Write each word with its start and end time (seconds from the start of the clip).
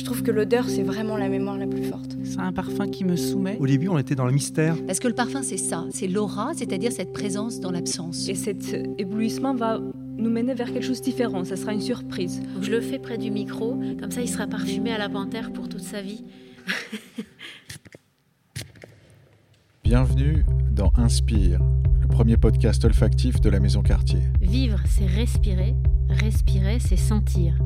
Je 0.00 0.04
trouve 0.04 0.22
que 0.22 0.30
l'odeur, 0.30 0.68
c'est 0.68 0.82
vraiment 0.82 1.16
la 1.16 1.28
mémoire 1.28 1.58
la 1.58 1.66
plus 1.66 1.84
forte. 1.84 2.16
C'est 2.24 2.38
un 2.38 2.52
parfum 2.52 2.88
qui 2.88 3.04
me 3.04 3.16
soumet. 3.16 3.58
Au 3.58 3.66
début, 3.66 3.88
on 3.88 3.98
était 3.98 4.14
dans 4.14 4.24
le 4.24 4.32
mystère. 4.32 4.76
Parce 4.86 4.98
que 5.00 5.08
le 5.08 5.14
parfum, 5.14 5.42
c'est 5.42 5.56
ça, 5.56 5.84
c'est 5.90 6.06
l'aura, 6.06 6.52
c'est-à-dire 6.54 6.92
cette 6.92 7.12
présence 7.12 7.60
dans 7.60 7.70
l'absence. 7.70 8.28
Et 8.28 8.34
cet 8.34 8.74
éblouissement 8.98 9.54
va 9.54 9.80
nous 10.16 10.30
mener 10.30 10.54
vers 10.54 10.72
quelque 10.72 10.84
chose 10.84 11.00
de 11.00 11.04
différent, 11.04 11.44
ça 11.44 11.56
sera 11.56 11.72
une 11.72 11.80
surprise. 11.80 12.40
Je 12.60 12.70
le 12.70 12.80
fais 12.80 12.98
près 12.98 13.18
du 13.18 13.30
micro, 13.30 13.78
comme 14.00 14.10
ça 14.10 14.20
il 14.20 14.28
sera 14.28 14.46
parfumé 14.46 14.92
à 14.92 14.98
la 14.98 15.08
panthère 15.08 15.52
pour 15.52 15.68
toute 15.68 15.82
sa 15.82 16.00
vie. 16.02 16.24
Bienvenue 19.90 20.44
dans 20.70 20.92
Inspire, 20.94 21.58
le 22.00 22.06
premier 22.06 22.36
podcast 22.36 22.84
olfactif 22.84 23.40
de 23.40 23.50
la 23.50 23.58
Maison 23.58 23.82
Cartier. 23.82 24.20
Vivre, 24.40 24.78
c'est 24.86 25.04
respirer. 25.04 25.74
Respirer, 26.08 26.78
c'est 26.78 26.94
sentir. 26.94 27.58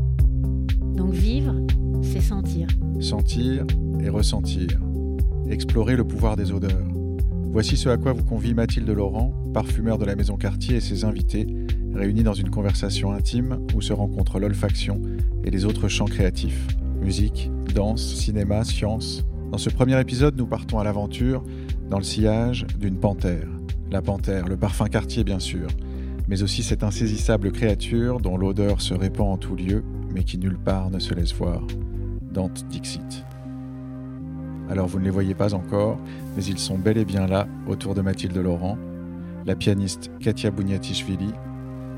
Donc 0.97 1.13
vivre, 1.13 1.55
c'est 2.01 2.23
sentir. 2.23 2.67
Sentir 2.99 3.67
et 4.03 4.09
ressentir. 4.09 4.69
Explorer 5.51 5.97
le 5.97 6.05
pouvoir 6.05 6.37
des 6.37 6.51
odeurs. 6.51 6.89
Voici 7.53 7.77
ce 7.77 7.91
à 7.91 7.99
quoi 7.99 8.15
vous 8.15 8.25
convie 8.25 8.55
Mathilde 8.55 8.89
Laurent, 8.89 9.35
parfumeur 9.53 9.99
de 9.99 10.07
la 10.07 10.17
Maison 10.17 10.39
Cartier 10.39 10.77
et 10.77 10.81
ses 10.81 11.05
invités, 11.05 11.47
réunis 11.93 12.23
dans 12.23 12.33
une 12.33 12.49
conversation 12.49 13.13
intime 13.13 13.59
où 13.75 13.83
se 13.83 13.93
rencontrent 13.93 14.39
l'olfaction 14.39 15.03
et 15.45 15.51
les 15.51 15.67
autres 15.67 15.89
champs 15.89 16.07
créatifs. 16.07 16.69
Musique, 17.03 17.51
danse, 17.75 18.15
cinéma, 18.15 18.65
science. 18.65 19.27
Dans 19.53 19.59
ce 19.59 19.69
premier 19.69 20.01
épisode, 20.01 20.39
nous 20.39 20.47
partons 20.47 20.79
à 20.79 20.85
l'aventure 20.85 21.45
dans 21.91 21.99
le 21.99 22.05
sillage 22.05 22.67
d'une 22.79 22.99
panthère. 22.99 23.47
La 23.91 24.03
panthère, 24.03 24.49
le 24.49 24.57
parfum 24.57 24.87
Cartier 24.87 25.25
bien 25.25 25.39
sûr, 25.39 25.69
mais 26.29 26.43
aussi 26.43 26.63
cette 26.63 26.83
insaisissable 26.83 27.53
créature 27.53 28.21
dont 28.21 28.37
l'odeur 28.37 28.81
se 28.81 28.95
répand 28.95 29.33
en 29.33 29.37
tout 29.37 29.57
lieu, 29.57 29.85
mais 30.13 30.25
qui 30.25 30.39
nulle 30.39 30.59
part 30.59 30.91
ne 30.91 30.99
se 30.99 31.15
laisse 31.15 31.35
voir. 31.35 31.63
Dante 32.33 32.67
Dixit. 32.69 33.25
Alors 34.71 34.87
vous 34.87 34.99
ne 34.99 35.05
les 35.05 35.11
voyez 35.11 35.35
pas 35.35 35.55
encore, 35.55 35.99
mais 36.37 36.45
ils 36.45 36.59
sont 36.59 36.79
bel 36.79 36.99
et 36.99 37.05
bien 37.05 37.27
là, 37.27 37.47
autour 37.69 37.95
de 37.95 38.01
Mathilde 38.01 38.37
Laurent, 38.37 38.79
la 39.45 39.55
pianiste 39.55 40.11
Katia 40.21 40.51
Bouniatichvili, 40.51 41.33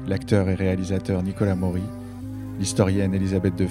l'acteur 0.06 0.48
et 0.48 0.55
réalisateur 0.55 1.23
Nicolas 1.23 1.55
Maury, 1.55 1.84
l'historienne 2.59 3.15
Elisabeth 3.15 3.56
de 3.56 3.67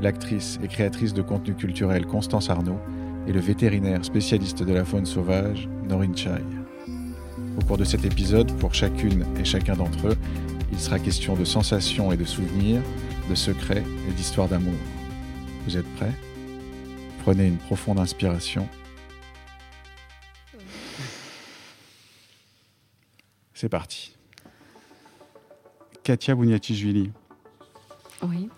l'actrice 0.00 0.58
et 0.62 0.68
créatrice 0.68 1.14
de 1.14 1.22
contenu 1.22 1.54
culturel 1.54 2.06
Constance 2.06 2.50
Arnaud 2.50 2.78
et 3.26 3.32
le 3.32 3.40
vétérinaire 3.40 4.04
spécialiste 4.04 4.62
de 4.62 4.72
la 4.72 4.84
faune 4.84 5.06
sauvage 5.06 5.68
Norin 5.88 6.14
Chai. 6.14 6.30
Au 7.58 7.64
cours 7.64 7.78
de 7.78 7.84
cet 7.84 8.04
épisode, 8.04 8.52
pour 8.58 8.74
chacune 8.74 9.24
et 9.38 9.44
chacun 9.44 9.74
d'entre 9.74 10.08
eux, 10.08 10.16
il 10.72 10.78
sera 10.78 10.98
question 10.98 11.34
de 11.34 11.44
sensations 11.44 12.12
et 12.12 12.16
de 12.16 12.24
souvenirs, 12.24 12.82
de 13.30 13.34
secrets 13.34 13.84
et 14.08 14.12
d'histoires 14.12 14.48
d'amour. 14.48 14.74
Vous 15.66 15.76
êtes 15.76 15.88
prêts? 15.96 16.12
Prenez 17.22 17.46
une 17.48 17.56
profonde 17.56 17.98
inspiration. 17.98 18.68
C'est 23.54 23.68
parti. 23.68 24.16
Katia 26.02 26.34
Bouniatichvili, 26.34 27.10
Oui. 28.22 28.48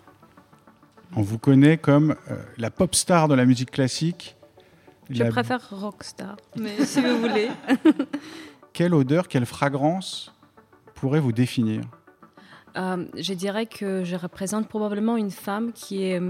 on 1.17 1.23
vous 1.23 1.39
connaît 1.39 1.79
comme 1.79 2.15
euh, 2.31 2.43
la 2.59 2.71
pop 2.71 2.95
star 2.95 3.29
de 3.29 3.35
la 3.35 3.47
musique 3.47 3.71
classique. 3.71 4.37
Je 5.11 5.23
La- 5.25 5.31
préfère 5.31 5.61
rockstar, 5.71 6.37
mais 6.57 6.77
si 6.85 7.01
vous 7.01 7.19
voulez. 7.19 7.49
Quelle 8.73 8.95
odeur, 8.95 9.27
quelle 9.29 9.47
fragrance 9.47 10.33
pourrait 10.95 11.21
vous 11.21 11.33
définir 11.33 11.81
Euh, 12.77 13.07
je 13.17 13.33
dirais 13.35 13.67
que 13.67 14.05
je 14.05 14.15
représente 14.15 14.69
probablement 14.69 15.17
une 15.17 15.31
femme 15.33 15.73
qui 15.73 16.05
est, 16.05 16.21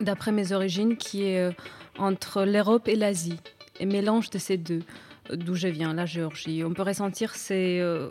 d'après 0.00 0.32
mes 0.32 0.50
origines, 0.52 0.96
qui 0.96 1.22
est 1.24 1.38
euh, 1.40 1.52
entre 1.98 2.44
l'Europe 2.44 2.88
et 2.88 2.96
l'Asie, 2.96 3.38
et 3.78 3.86
mélange 3.86 4.30
de 4.30 4.38
ces 4.38 4.56
deux, 4.56 4.80
euh, 4.80 5.05
d'où 5.32 5.54
je 5.54 5.68
viens, 5.68 5.94
la 5.94 6.06
Géorgie. 6.06 6.64
On 6.64 6.72
peut 6.72 6.82
ressentir 6.82 7.34
c'est 7.34 7.80
euh, 7.80 8.08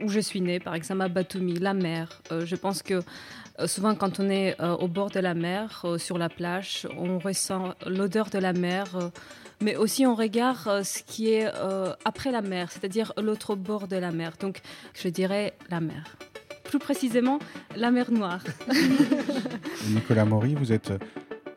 où 0.00 0.08
je 0.08 0.20
suis 0.20 0.40
née, 0.40 0.60
par 0.60 0.74
exemple 0.74 1.02
à 1.02 1.08
Batumi, 1.08 1.54
la 1.58 1.74
mer. 1.74 2.20
Euh, 2.32 2.44
je 2.46 2.56
pense 2.56 2.82
que 2.82 3.02
euh, 3.58 3.66
souvent 3.66 3.94
quand 3.94 4.20
on 4.20 4.28
est 4.28 4.60
au 4.60 4.88
bord 4.88 5.10
de 5.10 5.20
la 5.20 5.34
mer, 5.34 5.84
sur 5.98 6.18
la 6.18 6.28
plage, 6.28 6.86
on 6.96 7.18
ressent 7.18 7.74
l'odeur 7.86 8.30
de 8.30 8.38
la 8.38 8.52
mer. 8.52 8.86
mais 9.62 9.76
aussi 9.76 10.06
on 10.06 10.14
regarde 10.14 10.82
ce 10.82 11.02
qui 11.02 11.30
est 11.30 11.46
après 12.04 12.30
la 12.30 12.42
mer, 12.42 12.70
c'est-à-dire 12.70 13.12
l'autre 13.16 13.54
bord 13.54 13.88
de 13.88 13.96
la 13.96 14.12
mer. 14.12 14.32
Donc 14.40 14.60
je 14.94 15.08
dirais 15.08 15.54
la 15.70 15.80
mer 15.80 16.16
plus 16.64 16.78
précisément 16.80 17.38
la 17.76 17.92
mer 17.92 18.10
Noire. 18.10 18.42
Nicolas 19.88 20.24
Maury, 20.24 20.56
vous 20.56 20.72
êtes 20.72 20.92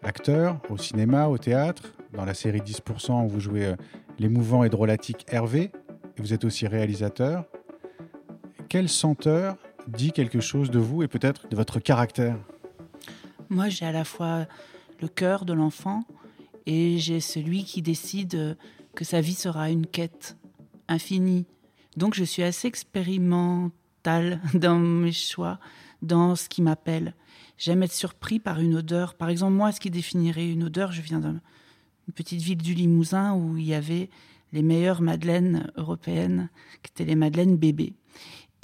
acteur 0.03 0.59
au 0.69 0.77
cinéma, 0.77 1.27
au 1.27 1.39
théâtre, 1.39 1.81
dans 2.13 2.25
la 2.25 2.35
série 2.35 2.59
10% 2.59 3.25
où 3.25 3.27
vous 3.27 3.39
jouez 3.39 3.73
l'émouvant 4.19 4.63
et 4.63 4.69
drôlatique 4.69 5.25
Hervé, 5.29 5.71
et 6.17 6.21
vous 6.21 6.33
êtes 6.33 6.45
aussi 6.45 6.67
réalisateur. 6.67 7.45
Quelle 8.67 8.89
senteur 8.89 9.57
dit 9.87 10.11
quelque 10.11 10.41
chose 10.41 10.69
de 10.69 10.79
vous 10.79 11.01
et 11.01 11.07
peut-être 11.07 11.47
de 11.49 11.55
votre 11.55 11.79
caractère? 11.79 12.37
Moi, 13.49 13.69
j'ai 13.69 13.85
à 13.85 13.91
la 13.91 14.03
fois 14.03 14.45
le 15.01 15.07
cœur 15.07 15.45
de 15.45 15.53
l'enfant 15.53 16.03
et 16.65 16.99
j'ai 16.99 17.19
celui 17.19 17.63
qui 17.63 17.81
décide 17.81 18.57
que 18.93 19.05
sa 19.05 19.21
vie 19.21 19.33
sera 19.33 19.71
une 19.71 19.87
quête 19.87 20.37
infinie. 20.87 21.47
Donc, 21.97 22.13
je 22.13 22.23
suis 22.23 22.43
assez 22.43 22.67
expérimentale 22.67 24.41
dans 24.53 24.77
mes 24.77 25.11
choix, 25.11 25.59
dans 26.01 26.35
ce 26.35 26.49
qui 26.49 26.61
m'appelle. 26.61 27.15
J'aime 27.57 27.83
être 27.83 27.93
surpris 27.93 28.39
par 28.39 28.59
une 28.59 28.75
odeur. 28.75 29.15
Par 29.15 29.29
exemple, 29.29 29.53
moi, 29.53 29.71
ce 29.71 29.79
qui 29.79 29.89
définirait 29.89 30.49
une 30.49 30.63
odeur, 30.63 30.91
je 30.91 31.01
viens 31.01 31.19
d'une 32.09 32.13
petite 32.15 32.41
ville 32.41 32.57
du 32.57 32.73
Limousin 32.73 33.35
où 33.35 33.55
il 33.57 33.65
y 33.65 33.75
avait 33.75 34.09
les 34.51 34.63
meilleures 34.63 35.01
madeleines 35.03 35.71
européennes, 35.77 36.49
qui 36.81 36.91
étaient 36.91 37.05
les 37.07 37.15
madeleines 37.15 37.55
bébés. 37.55 37.93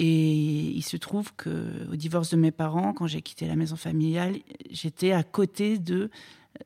Et 0.00 0.32
il 0.70 0.82
se 0.82 0.96
trouve 0.96 1.32
que 1.36 1.88
au 1.92 1.94
divorce 1.94 2.30
de 2.30 2.36
mes 2.36 2.50
parents, 2.50 2.92
quand 2.92 3.06
j'ai 3.06 3.22
quitté 3.22 3.46
la 3.46 3.54
maison 3.54 3.76
familiale, 3.76 4.34
j'étais 4.68 5.12
à 5.12 5.22
côté 5.22 5.78
de 5.78 6.10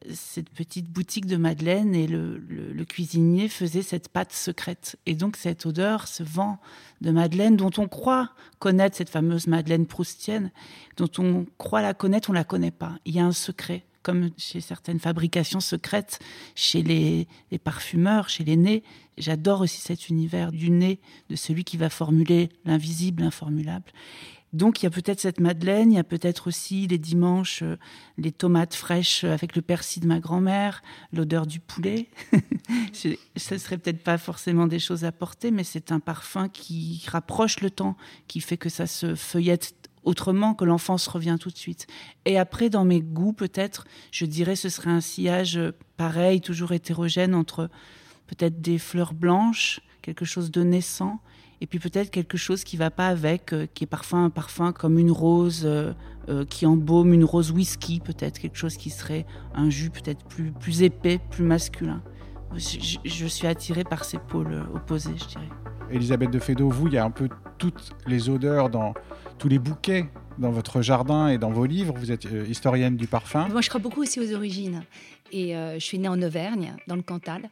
euh, 0.07 0.11
cette 0.15 0.49
petite 0.49 0.91
boutique 0.91 1.27
de 1.27 1.37
Madeleine 1.37 1.95
et 1.95 2.07
le, 2.07 2.39
le- 2.39 2.73
le 2.73 2.85
cuisinier 2.87 3.49
faisait 3.49 3.83
cette 3.83 4.09
pâte 4.09 4.33
secrète. 4.33 4.97
Et 5.05 5.15
donc 5.15 5.37
cette 5.37 5.67
odeur, 5.67 6.09
ce 6.09 6.23
vent 6.23 6.59
de 7.03 7.11
Madeleine 7.11 7.57
dont 7.57 7.71
on 7.77 7.89
croit 7.89 8.31
connaître 8.59 8.97
cette 8.97 9.11
fameuse 9.11 9.47
Madeleine 9.49 9.87
proustienne, 9.87 10.51
dont 10.97 11.11
on 11.19 11.45
croit 11.59 11.83
la 11.83 11.93
connaître, 11.93 12.31
on 12.31 12.33
la 12.33 12.45
connaît 12.45 12.71
pas. 12.71 12.97
Il 13.05 13.15
y 13.15 13.21
a 13.21 13.27
un 13.27 13.33
secret, 13.33 13.85
comme 14.03 14.31
chez 14.37 14.61
certaines 14.61 15.00
fabrications 15.00 15.61
secrètes, 15.61 16.21
chez 16.55 16.83
les, 16.83 17.27
parfumeurs, 17.62 18.28
chez 18.28 18.44
les 18.44 18.56
nez. 18.56 18.83
J'adore 19.19 19.61
aussi 19.61 19.81
cet 19.81 20.09
univers 20.09 20.53
du 20.53 20.71
nez, 20.71 21.00
de 21.28 21.37
celui 21.37 21.65
qui 21.65 21.77
va 21.77 21.91
formuler 21.91 22.49
l'invisible, 22.65 23.22
l'informulable. 23.22 23.93
Donc 24.53 24.83
il 24.83 24.87
y 24.87 24.88
a 24.88 24.91
peut-être 24.91 25.21
cette 25.21 25.38
madeleine, 25.38 25.93
il 25.93 25.94
y 25.94 26.00
a 26.00 26.05
peut-être 26.05 26.49
aussi 26.49 26.88
les 26.88 26.99
dimanches 26.99 27.62
euh, 27.62 27.77
les 28.19 28.33
tomates 28.33 28.75
fraîches 28.75 29.22
avec 29.22 29.55
le 29.55 29.62
persil 29.62 30.03
de 30.03 30.09
ma 30.09 30.19
grand-mère, 30.19 30.82
l'odeur 31.12 31.47
du 31.47 31.61
poulet. 31.61 32.09
Ce 32.93 33.59
serait 33.59 33.78
peut-être 33.78 34.03
pas 34.03 34.19
forcément 34.19 34.67
des 34.67 34.81
choses 34.81 35.05
à 35.05 35.12
porter, 35.12 35.53
mais 35.53 35.62
c'est 35.62 35.93
un 35.93 36.00
parfum 36.00 36.49
qui 36.49 37.03
rapproche 37.06 37.61
le 37.61 37.71
temps, 37.71 37.97
qui 38.27 38.41
fait 38.41 38.56
que 38.56 38.69
ça 38.69 38.87
se 38.87 39.15
feuillette 39.15 39.80
autrement, 40.05 40.55
que 40.55 40.65
l'enfance 40.65 41.06
revient 41.06 41.37
tout 41.38 41.50
de 41.50 41.56
suite. 41.56 41.87
Et 42.25 42.38
après, 42.38 42.71
dans 42.71 42.84
mes 42.84 43.00
goûts, 43.00 43.33
peut-être, 43.33 43.87
je 44.11 44.25
dirais 44.27 44.56
ce 44.56 44.69
serait 44.69 44.91
un 44.91 45.00
sillage 45.00 45.56
euh, 45.56 45.72
pareil, 45.97 46.41
toujours 46.41 46.72
hétérogène 46.72 47.34
entre 47.34 47.69
peut-être 48.27 48.61
des 48.61 48.78
fleurs 48.78 49.15
blanches, 49.15 49.81
quelque 50.03 50.25
chose 50.25 50.50
de 50.50 50.62
naissant, 50.62 51.21
et 51.61 51.66
puis 51.66 51.78
peut-être 51.78 52.11
quelque 52.11 52.38
chose 52.38 52.65
qui 52.65 52.77
va 52.77 52.91
pas 52.91 53.09
avec, 53.09 53.53
euh, 53.53 53.66
qui 53.75 53.84
est 53.84 53.87
parfois 53.87 54.21
un 54.21 54.31
parfum 54.31 54.72
comme 54.72 54.99
une 54.99 55.11
rose 55.11 55.62
euh, 55.65 55.93
qui 56.49 56.65
embaume, 56.65 57.12
une 57.12 57.25
rose 57.25 57.50
whisky, 57.50 57.99
peut-être 57.99 58.38
quelque 58.38 58.56
chose 58.56 58.76
qui 58.76 58.91
serait 58.91 59.26
un 59.55 59.69
jus 59.69 59.91
peut-être 59.91 60.25
plus 60.25 60.82
épais, 60.82 61.19
plus 61.31 61.43
masculin. 61.43 62.02
Je, 62.55 63.26
suis 63.26 63.47
attirée 63.47 63.85
par 63.85 64.05
ces 64.05 64.19
pôles 64.19 64.52
euh, 64.52 64.75
opposés, 64.75 65.14
je 65.17 65.25
dirais. 65.26 65.49
Elisabeth 65.91 66.31
de 66.31 66.38
Fédot, 66.38 66.69
vous, 66.69 66.88
il 66.88 66.94
y 66.94 66.99
a 66.99 67.05
un 67.05 67.11
peu 67.11 67.29
toutes 67.58 67.91
les 68.06 68.29
odeurs 68.29 68.70
dans 68.70 68.94
tous 69.38 69.49
les 69.49 69.58
bouquets 69.58 70.08
dans 70.38 70.50
votre 70.50 70.82
jardin 70.82 71.29
et 71.29 71.38
dans 71.38 71.50
vos 71.50 71.67
livres. 71.67 71.94
Vous 71.97 72.11
êtes 72.11 72.26
euh, 72.26 72.47
historienne 72.49 72.97
du 72.97 73.06
parfum. 73.06 73.49
Moi, 73.49 73.61
je 73.61 73.69
crois 73.69 73.81
beaucoup 73.81 74.02
aussi 74.02 74.20
aux 74.20 74.35
origines. 74.35 74.82
Et 75.32 75.56
euh, 75.56 75.75
je 75.75 75.85
suis 75.85 75.99
née 75.99 76.09
en 76.09 76.21
Auvergne, 76.21 76.75
dans 76.87 76.97
le 76.97 77.03
Cantal. 77.03 77.49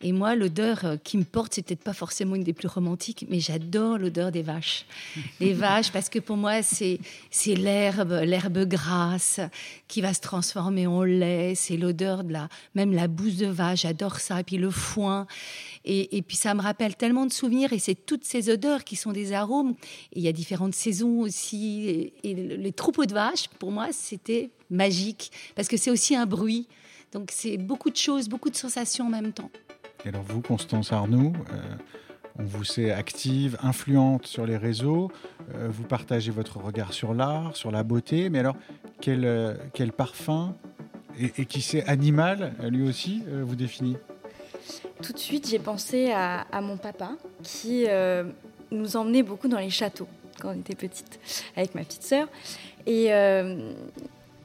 Et 0.00 0.12
moi, 0.12 0.36
l'odeur 0.36 0.84
euh, 0.84 0.96
qui 0.96 1.18
me 1.18 1.24
porte, 1.24 1.54
c'est 1.54 1.62
peut-être 1.62 1.82
pas 1.82 1.92
forcément 1.92 2.36
une 2.36 2.44
des 2.44 2.52
plus 2.52 2.68
romantiques, 2.68 3.26
mais 3.28 3.40
j'adore 3.40 3.98
l'odeur 3.98 4.30
des 4.30 4.42
vaches. 4.42 4.86
Les 5.40 5.52
vaches, 5.52 5.90
parce 5.90 6.08
que 6.08 6.20
pour 6.20 6.36
moi, 6.36 6.62
c'est 6.62 7.00
c'est 7.30 7.54
l'herbe, 7.54 8.12
l'herbe 8.24 8.64
grasse 8.66 9.40
qui 9.88 10.00
va 10.00 10.14
se 10.14 10.20
transformer 10.20 10.86
en 10.86 11.02
lait. 11.02 11.54
C'est 11.56 11.76
l'odeur 11.76 12.22
de 12.22 12.32
la, 12.32 12.48
même 12.74 12.92
la 12.92 13.08
bouse 13.08 13.36
de 13.36 13.46
vache. 13.46 13.82
J'adore 13.82 14.20
ça. 14.20 14.40
Et 14.40 14.44
puis 14.44 14.56
le 14.56 14.70
foin. 14.70 15.26
Et, 15.84 16.16
et 16.16 16.22
puis 16.22 16.36
ça 16.36 16.54
me 16.54 16.62
rappelle 16.62 16.94
tellement 16.96 17.26
de 17.26 17.32
souvenirs. 17.32 17.72
Et 17.72 17.78
c'est 17.78 17.94
toutes 17.94 18.24
ces 18.24 18.50
odeurs 18.50 18.84
qui 18.84 18.94
sont 18.94 19.12
des 19.12 19.32
arômes. 19.32 19.74
Et 20.12 20.20
il 20.20 20.22
y 20.22 20.28
a 20.28 20.32
différentes 20.32 20.74
saisons 20.74 21.20
aussi. 21.20 21.88
Et, 21.88 22.12
Et 22.22 22.34
les 22.34 22.72
troupeaux 22.72 23.06
de 23.06 23.14
vaches, 23.14 23.48
pour 23.58 23.72
moi, 23.72 23.88
c'était 23.92 24.50
magique, 24.70 25.30
parce 25.54 25.68
que 25.68 25.76
c'est 25.76 25.90
aussi 25.90 26.14
un 26.14 26.26
bruit. 26.26 26.66
Donc 27.12 27.30
c'est 27.32 27.56
beaucoup 27.56 27.90
de 27.90 27.96
choses, 27.96 28.28
beaucoup 28.28 28.50
de 28.50 28.56
sensations 28.56 29.06
en 29.06 29.10
même 29.10 29.32
temps. 29.32 29.50
Et 30.04 30.08
alors 30.08 30.22
vous, 30.22 30.40
Constance 30.40 30.92
Arnoux, 30.92 31.32
euh, 31.52 31.60
on 32.38 32.44
vous 32.44 32.64
sait 32.64 32.92
active, 32.92 33.58
influente 33.62 34.26
sur 34.26 34.46
les 34.46 34.56
réseaux, 34.56 35.10
euh, 35.54 35.68
vous 35.70 35.84
partagez 35.84 36.30
votre 36.30 36.58
regard 36.58 36.92
sur 36.92 37.14
l'art, 37.14 37.56
sur 37.56 37.70
la 37.70 37.82
beauté, 37.82 38.30
mais 38.30 38.38
alors 38.38 38.56
quel, 39.00 39.24
euh, 39.24 39.54
quel 39.72 39.92
parfum 39.92 40.54
et, 41.20 41.46
qui 41.46 41.62
c'est 41.62 41.84
animal, 41.88 42.54
lui 42.68 42.88
aussi, 42.88 43.24
vous 43.42 43.56
définit? 43.56 43.96
Tout 45.02 45.12
de 45.12 45.18
suite, 45.18 45.48
j'ai 45.48 45.58
pensé 45.58 46.12
à, 46.12 46.42
à, 46.42 46.60
mon 46.60 46.76
papa 46.76 47.10
qui 47.42 47.86
nous 48.70 48.96
emmenait 48.96 49.24
beaucoup 49.24 49.48
dans 49.48 49.58
les 49.58 49.70
châteaux 49.70 50.06
quand 50.40 50.50
on 50.50 50.60
était 50.60 50.76
petite, 50.76 51.18
avec 51.56 51.74
ma 51.74 51.82
petite 51.82 52.04
sœur. 52.04 52.28
Et 52.86 53.10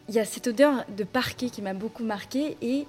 il 0.09 0.15
y 0.15 0.19
a 0.19 0.25
cette 0.25 0.47
odeur 0.47 0.85
de 0.95 1.03
parquet 1.03 1.49
qui 1.49 1.61
m'a 1.61 1.73
beaucoup 1.73 2.03
marquée 2.03 2.57
et 2.61 2.85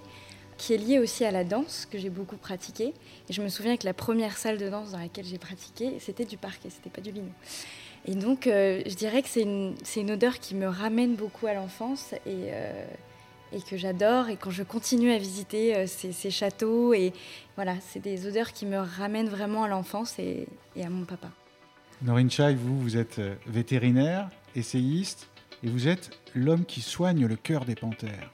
qui 0.56 0.72
est 0.72 0.78
liée 0.78 0.98
aussi 0.98 1.24
à 1.24 1.30
la 1.30 1.44
danse 1.44 1.86
que 1.90 1.98
j'ai 1.98 2.10
beaucoup 2.10 2.36
pratiquée. 2.36 2.92
Je 3.30 3.42
me 3.42 3.48
souviens 3.48 3.76
que 3.76 3.86
la 3.86 3.94
première 3.94 4.36
salle 4.36 4.58
de 4.58 4.68
danse 4.68 4.92
dans 4.92 4.98
laquelle 4.98 5.24
j'ai 5.24 5.38
pratiqué, 5.38 5.94
c'était 5.98 6.24
du 6.24 6.36
parquet, 6.36 6.70
c'était 6.70 6.90
pas 6.90 7.00
du 7.00 7.10
lino. 7.10 7.30
Et 8.06 8.14
donc, 8.14 8.46
euh, 8.46 8.82
je 8.86 8.94
dirais 8.94 9.22
que 9.22 9.28
c'est 9.28 9.42
une, 9.42 10.10
odeur 10.10 10.38
qui 10.38 10.54
me 10.54 10.66
ramène 10.66 11.14
beaucoup 11.14 11.46
à 11.46 11.54
l'enfance 11.54 12.12
et, 12.26 12.50
euh, 12.50 12.84
que 13.68 13.76
j'adore. 13.76 14.28
Et 14.28 14.36
quand 14.36 14.50
je 14.50 14.62
continue 14.62 15.12
à 15.12 15.18
visiter 15.18 15.74
euh, 15.76 15.86
ces, 15.86 16.30
châteaux, 16.30 16.94
voilà, 17.56 17.76
c'est 17.80 18.00
des 18.00 18.26
odeurs 18.26 18.52
qui 18.52 18.66
me 18.66 18.78
ramènent 18.78 19.28
vraiment 19.28 19.64
à 19.64 19.68
l'enfance 19.68 20.18
et, 20.18 20.46
à 20.82 20.90
mon 20.90 21.04
papa. 21.04 21.28
Norine 22.02 22.30
Chai, 22.30 22.54
vous, 22.54 22.78
vous 22.78 22.96
êtes 22.96 23.20
vétérinaire, 23.46 24.28
essayiste, 24.54 25.28
et 25.64 25.68
vous 25.68 25.88
êtes 25.88 26.10
l'homme 26.34 26.66
qui 26.66 26.82
soigne 26.82 27.26
le 27.26 27.36
cœur 27.36 27.64
des 27.64 27.74
panthères. 27.74 28.30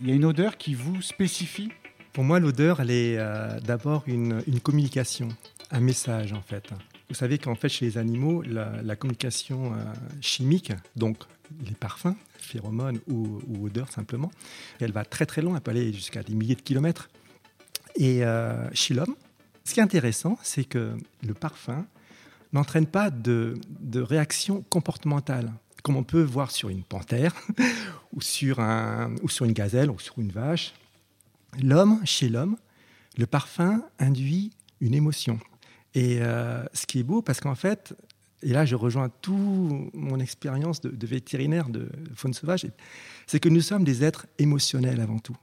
Il 0.00 0.08
y 0.08 0.12
a 0.12 0.14
une 0.14 0.24
odeur 0.24 0.58
qui 0.58 0.74
vous 0.74 1.00
spécifie? 1.00 1.70
Pour 2.12 2.22
moi, 2.22 2.38
l'odeur, 2.38 2.80
elle 2.80 2.90
est 2.90 3.16
euh, 3.16 3.58
d'abord 3.60 4.04
une, 4.06 4.42
communication, 4.62 5.28
un 5.70 5.80
message 5.80 6.34
en 6.34 6.42
fait. 6.42 6.68
Vous 7.08 7.14
savez 7.14 7.38
qu'en 7.38 7.54
fait, 7.54 7.70
chez 7.70 7.86
les 7.86 7.98
animaux, 7.98 8.42
la, 8.42 8.96
communication 8.96 9.72
euh, 9.72 9.78
chimique, 10.20 10.72
donc 10.96 11.16
les 11.64 11.74
parfums, 11.74 12.14
phéromones 12.36 13.00
ou, 13.08 13.40
odeurs 13.64 13.90
simplement, 13.90 14.30
elle 14.80 14.92
va 14.92 15.04
très 15.04 15.24
très 15.24 15.40
loin, 15.40 15.56
elle 15.56 15.62
peut 15.62 15.70
aller 15.70 15.92
jusqu'à 15.92 16.22
des 16.22 16.34
milliers 16.34 16.54
de 16.54 16.62
kilomètres. 16.62 17.08
Et 17.96 18.24
euh, 18.24 18.68
chez 18.74 18.92
l'homme, 18.92 19.16
ce 19.64 19.74
qui 19.74 19.80
est 19.80 19.82
intéressant, 19.82 20.38
c'est 20.42 20.64
que 20.64 20.94
le 21.22 21.34
parfum 21.34 21.86
n'entraîne 22.52 22.86
pas 22.86 23.10
de, 23.10 23.54
de 23.80 24.00
réaction 24.00 24.62
comportementale 24.68 25.52
comme 25.82 25.96
on 25.96 26.04
peut 26.04 26.22
voir 26.22 26.50
sur 26.50 26.68
une 26.68 26.82
panthère, 26.82 27.34
ou, 28.12 28.20
sur 28.20 28.60
un, 28.60 29.14
ou 29.22 29.28
sur 29.28 29.44
une 29.44 29.52
gazelle, 29.52 29.90
ou 29.90 29.98
sur 29.98 30.18
une 30.18 30.30
vache. 30.30 30.74
L'homme, 31.60 32.00
chez 32.04 32.28
l'homme, 32.28 32.56
le 33.18 33.26
parfum 33.26 33.82
induit 33.98 34.52
une 34.80 34.94
émotion. 34.94 35.38
Et 35.94 36.18
euh, 36.20 36.64
ce 36.72 36.86
qui 36.86 37.00
est 37.00 37.02
beau, 37.02 37.20
parce 37.20 37.40
qu'en 37.40 37.54
fait, 37.54 37.94
et 38.42 38.48
là 38.48 38.64
je 38.64 38.74
rejoins 38.74 39.10
tout 39.20 39.90
mon 39.92 40.18
expérience 40.18 40.80
de, 40.80 40.88
de, 40.88 41.06
vétérinaire 41.06 41.68
de 41.68 41.90
faune 42.14 42.32
sauvage, 42.32 42.66
c'est 43.26 43.40
que 43.40 43.48
nous 43.48 43.60
sommes 43.60 43.84
des 43.84 44.02
êtres 44.02 44.26
émotionnels 44.38 45.00
avant 45.00 45.18
tout. 45.18 45.36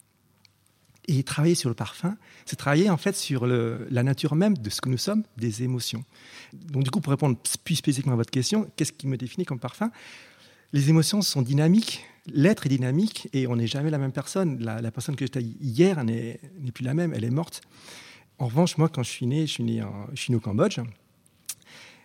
Et 1.11 1.23
travailler 1.23 1.55
sur 1.55 1.69
le 1.69 1.75
parfum, 1.75 2.15
c'est 2.45 2.55
travailler 2.55 2.87
en 2.91 2.97
fait 2.97 3.15
sur 3.15 3.47
la 3.47 4.03
nature 4.03 4.35
même 4.35 4.55
de 4.55 4.69
ce 4.69 4.79
que 4.79 4.89
nous 4.89 4.97
sommes, 4.99 5.23
des 5.37 5.63
émotions. 5.63 6.05
Donc 6.53 6.83
du 6.83 6.91
coup, 6.91 7.01
pour 7.01 7.09
répondre 7.09 7.35
plus 7.63 7.77
spécifiquement 7.77 8.13
à 8.13 8.15
votre 8.15 8.29
question, 8.29 8.69
qu'est-ce 8.75 8.91
qui 8.91 9.07
me 9.07 9.17
définit 9.17 9.43
comme 9.43 9.59
parfum? 9.59 9.89
Les 10.71 10.91
émotions 10.91 11.23
sont 11.23 11.41
dynamiques, 11.41 12.05
l'être 12.27 12.67
est 12.67 12.69
dynamique 12.69 13.27
et 13.33 13.47
on 13.47 13.55
n'est 13.55 13.65
jamais 13.65 13.89
la 13.89 13.97
même 13.97 14.11
personne. 14.11 14.59
La, 14.59 14.91
personne 14.91 15.15
que 15.15 15.25
j'étais 15.25 15.41
hier 15.41 16.03
n'est 16.03 16.39
plus 16.75 16.83
la 16.83 16.93
même, 16.93 17.11
elle 17.15 17.23
est 17.23 17.31
morte. 17.31 17.61
En 18.37 18.45
revanche, 18.45 18.77
moi, 18.77 18.87
quand 18.87 19.01
je 19.01 19.09
suis 19.09 19.25
né, 19.25 19.47
je 19.47 19.53
suis 19.53 19.63
né, 19.63 19.81
au 20.35 20.39
Cambodge. 20.39 20.79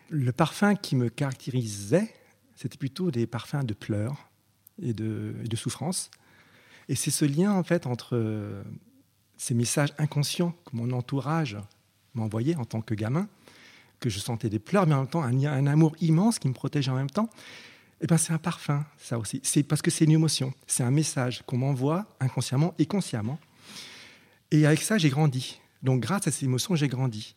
Le 0.09 0.33
parfum 0.33 0.77
qui 0.77 0.97
me 0.97 1.11
caractérisait, 1.11 2.11
c'était 2.57 2.79
plutôt 2.79 3.11
des 3.11 3.27
parfums 3.27 3.65
de 3.65 3.75
pleurs 3.75 4.31
et 4.81 4.95
de, 4.95 5.35
et 5.45 5.49
de 5.49 5.57
souffrance. 5.57 6.11
Et 6.89 6.95
c'est 6.95 7.11
ce 7.11 7.27
lien, 7.27 7.53
en 7.53 7.65
fait, 7.65 7.87
entre 7.87 8.65
ces 9.37 9.55
messages 9.55 9.93
inconscients 9.99 10.55
que 10.65 10.77
mon 10.77 10.93
entourage 10.93 11.57
m'envoyait 12.15 12.57
en 12.57 12.65
tant 12.65 12.81
que 12.81 12.95
gamin, 12.95 13.29
que 14.01 14.09
je 14.09 14.19
sentais 14.19 14.49
des 14.49 14.59
pleurs, 14.59 14.87
mais 14.87 14.95
en 14.95 15.01
même 15.01 15.09
temps 15.09 15.23
un, 15.23 15.67
amour 15.67 15.95
immense 16.01 16.39
qui 16.39 16.49
me 16.49 16.53
protégeait 16.55 16.91
en 16.91 16.97
même 16.97 17.11
temps. 17.11 17.29
Eh 18.01 18.07
ben, 18.07 18.17
c'est 18.17 18.33
un 18.33 18.39
parfum, 18.39 18.85
ça 18.99 19.19
aussi. 19.19 19.41
C'est 19.43 19.63
parce 19.63 19.81
que 19.81 19.91
c'est 19.91 20.05
une 20.05 20.11
émotion, 20.11 20.53
c'est 20.67 20.83
un 20.83 20.91
message 20.91 21.43
qu'on 21.47 21.57
m'envoie 21.57 22.07
inconsciemment 22.21 22.75
et 22.79 22.87
consciemment. 22.87 23.39
Et 24.51 24.67
avec 24.67 24.83
ça, 24.83 24.99
j'ai 24.99 25.09
grandi. 25.09 25.61
Donc, 25.83 26.01
grâce 26.01 26.27
à 26.27 26.31
ces 26.31 26.45
émotions, 26.45 26.77
j'ai 26.77 26.89
grandi. 26.89 27.35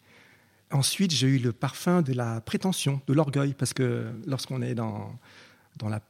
Ensuite, 0.72 1.12
j'ai 1.12 1.28
eu 1.28 1.38
le 1.38 1.54
parfum 1.54 2.02
de 2.02 2.12
la 2.14 2.42
prétention, 2.42 3.02
de 3.08 3.14
l'orgueil, 3.14 3.54
parce 3.54 3.74
que 3.74 4.12
lorsqu'on 4.26 4.62
est 4.62 4.76
dans, 4.76 5.18
dans 5.78 5.88
la 5.88 6.02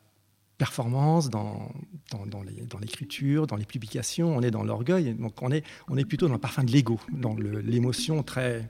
performance, 0.58 1.30
dans, 1.30 1.72
dans, 2.12 2.26
dans 2.26 2.80
l'écriture, 2.80 3.48
dans, 3.48 3.56
les 3.56 3.66
publications, 3.66 4.36
on 4.36 4.42
est 4.42 4.52
dans 4.52 4.64
l'orgueil. 4.64 5.14
Donc, 5.14 5.42
on 5.42 5.52
est, 5.52 5.64
on 5.88 5.98
est 5.98 6.06
plutôt 6.06 6.28
dans 6.28 6.34
le 6.34 6.40
parfum 6.40 6.64
de 6.64 6.72
l'ego, 6.72 7.00
dans 7.12 7.36
l'émotion 7.36 8.24
très, 8.24 8.68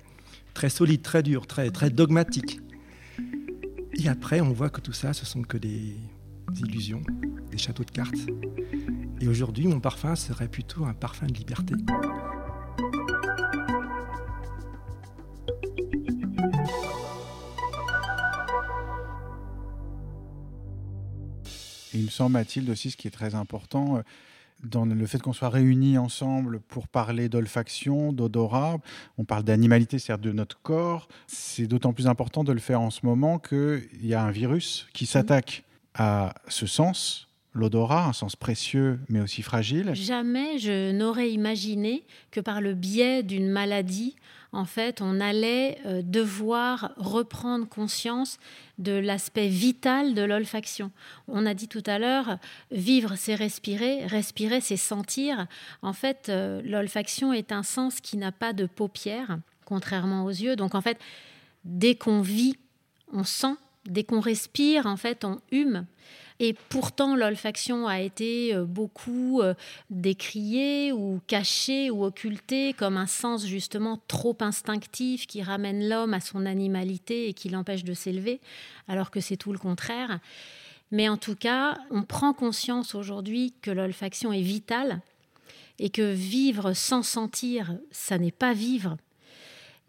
très 0.54 0.69
solide, 0.69 1.01
très 1.01 1.24
dure, 1.24 1.48
très, 1.48 1.69
très 1.72 1.89
dogmatique. 1.89 2.60
Et 3.94 4.07
après, 4.10 4.42
on 4.42 4.51
voit 4.51 4.69
que 4.69 4.81
tout 4.81 4.94
ça, 4.94 5.13
ce 5.13 5.25
sont 5.25 5.42
que 5.42 5.57
des 5.57 5.95
illusions, 6.56 7.01
des 7.51 7.57
châteaux 7.57 7.84
de 7.84 7.92
cartes. 7.92 8.13
Et 9.19 9.28
aujourd'hui, 9.28 9.68
mon 9.68 9.80
parfum 9.80 10.16
serait 10.16 10.48
plutôt 10.48 10.86
un 10.86 10.94
parfum 10.94 11.28
de 11.28 11.34
liberté. 11.34 11.74
Me 22.07 22.12
semble, 22.12 22.33
Mathilde, 22.33 22.69
aussi, 22.69 22.92
ce 22.92 22.98
qui 22.98 23.07
est 23.07 23.12
très 23.12 23.36
important, 23.36 23.98
euh, 23.98 24.01
dans 24.63 24.86
le 24.86 25.06
fait 25.06 25.21
qu'on 25.21 25.33
soit 25.33 25.50
réunis 25.50 25.98
ensemble 25.98 26.59
pour 26.62 26.88
parler 26.88 27.30
d'olfaction, 27.30 28.12
d'odorat. 28.12 28.77
On 29.18 29.24
parle 29.24 29.44
d'animalité, 29.44 30.00
c'est-à-dire 30.00 30.31
de 30.31 30.31
notre 30.31 30.59
corps. 30.62 31.07
C'est 31.27 31.68
d'autant 31.68 31.94
plus 31.94 32.07
important 32.07 32.44
de 32.44 32.51
le 32.51 32.59
faire 32.59 32.81
en 32.81 32.89
ce 32.89 33.06
moment 33.06 33.38
qu'il 33.38 33.88
y 34.01 34.15
a 34.15 34.24
un 34.24 34.31
virus 34.31 34.88
qui 34.94 35.06
s'attaque 35.06 35.63
à 35.94 36.33
ce 36.48 36.65
sens, 36.65 37.26
l'odorat, 37.54 38.06
un 38.06 38.14
sens 38.14 38.36
précieux 38.36 39.00
mais 39.10 39.20
aussi 39.20 39.42
fragile. 39.42 39.94
Jamais 39.94 40.58
je 40.60 40.92
n'aurais 40.92 41.32
imaginé 41.32 42.06
que 42.32 42.39
par 42.39 42.62
le 42.62 42.74
biais 42.74 43.24
d'une 43.24 43.50
maladie, 43.50 44.16
en 44.54 44.66
fait, 44.66 45.01
on 45.01 45.20
allait 45.20 45.77
euh, 45.86 46.01
devoir 46.01 46.94
reprendre 46.98 47.68
conscience 47.68 48.39
de 48.77 48.94
l'aspect 48.94 49.50
vital 49.50 50.13
de 50.13 50.22
l'olfaction. 50.22 50.92
On 51.27 51.46
a 51.46 51.54
dit 51.54 51.68
tout 51.68 51.84
à 51.86 52.00
l'heure, 52.00 52.38
vivre, 52.72 53.16
c'est 53.18 53.36
respirer, 53.36 54.06
respirer, 54.06 54.62
c'est 54.62 54.77
sentir. 54.77 55.48
En 55.82 55.94
fait, 55.94 56.30
euh, 56.30 56.62
l'olfaction 56.63 57.34
est 57.34 57.51
un 57.51 57.63
sens 57.63 58.00
qui 58.00 58.18
n'a 58.18 58.32
pas 58.32 58.54
de 58.54 58.66
paupières, 58.66 59.38
contrairement 59.66 60.24
aux 60.24 60.30
yeux. 60.30 60.56
Donc, 60.56 60.75
en 60.75 60.82
fait, 60.82 61.00
dès 61.66 61.96
qu'on 61.96 62.22
vit, 62.22 62.58
on 63.12 63.24
sent. 63.24 63.56
Dès 63.86 64.04
qu'on 64.04 64.20
respire, 64.20 64.86
en 64.86 64.98
fait, 64.98 65.24
on 65.24 65.39
hume. 65.51 65.86
Et 66.39 66.53
pourtant, 66.70 67.15
l'olfaction 67.15 67.88
a 67.88 68.00
été 68.00 68.53
euh, 68.53 68.65
beaucoup 68.65 69.41
euh, 69.41 69.56
décriée 69.89 70.91
ou 70.91 71.20
cachée 71.25 71.89
ou 71.89 72.06
occultée 72.06 72.74
comme 72.74 72.98
un 72.98 73.08
sens 73.08 73.46
justement 73.46 74.00
trop 74.08 74.38
instinctif 74.41 75.25
qui 75.25 75.41
ramène 75.41 75.89
l'homme 75.89 76.13
à 76.13 76.20
son 76.20 76.46
animalité 76.46 77.27
et 77.27 77.34
qui 77.34 77.50
l'empêche 77.50 77.84
de 77.84 77.94
s'élever, 77.94 78.39
alors 78.88 79.10
que 79.10 79.20
c'est 79.20 79.38
tout 79.38 79.51
le 79.51 79.58
contraire. 79.58 80.20
Mais 80.91 81.10
en 81.10 81.17
tout 81.17 81.36
cas, 81.36 81.79
on 81.89 82.03
prend 82.03 82.34
conscience 82.34 82.94
aujourd'hui 82.94 83.53
que 83.62 83.72
l'olfaction 83.72 84.32
est 84.32 84.41
vitale 84.41 85.01
et 85.79 85.89
que 85.89 86.13
vivre 86.13 86.74
sans 86.74 87.03
sentir, 87.03 87.77
ça 87.91 88.17
n'est 88.17 88.32
pas 88.32 88.53
vivre. 88.53 88.98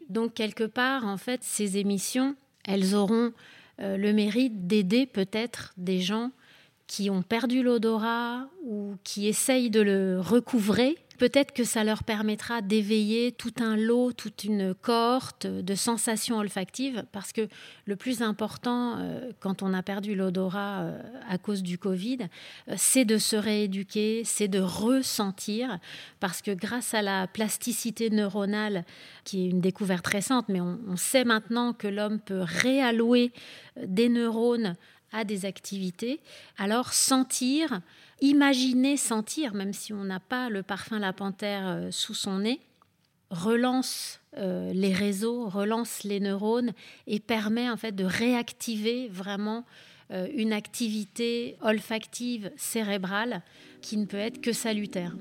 Donc 0.09 0.35
quelque 0.35 0.65
part, 0.65 1.07
en 1.07 1.19
fait, 1.19 1.43
ces 1.43 1.77
émissions, 1.77 2.37
elles 2.65 2.95
auront 2.95 3.33
le 3.79 4.13
mérite 4.13 4.67
d'aider 4.67 5.07
peut-être 5.07 5.73
des 5.77 6.01
gens 6.01 6.33
qui 6.89 7.11
ont 7.11 7.23
perdu 7.23 7.63
l'odorat 7.63 8.49
ou 8.65 8.97
qui 9.05 9.29
essayent 9.29 9.71
de 9.71 9.81
le 9.81 10.19
recouvrer, 10.21 10.97
peut-être 11.19 11.53
que 11.53 11.65
ça 11.65 11.85
leur 11.85 12.05
permettra 12.05 12.63
d'éveiller 12.63 13.33
tout 13.33 13.53
un 13.61 13.77
lot, 13.77 14.13
toute 14.13 14.45
une 14.45 14.75
cohorte 14.75 15.47
de 15.47 15.75
sensations 15.75 16.39
olfactives, 16.39 17.05
parce 17.13 17.33
que 17.33 17.49
le 17.85 17.97
plus 17.97 18.23
important 18.23 18.97
euh, 18.99 19.33
quand 19.41 19.63
on 19.63 19.75
a 19.75 19.83
perdu 19.83 20.15
l'odorat 20.15 20.81
euh, 20.81 21.03
à 21.29 21.37
cause 21.37 21.63
du 21.63 21.77
Covid, 21.77 22.19
euh, 22.69 22.75
c'est 22.77 23.05
de 23.05 23.19
se 23.19 23.37
rééduquer, 23.37 24.23
c'est 24.25 24.49
de 24.49 24.61
ressentir, 24.61 25.79
parce 26.21 26.41
que 26.41 26.53
grâce 26.53 26.95
à 26.95 27.03
la 27.03 27.27
plasticité 27.27 28.11
neuronale, 28.11 28.85
qui 29.25 29.45
est 29.45 29.51
une 29.51 29.61
découverte 29.61 30.07
récente, 30.07 30.49
mais 30.49 30.61
on, 30.61 30.79
on 30.89 30.97
sait 30.97 31.25
maintenant 31.25 31.73
que 31.73 31.89
l'homme 31.89 32.21
peut 32.21 32.43
réallouer 32.43 33.33
des 33.85 34.09
neurones 34.09 34.77
à 35.13 35.25
des 35.25 35.47
activités, 35.47 36.21
alors 36.59 36.93
sentir, 36.93 37.81
imaginer 38.21 38.97
sentir, 38.97 39.55
même 39.55 39.73
si 39.73 39.93
on 39.93 40.05
n'a 40.05 40.21
pas 40.21 40.51
le 40.51 40.63
parfum 40.63 40.99
la 40.99 41.13
panthère 41.13 41.67
euh, 41.67 41.91
sous 41.91 42.15
son 42.15 42.41
nez, 42.41 42.61
relance 43.31 44.21
euh, 44.37 44.73
les 44.73 44.93
réseaux, 44.93 45.49
relance 45.49 46.05
les 46.05 46.21
neurones 46.21 46.73
et 47.07 47.21
permet 47.21 47.69
en 47.69 47.77
fait 47.77 47.93
de 47.93 48.05
réactiver 48.05 49.09
vraiment 49.09 49.65
euh, 50.11 50.27
une 50.35 50.53
activité 50.53 51.57
olfactive 51.61 52.51
cérébrale 52.57 53.43
qui 53.83 53.97
ne 53.97 54.07
peut 54.07 54.17
être 54.17 54.41
que 54.41 54.53
salutaire 54.53 55.15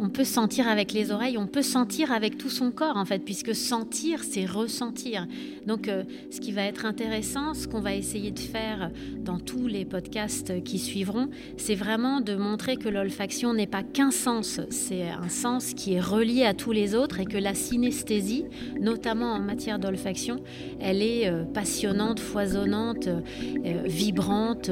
on 0.00 0.08
peut 0.08 0.24
sentir 0.24 0.68
avec 0.68 0.92
les 0.92 1.10
oreilles, 1.10 1.38
on 1.38 1.46
peut 1.46 1.62
sentir 1.62 2.12
avec 2.12 2.38
tout 2.38 2.50
son 2.50 2.70
corps 2.70 2.96
en 2.96 3.04
fait, 3.04 3.20
puisque 3.20 3.54
sentir, 3.54 4.22
c'est 4.22 4.44
ressentir. 4.44 5.26
Donc 5.66 5.88
euh, 5.88 6.04
ce 6.30 6.40
qui 6.40 6.52
va 6.52 6.62
être 6.62 6.84
intéressant, 6.84 7.54
ce 7.54 7.66
qu'on 7.66 7.80
va 7.80 7.94
essayer 7.94 8.30
de 8.30 8.38
faire 8.38 8.90
dans 9.18 9.38
tous 9.38 9.66
les 9.66 9.84
podcasts 9.84 10.62
qui 10.62 10.78
suivront, 10.78 11.28
c'est 11.56 11.74
vraiment 11.74 12.20
de 12.20 12.34
montrer 12.34 12.76
que 12.76 12.88
l'olfaction 12.88 13.54
n'est 13.54 13.66
pas 13.66 13.82
qu'un 13.82 14.10
sens, 14.10 14.60
c'est 14.70 15.08
un 15.08 15.28
sens 15.28 15.74
qui 15.74 15.94
est 15.94 16.00
relié 16.00 16.44
à 16.44 16.54
tous 16.54 16.72
les 16.72 16.94
autres 16.94 17.20
et 17.20 17.24
que 17.24 17.38
la 17.38 17.54
synesthésie, 17.54 18.44
notamment 18.80 19.32
en 19.32 19.40
matière 19.40 19.78
d'olfaction, 19.78 20.36
elle 20.80 21.02
est 21.02 21.28
euh, 21.28 21.44
passionnante, 21.44 22.20
foisonnante, 22.20 23.08
euh, 23.08 23.82
vibrante, 23.86 24.70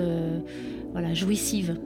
voilà, 0.92 1.14
jouissive. 1.14 1.76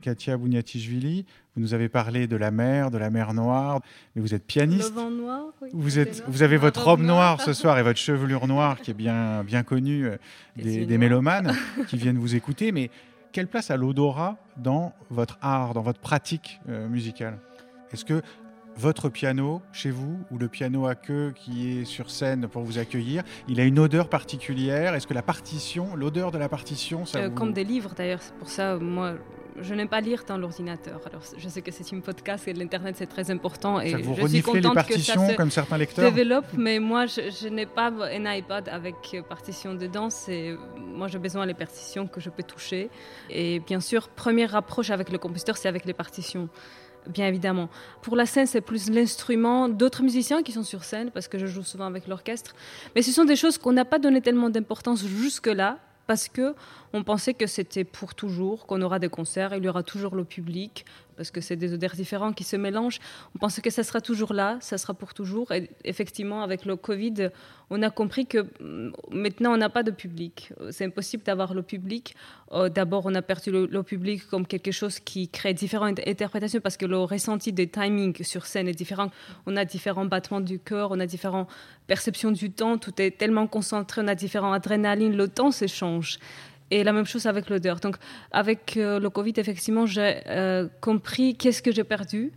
Katia 0.00 0.36
Bouniatichvili. 0.36 1.26
Vous 1.54 1.62
nous 1.62 1.74
avez 1.74 1.88
parlé 1.88 2.26
de 2.26 2.36
la 2.36 2.50
mer, 2.50 2.90
de 2.90 2.98
la 2.98 3.10
mer 3.10 3.34
Noire, 3.34 3.80
mais 4.14 4.22
vous 4.22 4.34
êtes 4.34 4.46
pianiste. 4.46 4.90
Le 4.90 4.94
vent 4.94 5.10
noir, 5.10 5.46
oui. 5.60 5.70
Vous, 5.72 5.98
êtes, 5.98 6.22
vous 6.28 6.42
avez 6.42 6.56
votre 6.56 6.84
robe 6.84 7.00
noire 7.00 7.40
ce 7.40 7.52
soir 7.52 7.78
et 7.78 7.82
votre 7.82 7.98
chevelure 7.98 8.46
noire 8.46 8.80
qui 8.80 8.92
est 8.92 8.94
bien, 8.94 9.42
bien 9.44 9.62
connue 9.62 10.06
euh, 10.06 10.16
des, 10.56 10.86
des 10.86 10.98
mélomanes 10.98 11.52
qui 11.88 11.96
viennent 11.96 12.18
vous 12.18 12.34
écouter. 12.36 12.70
Mais 12.72 12.90
quelle 13.32 13.48
place 13.48 13.70
a 13.70 13.76
l'odorat 13.76 14.36
dans 14.56 14.92
votre 15.10 15.38
art, 15.42 15.74
dans 15.74 15.82
votre 15.82 16.00
pratique 16.00 16.60
euh, 16.68 16.88
musicale? 16.88 17.38
Est-ce 17.92 18.04
que 18.04 18.22
votre 18.76 19.08
piano 19.08 19.60
chez 19.72 19.90
vous 19.90 20.20
ou 20.30 20.38
le 20.38 20.46
piano 20.46 20.86
à 20.86 20.94
queue 20.94 21.32
qui 21.34 21.80
est 21.80 21.84
sur 21.84 22.10
scène 22.10 22.46
pour 22.46 22.62
vous 22.62 22.78
accueillir, 22.78 23.24
il 23.48 23.58
a 23.58 23.64
une 23.64 23.80
odeur 23.80 24.08
particulière? 24.08 24.94
Est-ce 24.94 25.08
que 25.08 25.14
la 25.14 25.22
partition, 25.22 25.96
l'odeur 25.96 26.30
de 26.30 26.38
la 26.38 26.48
partition, 26.48 27.04
ça 27.04 27.18
Euh, 27.18 27.28
vous... 27.28 27.34
Comme 27.34 27.52
des 27.52 27.64
livres 27.64 27.94
d'ailleurs, 27.96 28.22
c'est 28.22 28.34
pour 28.34 28.48
ça, 28.48 28.76
moi, 28.76 29.14
je 29.62 29.74
n'aime 29.74 29.88
pas 29.88 30.00
lire 30.00 30.24
dans 30.26 30.38
l'ordinateur. 30.38 31.00
Alors, 31.06 31.22
je 31.36 31.48
sais 31.48 31.62
que 31.62 31.70
c'est 31.70 31.90
une 31.92 32.02
podcast 32.02 32.46
et 32.48 32.52
l'internet 32.52 32.96
c'est 32.98 33.06
très 33.06 33.30
important 33.30 33.80
et 33.80 33.90
ça 33.90 33.98
vous 33.98 34.14
je 34.14 34.14
suis 34.14 34.22
reniflez 34.22 34.60
les 34.60 34.68
contente 34.68 34.86
que 34.86 34.98
ça 34.98 35.14
partitions 35.14 35.28
se 35.28 35.36
comme 35.36 35.50
certains 35.50 35.78
lecteurs 35.78 36.12
développe, 36.12 36.46
mais 36.56 36.78
moi 36.78 37.06
je, 37.06 37.20
je 37.42 37.48
n'ai 37.48 37.66
pas 37.66 37.90
un 37.90 38.34
iPad 38.34 38.68
avec 38.68 38.96
euh, 39.14 39.22
partition 39.22 39.74
dedans. 39.74 40.10
C'est 40.10 40.56
moi 40.76 41.08
j'ai 41.08 41.18
besoin 41.18 41.46
des 41.46 41.54
partitions 41.54 42.06
que 42.06 42.20
je 42.20 42.30
peux 42.30 42.42
toucher. 42.42 42.90
Et 43.30 43.60
bien 43.60 43.80
sûr, 43.80 44.08
première 44.08 44.54
approche 44.56 44.90
avec 44.90 45.10
le 45.10 45.18
compositeur, 45.18 45.56
c'est 45.56 45.68
avec 45.68 45.84
les 45.84 45.94
partitions. 45.94 46.48
Bien 47.06 47.26
évidemment. 47.26 47.70
Pour 48.02 48.16
la 48.16 48.26
scène, 48.26 48.46
c'est 48.46 48.60
plus 48.60 48.90
l'instrument 48.90 49.68
d'autres 49.68 50.02
musiciens 50.02 50.42
qui 50.42 50.52
sont 50.52 50.62
sur 50.62 50.84
scène, 50.84 51.10
parce 51.10 51.26
que 51.26 51.38
je 51.38 51.46
joue 51.46 51.62
souvent 51.62 51.86
avec 51.86 52.06
l'orchestre. 52.06 52.54
Mais 52.94 53.02
ce 53.02 53.12
sont 53.12 53.24
des 53.24 53.36
choses 53.36 53.56
qu'on 53.56 53.72
n'a 53.72 53.86
pas 53.86 53.98
donné 53.98 54.20
tellement 54.20 54.50
d'importance 54.50 55.06
jusque-là, 55.06 55.78
parce 56.06 56.28
que 56.28 56.54
on 56.92 57.04
pensait 57.04 57.34
que 57.34 57.46
c'était 57.46 57.84
pour 57.84 58.14
toujours, 58.14 58.66
qu'on 58.66 58.82
aura 58.82 58.98
des 58.98 59.08
concerts, 59.08 59.54
il 59.54 59.64
y 59.64 59.68
aura 59.68 59.82
toujours 59.82 60.14
le 60.14 60.24
public, 60.24 60.84
parce 61.18 61.32
que 61.32 61.40
c'est 61.40 61.56
des 61.56 61.74
odeurs 61.74 61.94
différents 61.94 62.32
qui 62.32 62.44
se 62.44 62.54
mélangent. 62.56 63.00
On 63.34 63.38
pensait 63.38 63.60
que 63.60 63.70
ça 63.70 63.82
sera 63.82 64.00
toujours 64.00 64.32
là, 64.32 64.56
ça 64.60 64.78
sera 64.78 64.94
pour 64.94 65.14
toujours. 65.14 65.50
Et 65.50 65.68
effectivement, 65.84 66.42
avec 66.42 66.64
le 66.64 66.76
Covid, 66.76 67.30
on 67.70 67.82
a 67.82 67.90
compris 67.90 68.26
que 68.26 68.46
mm, 68.60 68.92
maintenant, 69.10 69.52
on 69.52 69.56
n'a 69.56 69.68
pas 69.68 69.82
de 69.82 69.90
public. 69.90 70.52
C'est 70.70 70.84
impossible 70.84 71.24
d'avoir 71.24 71.54
le 71.54 71.62
public. 71.62 72.14
Euh, 72.52 72.68
D'abord, 72.68 73.04
on 73.06 73.14
a 73.16 73.22
perçu 73.22 73.50
le, 73.50 73.82
public 73.82 74.28
comme 74.28 74.46
quelque 74.46 74.70
chose 74.70 75.00
qui 75.00 75.28
crée 75.28 75.54
différentes 75.54 76.00
interprétations, 76.06 76.60
parce 76.60 76.76
que 76.76 76.86
le 76.86 76.98
ressenti 76.98 77.52
des 77.52 77.68
timings 77.68 78.22
sur 78.22 78.46
scène 78.46 78.68
est 78.68 78.78
différent. 78.78 79.10
On 79.46 79.56
a 79.56 79.64
différents 79.64 80.06
battements 80.06 80.40
du 80.40 80.60
cœur, 80.60 80.92
on 80.92 81.00
a 81.00 81.06
différentes 81.06 81.48
perceptions 81.88 82.30
du 82.30 82.52
temps, 82.52 82.78
tout 82.78 83.02
est 83.02 83.18
tellement 83.18 83.48
concentré, 83.48 84.02
on 84.04 84.08
a 84.08 84.14
différentes 84.14 84.54
adrénalines, 84.54 85.16
le 85.16 85.26
temps 85.26 85.50
s'échange. 85.50 86.20
Et 86.70 86.84
la 86.84 86.92
même 86.92 87.06
chose 87.06 87.26
avec 87.26 87.48
l'odeur. 87.48 87.80
Donc, 87.80 87.96
avec 88.30 88.76
euh, 88.76 89.00
le 89.00 89.10
Covid, 89.10 89.32
effectivement, 89.36 89.86
j'ai 89.86 90.20
euh, 90.26 90.68
compris 90.80 91.34
qu'est-ce 91.34 91.62
que 91.62 91.72
j'ai 91.72 91.84
perdu. 91.84 92.32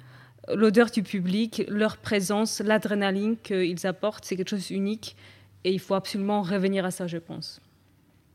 L'odeur 0.54 0.90
du 0.90 1.04
public, 1.04 1.64
leur 1.68 1.98
présence, 1.98 2.62
l'adrénaline 2.62 3.38
qu'ils 3.38 3.86
apportent, 3.86 4.26
c'est 4.26 4.36
quelque 4.36 4.50
chose 4.50 4.68
d'unique. 4.68 5.16
Et 5.64 5.72
il 5.72 5.80
faut 5.80 5.96
absolument 5.96 6.42
revenir 6.42 6.86
à 6.86 6.92
ça, 6.92 7.08
je 7.08 7.18
pense. 7.18 7.62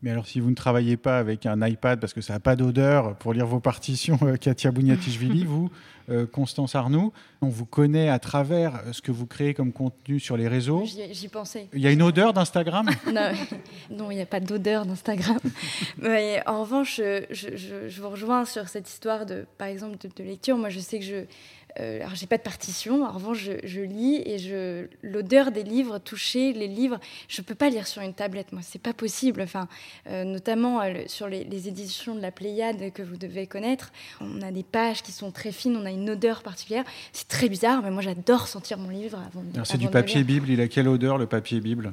Mais 0.03 0.11
alors, 0.11 0.27
si 0.27 0.41
vous 0.41 0.51
ne 0.51 0.55
travaillez 0.55 0.97
pas 0.97 1.19
avec 1.19 1.47
un 1.47 1.67
iPad 1.67 1.99
parce 1.99 2.13
que 2.13 2.21
ça 2.21 2.35
n'a 2.35 2.41
pas 2.41 2.55
d'odeur 2.55 3.17
pour 3.17 3.33
lire 3.33 3.47
vos 3.47 3.61
partitions, 3.61 4.19
euh, 4.23 4.37
Katia 4.37 4.71
Bouniatichvili, 4.71 5.45
vous, 5.47 5.71
euh, 6.11 6.27
Constance 6.27 6.75
Arnoux, 6.75 7.13
on 7.41 7.49
vous 7.49 7.65
connaît 7.65 8.09
à 8.11 8.19
travers 8.19 8.83
ce 8.93 9.01
que 9.01 9.11
vous 9.11 9.27
créez 9.27 9.55
comme 9.55 9.73
contenu 9.73 10.21
sur 10.21 10.37
les 10.37 10.49
réseaux. 10.49 10.85
J'y 10.85 11.29
pensais. 11.29 11.69
Il 11.73 11.81
y 11.81 11.87
a 11.87 11.91
une 11.91 12.03
odeur 12.03 12.33
d'Instagram 12.35 12.89
Non, 13.91 14.11
il 14.11 14.17
n'y 14.17 14.23
a 14.23 14.27
pas 14.27 14.39
d'odeur 14.41 14.85
d'Instagram. 14.87 15.39
En 16.47 16.61
revanche, 16.61 16.97
je, 16.99 17.25
je- 17.31 17.57
je- 17.57 17.89
je 17.89 18.03
vous 18.03 18.11
rejoins 18.11 18.45
sur 18.45 18.69
cette 18.69 18.89
histoire 18.89 19.27
de, 19.27 19.47
par 19.59 19.69
exemple, 19.69 19.97
de, 19.99 20.09
de 20.15 20.23
lecture. 20.29 20.57
Moi, 20.57 20.69
je 20.69 20.79
sais 20.81 20.99
que 20.99 21.05
je, 21.05 21.25
euh, 21.81 21.99
alors 22.01 22.15
j'ai 22.15 22.27
pas 22.27 22.39
de 22.39 22.43
partition. 22.43 23.05
En 23.05 23.13
revanche, 23.13 23.39
je, 23.39 23.53
je 23.65 23.81
lis 23.81 24.23
et 24.25 24.39
je, 24.39 24.87
l'odeur 25.03 25.51
des 25.53 25.63
livres, 25.63 25.99
toucher 25.99 26.53
les 26.53 26.69
livres, 26.69 26.99
je 27.29 27.43
peux 27.43 27.55
pas 27.55 27.69
lire 27.71 27.87
sur 27.87 28.03
une 28.03 28.15
tablette. 28.15 28.53
Moi, 28.53 28.63
c'est 28.63 28.81
pas 28.81 28.93
possible. 28.95 29.41
Enfin, 29.43 29.69
euh, 30.09 30.25
notamment 30.25 30.81
euh, 30.81 30.95
sur 31.07 31.29
les, 31.29 31.45
les 31.45 31.69
éditions 31.69 32.15
de 32.15 32.21
la 32.21 32.31
Pléiade 32.31 32.93
que 32.93 33.03
vous 33.03 33.17
devez 33.17 33.47
connaître, 33.47 33.93
on 34.21 34.43
a 34.43 34.51
des 34.51 34.63
pages 34.63 35.03
qui 35.03 35.13
sont 35.13 35.31
très 35.31 35.53
fines. 35.53 35.77
On 35.77 35.85
a 35.87 35.91
une 35.91 36.09
odeur 36.11 36.43
particulière. 36.43 36.85
C'est 37.13 37.29
très 37.29 37.49
bizarre, 37.49 37.83
mais 37.83 37.91
moi, 37.91 38.03
j'adore 38.03 38.49
sentir 38.49 38.79
mon 38.79 38.91
livre 38.91 39.19
avant. 39.19 39.43
de- 39.45 39.55
Alors, 39.55 39.67
C'est 39.67 39.79
du 39.79 39.89
papier 39.89 40.17
lire. 40.23 40.27
Bible. 40.27 40.51
Il 40.51 40.61
a 40.61 40.69
quelle 40.69 40.89
odeur, 40.89 41.19
le 41.19 41.27
papier 41.27 41.61
Bible? 41.61 41.93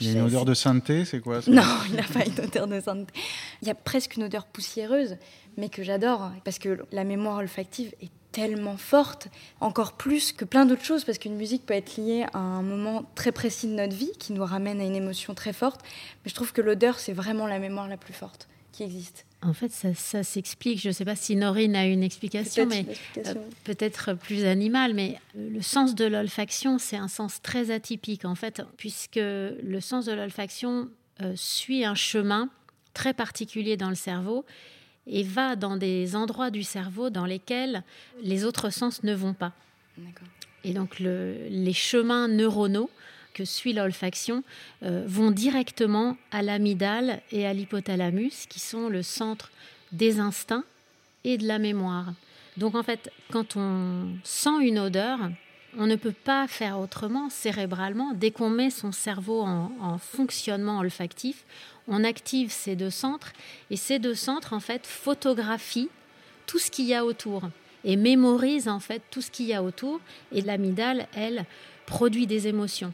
Il 0.00 0.06
y 0.06 0.10
a 0.10 0.12
une 0.12 0.18
Je- 0.20 0.24
odeur 0.26 0.44
de 0.44 0.52
sainteté, 0.52 1.04
c'est 1.06 1.20
quoi 1.20 1.40
Non, 1.46 1.62
il 1.88 1.96
n'a 1.96 2.02
pas 2.02 2.26
une 2.26 2.44
odeur 2.44 2.66
de 2.66 2.80
sainteté. 2.80 3.18
Il 3.62 3.68
y 3.68 3.70
a 3.70 3.74
presque 3.74 4.16
une 4.16 4.24
odeur 4.24 4.44
poussiéreuse, 4.46 5.16
mais 5.56 5.70
que 5.70 5.82
j'adore, 5.82 6.30
parce 6.44 6.58
que 6.58 6.80
la 6.92 7.02
mémoire 7.04 7.38
olfactive 7.38 7.94
est 8.02 8.10
tellement 8.32 8.76
forte, 8.76 9.28
encore 9.60 9.92
plus 9.92 10.32
que 10.32 10.44
plein 10.44 10.66
d'autres 10.66 10.84
choses, 10.84 11.04
parce 11.04 11.18
qu'une 11.18 11.36
musique 11.36 11.66
peut 11.66 11.74
être 11.74 11.96
liée 11.96 12.26
à 12.32 12.38
un 12.38 12.62
moment 12.62 13.04
très 13.14 13.32
précis 13.32 13.66
de 13.66 13.72
notre 13.72 13.94
vie, 13.94 14.12
qui 14.18 14.32
nous 14.32 14.44
ramène 14.44 14.80
à 14.80 14.84
une 14.84 14.94
émotion 14.94 15.34
très 15.34 15.52
forte. 15.52 15.80
Mais 16.24 16.30
je 16.30 16.34
trouve 16.34 16.52
que 16.52 16.60
l'odeur, 16.60 16.98
c'est 16.98 17.12
vraiment 17.12 17.46
la 17.46 17.58
mémoire 17.58 17.88
la 17.88 17.96
plus 17.96 18.14
forte 18.14 18.48
qui 18.72 18.82
existe. 18.82 19.26
En 19.42 19.54
fait, 19.54 19.72
ça, 19.72 19.94
ça 19.94 20.22
s'explique. 20.22 20.80
Je 20.80 20.88
ne 20.88 20.92
sais 20.92 21.04
pas 21.04 21.16
si 21.16 21.34
Norine 21.34 21.74
a 21.74 21.86
une 21.86 22.02
explication, 22.02 22.68
Peut-être 22.68 22.86
mais 23.16 23.26
euh, 23.26 23.34
peut-être 23.64 24.14
plus 24.14 24.44
animale. 24.44 24.92
Mais 24.94 25.18
euh, 25.36 25.50
le 25.50 25.62
sens 25.62 25.94
de 25.94 26.04
l'olfaction, 26.04 26.78
c'est 26.78 26.96
un 26.96 27.08
sens 27.08 27.40
très 27.40 27.70
atypique, 27.70 28.24
en 28.24 28.34
fait, 28.34 28.62
puisque 28.76 29.16
le 29.16 29.78
sens 29.80 30.04
de 30.04 30.12
l'olfaction 30.12 30.88
euh, 31.22 31.32
suit 31.36 31.84
un 31.84 31.94
chemin 31.94 32.50
très 32.92 33.14
particulier 33.14 33.76
dans 33.76 33.88
le 33.88 33.94
cerveau 33.94 34.44
et 35.06 35.22
va 35.22 35.56
dans 35.56 35.76
des 35.76 36.14
endroits 36.16 36.50
du 36.50 36.62
cerveau 36.62 37.10
dans 37.10 37.26
lesquels 37.26 37.82
les 38.22 38.44
autres 38.44 38.70
sens 38.70 39.02
ne 39.02 39.14
vont 39.14 39.34
pas. 39.34 39.52
Et 40.64 40.72
donc 40.72 41.00
le- 41.00 41.36
les 41.48 41.72
chemins 41.72 42.28
neuronaux 42.28 42.90
que 43.32 43.44
suit 43.44 43.72
l'olfaction 43.72 44.42
euh, 44.82 45.04
vont 45.06 45.30
directement 45.30 46.16
à 46.32 46.42
l'amygdale 46.42 47.22
et 47.32 47.46
à 47.46 47.52
l'hypothalamus, 47.54 48.46
qui 48.48 48.60
sont 48.60 48.88
le 48.88 49.02
centre 49.02 49.50
des 49.92 50.20
instincts 50.20 50.64
et 51.24 51.38
de 51.38 51.46
la 51.46 51.58
mémoire. 51.58 52.12
Donc 52.56 52.74
en 52.74 52.82
fait, 52.82 53.10
quand 53.30 53.56
on 53.56 54.08
sent 54.24 54.58
une 54.62 54.78
odeur, 54.78 55.18
on 55.78 55.86
ne 55.86 55.94
peut 55.96 56.12
pas 56.12 56.48
faire 56.48 56.80
autrement 56.80 57.30
cérébralement. 57.30 58.12
Dès 58.12 58.32
qu'on 58.32 58.50
met 58.50 58.70
son 58.70 58.90
cerveau 58.90 59.42
en, 59.42 59.70
en 59.80 59.98
fonctionnement 59.98 60.78
olfactif, 60.80 61.44
on 61.90 62.04
active 62.04 62.50
ces 62.50 62.76
deux 62.76 62.90
centres 62.90 63.32
et 63.70 63.76
ces 63.76 63.98
deux 63.98 64.14
centres 64.14 64.54
en 64.54 64.60
fait 64.60 64.86
photographient 64.86 65.88
tout 66.46 66.58
ce 66.58 66.70
qu'il 66.70 66.86
y 66.86 66.94
a 66.94 67.04
autour 67.04 67.50
et 67.84 67.96
mémorisent 67.96 68.68
en 68.68 68.80
fait 68.80 69.02
tout 69.10 69.20
ce 69.20 69.30
qu'il 69.30 69.46
y 69.46 69.54
a 69.54 69.62
autour. 69.62 70.00
Et 70.32 70.40
l'amygdale, 70.42 71.06
elle, 71.14 71.44
produit 71.86 72.26
des 72.26 72.46
émotions. 72.46 72.92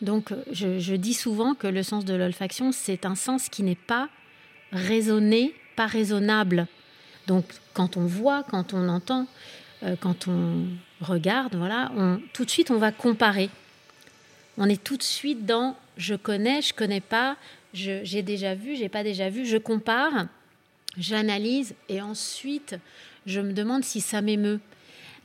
Donc, 0.00 0.32
je, 0.52 0.94
dis 0.94 1.14
souvent 1.14 1.54
que 1.54 1.66
le 1.66 1.82
sens 1.82 2.04
de 2.04 2.14
l'olfaction, 2.14 2.70
c'est 2.70 3.06
un 3.06 3.14
sens 3.14 3.48
qui 3.48 3.62
n'est 3.62 3.74
pas 3.74 4.08
raisonné, 4.70 5.54
pas 5.74 5.86
raisonnable. 5.86 6.66
Donc, 7.26 7.44
quand 7.72 7.96
on 7.96 8.04
voit, 8.04 8.42
quand 8.42 8.74
on 8.74 8.88
entend, 8.88 9.26
euh, 9.82 9.96
quand 9.98 10.28
on 10.28 10.66
regarde, 11.00 11.56
voilà, 11.56 11.90
on, 11.96 12.20
tout 12.34 12.44
de 12.44 12.50
suite, 12.50 12.70
on 12.70 12.76
va 12.76 12.92
comparer. 12.92 13.48
On 14.58 14.68
est 14.68 14.82
tout 14.82 14.96
de 14.98 15.02
suite 15.02 15.46
dans 15.46 15.76
je 15.96 16.14
connais, 16.14 16.60
je 16.60 16.74
connais 16.74 17.00
pas, 17.00 17.36
j'ai 17.76 18.22
déjà 18.22 18.54
vu, 18.54 18.76
j'ai 18.76 18.88
pas 18.88 19.02
déjà 19.02 19.28
vu, 19.28 19.46
je 19.46 19.56
compare, 19.56 20.26
j'analyse 20.98 21.74
et 21.88 22.00
ensuite 22.00 22.76
je 23.26 23.40
me 23.40 23.52
demande 23.52 23.84
si 23.84 24.00
ça 24.00 24.22
m'émeut. 24.22 24.60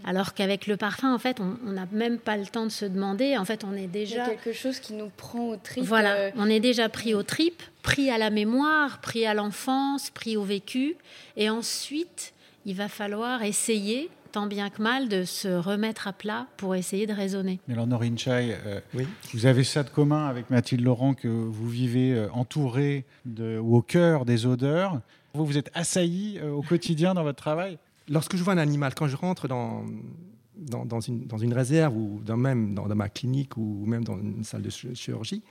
Alors 0.03 0.33
qu'avec 0.33 0.65
le 0.65 0.77
parfum, 0.77 1.13
en 1.13 1.19
fait, 1.19 1.39
on 1.39 1.69
n'a 1.69 1.85
même 1.91 2.17
pas 2.17 2.35
le 2.35 2.47
temps 2.47 2.65
de 2.65 2.71
se 2.71 2.85
demander. 2.85 3.37
En 3.37 3.45
fait, 3.45 3.63
on 3.63 3.73
est 3.73 3.85
déjà. 3.85 4.15
Il 4.15 4.17
y 4.17 4.21
a 4.21 4.35
quelque 4.35 4.53
chose 4.53 4.79
qui 4.79 4.93
nous 4.93 5.11
prend 5.15 5.49
au 5.49 5.57
tripes. 5.57 5.83
Voilà, 5.83 6.15
euh, 6.15 6.31
on 6.37 6.49
est 6.49 6.59
déjà 6.59 6.89
pris 6.89 7.13
aux 7.13 7.21
tripes, 7.21 7.61
pris 7.83 8.09
à 8.09 8.17
la 8.17 8.31
mémoire, 8.31 8.99
pris 8.99 9.27
à 9.27 9.35
l'enfance, 9.35 10.09
pris 10.09 10.37
au 10.37 10.43
vécu. 10.43 10.95
Et 11.37 11.51
ensuite, 11.51 12.33
il 12.65 12.75
va 12.75 12.87
falloir 12.87 13.43
essayer, 13.43 14.09
tant 14.31 14.47
bien 14.47 14.69
que 14.69 14.81
mal, 14.81 15.09
de 15.09 15.23
se 15.23 15.47
remettre 15.47 16.07
à 16.07 16.13
plat 16.13 16.47
pour 16.57 16.75
essayer 16.75 17.05
de 17.07 17.13
raisonner. 17.13 17.59
Mais 17.67 17.73
alors, 17.73 17.87
Norine 17.87 18.17
Chai, 18.17 18.55
euh, 18.65 18.79
Oui. 18.93 19.05
vous 19.33 19.45
avez 19.45 19.63
ça 19.63 19.83
de 19.83 19.89
commun 19.89 20.27
avec 20.27 20.49
Mathilde 20.49 20.83
Laurent 20.83 21.13
que 21.13 21.27
vous 21.27 21.69
vivez 21.69 22.13
euh, 22.13 22.29
entouré 22.31 23.05
de, 23.25 23.59
ou 23.59 23.75
au 23.77 23.81
cœur 23.81 24.25
des 24.25 24.45
odeurs. 24.45 25.01
Vous, 25.33 25.45
vous 25.45 25.57
êtes 25.57 25.69
assailli 25.73 26.39
euh, 26.39 26.51
au 26.51 26.61
quotidien 26.61 27.13
dans 27.13 27.23
votre 27.23 27.37
travail? 27.41 27.77
Lorsque 28.09 28.35
je 28.35 28.43
vois 28.43 28.53
un 28.53 28.57
animal, 28.57 28.93
quand 28.95 29.07
je 29.07 29.15
rentre 29.15 29.47
dans, 29.47 29.85
dans, 30.57 30.85
dans 30.85 30.99
une, 30.99 31.25
dans 31.27 31.37
une 31.37 31.53
réserve 31.53 31.95
ou 31.95 32.21
dans, 32.25 32.37
même 32.37 32.73
dans, 32.73 32.87
dans 32.87 32.95
ma 32.95 33.09
clinique 33.09 33.57
ou 33.57 33.85
même 33.85 34.03
dans 34.03 34.17
une 34.17 34.43
salle 34.43 34.61
de 34.63 34.69
ch- 34.69 34.93
chirurgie, 34.95 35.41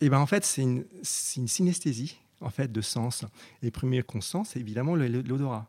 et 0.00 0.08
ben 0.08 0.18
en 0.18 0.26
fait, 0.26 0.44
c'est 0.44 0.62
une, 0.62 0.84
synesthésie 1.02 2.16
en 2.40 2.50
fait, 2.50 2.70
de 2.70 2.80
sens. 2.80 3.24
Et 3.62 3.66
le 3.66 3.70
premier 3.72 4.02
qu'on 4.02 4.20
sent, 4.20 4.42
c'est 4.44 4.60
évidemment 4.60 4.94
l'odorat. 4.94 5.66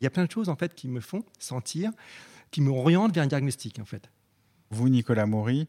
Il 0.00 0.04
y 0.04 0.06
a 0.06 0.10
plein 0.10 0.24
de 0.24 0.30
choses 0.30 0.48
en 0.48 0.56
fait, 0.56 0.74
qui 0.74 0.88
me 0.88 1.00
font 1.00 1.24
sentir, 1.38 1.90
qui 2.50 2.60
me 2.60 2.70
orientent 2.70 3.14
vers 3.14 3.24
un 3.24 3.28
diagnostic. 3.28 3.78
En 3.78 3.84
fait. 3.84 4.10
Vous, 4.70 4.88
Nicolas 4.88 5.26
Maury, 5.26 5.68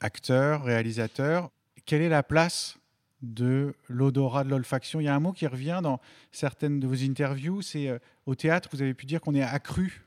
acteur, 0.00 0.64
réalisateur, 0.64 1.50
quelle 1.84 2.02
est 2.02 2.08
la 2.08 2.22
place 2.22 2.78
de 3.22 3.74
l'odorat, 3.88 4.44
de 4.44 4.50
l'olfaction? 4.50 5.00
Il 5.00 5.04
y 5.04 5.08
a 5.08 5.14
un 5.14 5.20
mot 5.20 5.32
qui 5.32 5.46
revient 5.46 5.80
dans 5.82 6.00
certaines 6.32 6.80
de 6.80 6.86
vos 6.86 7.02
interviews, 7.02 7.62
c'est 7.62 7.88
euh, 7.88 7.98
au 8.26 8.34
théâtre, 8.34 8.68
vous 8.72 8.82
avez 8.82 8.94
pu 8.94 9.06
dire 9.06 9.20
qu'on 9.20 9.34
est 9.34 9.42
accru. 9.42 10.02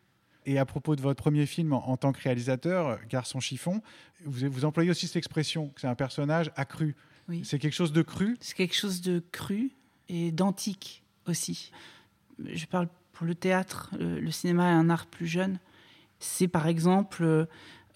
Et 0.45 0.57
à 0.57 0.65
propos 0.65 0.95
de 0.95 1.01
votre 1.01 1.21
premier 1.21 1.45
film 1.45 1.73
en, 1.73 1.89
en 1.89 1.97
tant 1.97 2.11
que 2.11 2.21
réalisateur, 2.21 2.87
euh, 2.87 2.95
Garçon 3.09 3.39
chiffon, 3.39 3.81
vous, 4.25 4.49
vous 4.49 4.65
employez 4.65 4.89
aussi 4.89 5.07
cette 5.07 5.17
expression, 5.17 5.69
que 5.69 5.81
c'est 5.81 5.87
un 5.87 5.95
personnage 5.95 6.51
accru. 6.55 6.95
Oui. 7.27 7.41
C'est 7.43 7.59
quelque 7.59 7.73
chose 7.73 7.93
de 7.93 8.01
cru? 8.01 8.37
C'est 8.41 8.55
quelque 8.55 8.75
chose 8.75 9.01
de 9.01 9.23
cru 9.31 9.71
et 10.07 10.31
d'antique 10.31 11.03
aussi. 11.27 11.71
Je 12.39 12.65
parle 12.65 12.89
pour 13.19 13.27
le 13.27 13.35
théâtre, 13.35 13.89
le, 13.99 14.31
cinéma 14.31 14.69
est 14.69 14.75
un 14.75 14.89
art 14.89 15.05
plus 15.05 15.27
jeune. 15.27 15.59
C'est 16.19 16.47
par 16.47 16.67
exemple 16.67 17.25
euh, 17.25 17.45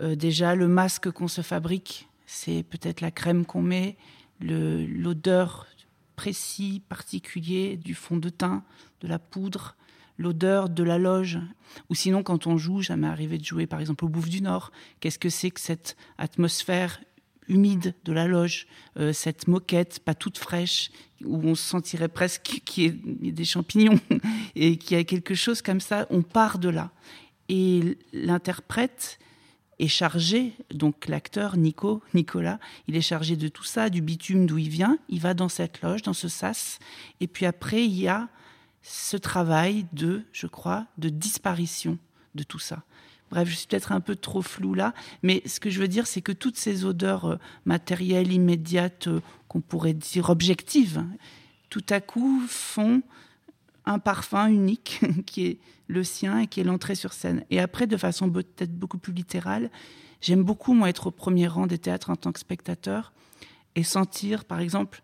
euh, 0.02 0.18
déjà 0.18 0.54
le 0.54 0.68
masque 0.68 1.10
qu'on 1.12 1.30
se 1.30 1.40
fabrique, 1.40 2.10
c'est 2.26 2.62
peut-être 2.64 3.00
la 3.00 3.10
crème 3.10 3.46
qu'on 3.46 3.62
met, 3.62 3.96
l'odeur 4.42 5.66
précis, 6.18 6.82
particulier 6.90 7.78
du 7.78 7.96
fond 7.96 8.18
de 8.18 8.28
teint, 8.28 8.66
de 9.00 9.08
la 9.08 9.18
poudre, 9.18 9.78
l'odeur 10.18 10.68
de 10.68 10.84
la 10.84 10.98
loge. 10.98 11.40
Ou 11.90 11.96
sinon, 11.96 12.22
quand 12.22 12.46
on 12.46 12.58
joue, 12.58 12.84
ça 12.84 12.96
arrivé 13.02 13.38
de 13.38 13.46
jouer 13.46 13.66
par 13.66 13.80
exemple 13.80 14.04
au 14.04 14.10
Bouffe 14.10 14.28
du 14.28 14.42
Nord. 14.42 14.74
Qu'est-ce 15.00 15.20
que 15.20 15.30
c'est 15.30 15.52
que 15.52 15.62
cette 15.62 15.96
atmosphère 16.18 17.00
humide 17.48 17.96
de 18.06 18.14
la 18.14 18.28
loge, 18.28 18.68
euh, 18.98 19.14
cette 19.14 19.48
moquette 19.48 20.00
pas 20.00 20.16
toute 20.16 20.38
fraîche, 20.38 20.92
où 21.24 21.42
on 21.44 21.56
se 21.56 21.64
sentirait 21.64 22.10
presque 22.10 22.62
qu'il 22.66 22.84
y 22.84 23.28
ait- 23.28 23.32
des 23.32 23.46
champignons, 23.46 24.00
et 24.56 24.78
qu'il 24.78 24.98
y 24.98 25.00
a 25.00 25.04
quelque 25.04 25.36
chose 25.36 25.62
comme 25.62 25.82
ça, 25.82 26.08
on 26.10 26.22
part 26.22 26.60
de 26.60 26.70
là. 26.70 26.92
Et 27.50 27.98
l'interprète 28.14 29.20
est 29.80 29.88
chargé, 29.88 30.54
donc 30.74 31.08
l'acteur 31.08 31.58
Nico, 31.58 32.02
Nicolas, 32.14 32.60
il 32.88 32.96
est 32.96 33.02
chargé 33.02 33.36
de 33.36 33.48
tout 33.48 33.64
ça, 33.64 33.90
du 33.90 34.02
bitume 34.02 34.46
d'où 34.46 34.58
il 34.58 34.70
vient, 34.70 34.98
il 35.10 35.20
va 35.20 35.34
dans 35.34 35.50
cette 35.50 35.82
loge, 35.82 36.04
dans 36.04 36.14
ce 36.14 36.28
sas, 36.28 36.80
et 37.20 37.28
puis 37.28 37.46
après 37.46 37.84
il 37.84 38.00
y 38.00 38.08
a 38.08 38.30
ce 38.82 39.18
travail 39.18 39.86
de, 39.94 40.24
je 40.32 40.48
crois, 40.48 40.86
de 40.98 41.10
disparition 41.10 41.98
de 42.36 42.44
tout 42.44 42.60
ça. 42.60 42.84
Bref, 43.34 43.50
je 43.50 43.56
suis 43.56 43.66
peut-être 43.66 43.92
un 43.92 44.00
peu 44.00 44.16
trop 44.16 44.44
flou 44.44 44.76
là, 44.76 44.94
mais 45.24 45.42
ce 45.48 45.60
que 45.60 45.72
je 45.72 45.80
veux 45.80 45.88
dire, 45.88 46.06
c'est 46.06 46.22
que 46.22 46.32
toutes 46.32 46.56
ces 46.56 46.86
odeurs 46.86 47.26
euh, 47.26 47.38
matérielles, 47.66 48.32
immédiates, 48.32 49.08
euh, 49.08 49.22
qu'on 49.48 49.60
pourrait 49.60 49.96
dire 49.96 50.30
objectives, 50.30 51.04
tout 51.72 51.84
à 51.90 52.00
coup 52.00 52.44
font 52.48 53.02
un 53.86 53.98
parfum 53.98 54.50
unique 54.50 55.02
qui 55.26 55.48
est 55.48 55.58
le 55.88 56.04
sien 56.04 56.42
et 56.42 56.48
qui 56.48 56.60
est 56.60 56.64
l'entrée 56.64 56.94
sur 56.94 57.12
scène. 57.12 57.44
Et 57.50 57.60
après, 57.60 57.88
de 57.88 57.98
façon 57.98 58.30
peut-être 58.30 58.78
beaucoup 58.78 59.00
plus 59.00 59.14
littérale, 59.14 59.72
j'aime 60.22 60.44
beaucoup, 60.44 60.76
moi, 60.76 60.90
être 60.90 61.08
au 61.08 61.12
premier 61.12 61.48
rang 61.48 61.66
des 61.66 61.80
théâtres 61.80 62.12
en 62.12 62.16
tant 62.16 62.32
que 62.32 62.40
spectateur 62.40 63.14
et 63.74 63.82
sentir, 63.82 64.46
par 64.46 64.60
exemple, 64.60 65.02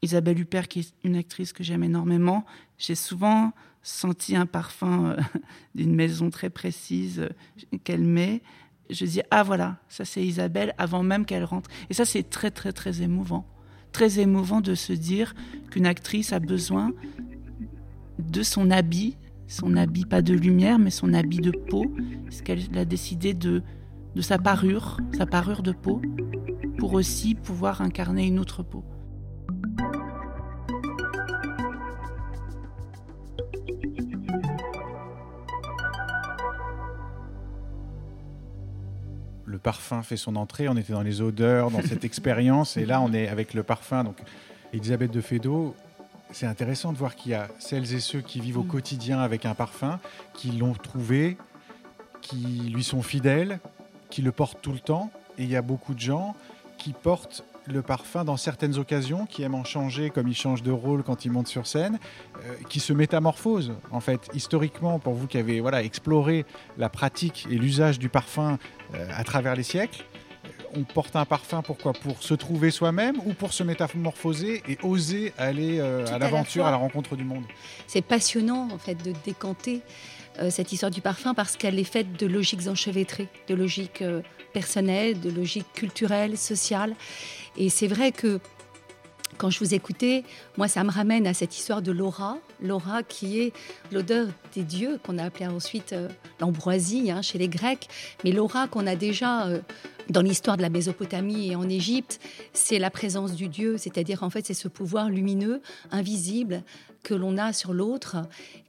Isabelle 0.00 0.38
Huppert, 0.38 0.68
qui 0.68 0.78
est 0.78 0.94
une 1.02 1.16
actrice 1.16 1.52
que 1.52 1.64
j'aime 1.64 1.82
énormément, 1.82 2.44
j'ai 2.78 2.94
souvent 2.94 3.52
senti 3.84 4.34
un 4.34 4.46
parfum 4.46 5.10
euh, 5.10 5.16
d'une 5.76 5.94
maison 5.94 6.30
très 6.30 6.50
précise 6.50 7.20
euh, 7.20 7.78
qu'elle 7.84 8.02
met. 8.02 8.42
Je 8.90 9.04
dis, 9.04 9.20
ah 9.30 9.44
voilà, 9.44 9.78
ça 9.88 10.04
c'est 10.04 10.24
Isabelle, 10.24 10.74
avant 10.78 11.02
même 11.02 11.24
qu'elle 11.24 11.44
rentre. 11.44 11.70
Et 11.90 11.94
ça, 11.94 12.04
c'est 12.04 12.28
très, 12.28 12.50
très, 12.50 12.72
très 12.72 13.02
émouvant. 13.02 13.46
Très 13.92 14.18
émouvant 14.18 14.60
de 14.60 14.74
se 14.74 14.92
dire 14.92 15.34
qu'une 15.70 15.86
actrice 15.86 16.32
a 16.32 16.40
besoin 16.40 16.92
de 18.18 18.42
son 18.42 18.70
habit, 18.70 19.16
son 19.46 19.76
habit 19.76 20.04
pas 20.04 20.22
de 20.22 20.34
lumière, 20.34 20.78
mais 20.78 20.90
son 20.90 21.14
habit 21.14 21.38
de 21.38 21.50
peau, 21.50 21.86
parce 22.24 22.42
qu'elle 22.42 22.76
a 22.76 22.84
décidé 22.84 23.34
de, 23.34 23.62
de 24.14 24.20
sa 24.20 24.38
parure, 24.38 24.98
sa 25.16 25.26
parure 25.26 25.62
de 25.62 25.72
peau, 25.72 26.02
pour 26.78 26.94
aussi 26.94 27.34
pouvoir 27.34 27.80
incarner 27.80 28.26
une 28.26 28.38
autre 28.38 28.62
peau. 28.62 28.84
Le 39.54 39.58
parfum 39.58 40.02
fait 40.02 40.16
son 40.16 40.34
entrée, 40.34 40.68
on 40.68 40.76
était 40.76 40.92
dans 40.92 41.02
les 41.02 41.20
odeurs, 41.20 41.70
dans 41.70 41.80
cette 41.80 42.04
expérience, 42.10 42.76
et 42.76 42.84
là 42.84 43.00
on 43.00 43.12
est 43.12 43.28
avec 43.28 43.54
le 43.54 43.62
parfum. 43.62 44.02
Donc, 44.02 44.16
Elisabeth 44.72 45.12
de 45.12 45.20
Fédot, 45.20 45.76
c'est 46.32 46.46
intéressant 46.46 46.92
de 46.92 46.98
voir 46.98 47.14
qu'il 47.14 47.30
y 47.30 47.34
a 47.34 47.46
celles 47.60 47.94
et 47.94 48.00
ceux 48.00 48.20
qui 48.20 48.40
vivent 48.40 48.58
au 48.58 48.64
quotidien 48.64 49.20
avec 49.20 49.46
un 49.46 49.54
parfum, 49.54 50.00
qui 50.34 50.50
l'ont 50.50 50.74
trouvé, 50.74 51.36
qui 52.20 52.70
lui 52.74 52.82
sont 52.82 53.02
fidèles, 53.02 53.60
qui 54.10 54.22
le 54.22 54.32
portent 54.32 54.60
tout 54.60 54.72
le 54.72 54.80
temps, 54.80 55.12
et 55.38 55.44
il 55.44 55.50
y 55.50 55.56
a 55.56 55.62
beaucoup 55.62 55.94
de 55.94 56.00
gens 56.00 56.34
qui 56.76 56.92
portent 56.92 57.44
le 57.66 57.82
parfum 57.82 58.24
dans 58.24 58.36
certaines 58.36 58.78
occasions, 58.78 59.26
qui 59.26 59.42
aiment 59.42 59.54
en 59.54 59.64
changer 59.64 60.10
comme 60.10 60.28
ils 60.28 60.36
changent 60.36 60.62
de 60.62 60.70
rôle 60.70 61.02
quand 61.02 61.24
ils 61.24 61.30
montent 61.30 61.48
sur 61.48 61.66
scène, 61.66 61.98
euh, 62.36 62.54
qui 62.68 62.80
se 62.80 62.92
métamorphosent 62.92 63.72
en 63.90 64.00
fait 64.00 64.28
historiquement 64.34 64.98
pour 64.98 65.14
vous 65.14 65.26
qui 65.26 65.38
avez 65.38 65.60
voilà 65.60 65.82
exploré 65.82 66.44
la 66.76 66.88
pratique 66.88 67.46
et 67.50 67.54
l'usage 67.56 67.98
du 67.98 68.08
parfum 68.08 68.58
euh, 68.94 69.08
à 69.16 69.24
travers 69.24 69.54
les 69.54 69.62
siècles. 69.62 70.04
euh, 70.44 70.48
On 70.76 70.84
porte 70.84 71.16
un 71.16 71.24
parfum 71.24 71.62
pourquoi? 71.62 71.92
Pour 71.94 72.22
se 72.22 72.34
trouver 72.34 72.70
soi-même 72.70 73.16
ou 73.24 73.32
pour 73.32 73.52
se 73.52 73.62
métamorphoser 73.62 74.62
et 74.68 74.78
oser 74.82 75.32
aller 75.38 75.78
euh, 75.80 76.04
à 76.06 76.08
à 76.08 76.12
la 76.12 76.18
l'aventure, 76.18 76.66
à 76.66 76.70
la 76.70 76.76
rencontre 76.76 77.16
du 77.16 77.24
monde? 77.24 77.44
C'est 77.86 78.02
passionnant 78.02 78.68
en 78.72 78.78
fait 78.78 79.02
de 79.02 79.12
décanter 79.24 79.80
cette 80.50 80.72
histoire 80.72 80.90
du 80.90 81.00
parfum 81.00 81.34
parce 81.34 81.56
qu'elle 81.56 81.78
est 81.78 81.84
faite 81.84 82.18
de 82.18 82.26
logiques 82.26 82.66
enchevêtrées, 82.66 83.28
de 83.48 83.54
logiques 83.54 84.02
euh, 84.02 84.22
personnelles, 84.52 85.20
de 85.20 85.30
logiques 85.30 85.72
culturelles, 85.74 86.36
sociales. 86.36 86.94
Et 87.56 87.68
c'est 87.68 87.86
vrai 87.86 88.12
que 88.12 88.40
quand 89.36 89.50
je 89.50 89.58
vous 89.58 89.74
écoutais, 89.74 90.22
moi 90.56 90.68
ça 90.68 90.84
me 90.84 90.90
ramène 90.90 91.26
à 91.26 91.34
cette 91.34 91.56
histoire 91.56 91.82
de 91.82 91.90
l'aura, 91.90 92.38
l'aura 92.62 93.02
qui 93.02 93.40
est 93.40 93.52
l'odeur 93.90 94.28
des 94.54 94.62
dieux 94.62 95.00
qu'on 95.04 95.18
a 95.18 95.24
appelé 95.24 95.46
ensuite 95.46 95.92
euh, 95.92 96.08
l'ambroisie 96.40 97.10
hein, 97.10 97.22
chez 97.22 97.38
les 97.38 97.48
Grecs, 97.48 97.88
mais 98.22 98.30
l'aura 98.30 98.68
qu'on 98.68 98.86
a 98.86 98.94
déjà 98.94 99.46
euh, 99.46 99.60
dans 100.08 100.22
l'histoire 100.22 100.56
de 100.56 100.62
la 100.62 100.68
Mésopotamie 100.68 101.50
et 101.50 101.56
en 101.56 101.68
Égypte, 101.68 102.20
c'est 102.52 102.78
la 102.78 102.90
présence 102.90 103.34
du 103.34 103.48
Dieu, 103.48 103.76
c'est-à-dire 103.76 104.22
en 104.22 104.30
fait 104.30 104.46
c'est 104.46 104.54
ce 104.54 104.68
pouvoir 104.68 105.08
lumineux, 105.08 105.62
invisible 105.90 106.62
que 107.04 107.14
l'on 107.14 107.38
a 107.38 107.52
sur 107.52 107.72
l'autre, 107.72 108.16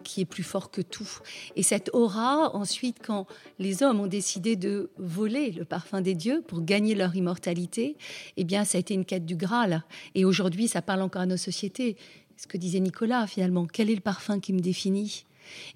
qui 0.03 0.21
est 0.21 0.25
plus 0.25 0.43
fort 0.43 0.69
que 0.69 0.81
tout. 0.81 1.09
Et 1.55 1.63
cette 1.63 1.89
aura, 1.93 2.55
ensuite, 2.55 2.97
quand 3.03 3.25
les 3.57 3.81
hommes 3.81 3.99
ont 3.99 4.07
décidé 4.07 4.55
de 4.55 4.91
voler 4.99 5.51
le 5.51 5.65
parfum 5.65 6.01
des 6.01 6.13
dieux 6.13 6.43
pour 6.45 6.61
gagner 6.61 6.93
leur 6.93 7.15
immortalité, 7.15 7.97
eh 8.37 8.43
bien, 8.43 8.63
ça 8.63 8.77
a 8.77 8.81
été 8.81 8.93
une 8.93 9.05
quête 9.05 9.25
du 9.25 9.35
Graal. 9.35 9.83
Et 10.13 10.25
aujourd'hui, 10.25 10.67
ça 10.67 10.83
parle 10.83 11.01
encore 11.01 11.23
à 11.23 11.25
nos 11.25 11.37
sociétés. 11.37 11.97
Ce 12.37 12.45
que 12.45 12.57
disait 12.57 12.81
Nicolas, 12.81 13.25
finalement, 13.25 13.65
quel 13.65 13.89
est 13.89 13.95
le 13.95 14.01
parfum 14.01 14.39
qui 14.39 14.53
me 14.53 14.59
définit? 14.59 15.25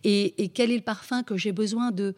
Et, 0.04 0.52
quel 0.54 0.72
est 0.72 0.78
le 0.78 0.84
parfum 0.84 1.24
que 1.24 1.38
j'ai 1.38 1.52
besoin 1.52 1.92
de 1.92 2.14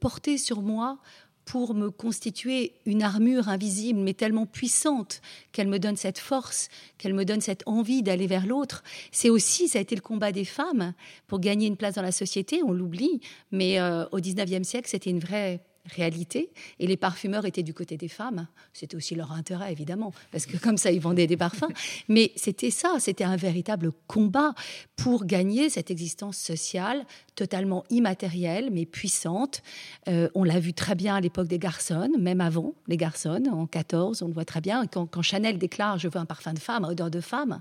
porter 0.00 0.36
sur 0.36 0.60
moi 0.60 0.98
pour 1.44 1.74
me 1.74 1.90
constituer 1.90 2.74
une 2.86 3.02
armure 3.02 3.48
invisible, 3.48 4.00
mais 4.00 4.14
tellement 4.14 4.46
puissante 4.46 5.20
qu'elle 5.52 5.68
me 5.68 5.78
donne 5.78 5.96
cette 5.96 6.18
force, 6.18 6.68
qu'elle 6.98 7.14
me 7.14 7.24
donne 7.24 7.40
cette 7.40 7.62
envie 7.66 8.02
d'aller 8.02 8.26
vers 8.26 8.46
l'autre. 8.46 8.82
C'est 9.12 9.30
aussi, 9.30 9.68
ça 9.68 9.78
a 9.78 9.82
été 9.82 9.94
le 9.94 10.00
combat 10.00 10.32
des 10.32 10.44
femmes 10.44 10.94
pour 11.26 11.40
gagner 11.40 11.66
une 11.66 11.76
place 11.76 11.94
dans 11.94 12.02
la 12.02 12.12
société, 12.12 12.62
on 12.62 12.72
l'oublie, 12.72 13.20
mais 13.52 13.80
euh, 13.80 14.04
au 14.12 14.20
19e 14.20 14.64
siècle, 14.64 14.88
c'était 14.88 15.10
une 15.10 15.20
vraie 15.20 15.60
réalité. 15.86 16.50
Et 16.78 16.86
les 16.86 16.96
parfumeurs 16.96 17.44
étaient 17.44 17.62
du 17.62 17.74
côté 17.74 17.96
des 17.96 18.08
femmes. 18.08 18.46
C'était 18.72 18.96
aussi 18.96 19.14
leur 19.14 19.32
intérêt, 19.32 19.70
évidemment, 19.70 20.12
parce 20.32 20.46
que 20.46 20.56
comme 20.56 20.76
ça, 20.78 20.90
ils 20.90 21.00
vendaient 21.00 21.26
des 21.26 21.36
parfums. 21.36 21.72
Mais 22.08 22.32
c'était 22.36 22.70
ça, 22.70 22.96
c'était 22.98 23.24
un 23.24 23.36
véritable 23.36 23.92
combat 24.06 24.54
pour 24.96 25.26
gagner 25.26 25.68
cette 25.68 25.90
existence 25.90 26.36
sociale 26.36 27.04
totalement 27.34 27.84
immatérielle, 27.90 28.70
mais 28.70 28.86
puissante. 28.86 29.62
Euh, 30.06 30.28
on 30.34 30.44
l'a 30.44 30.60
vu 30.60 30.72
très 30.72 30.94
bien 30.94 31.16
à 31.16 31.20
l'époque 31.20 31.48
des 31.48 31.58
garçons, 31.58 32.08
même 32.16 32.40
avant 32.40 32.74
les 32.86 32.96
garçons, 32.96 33.42
en 33.50 33.66
14, 33.66 34.22
on 34.22 34.28
le 34.28 34.32
voit 34.32 34.44
très 34.44 34.60
bien. 34.60 34.86
Quand, 34.86 35.06
quand 35.06 35.22
Chanel 35.22 35.58
déclare 35.58 35.98
«Je 35.98 36.06
veux 36.06 36.18
un 36.18 36.26
parfum 36.26 36.52
de 36.52 36.60
femme, 36.60 36.84
à 36.84 36.88
odeur 36.88 37.10
de 37.10 37.20
femme», 37.20 37.60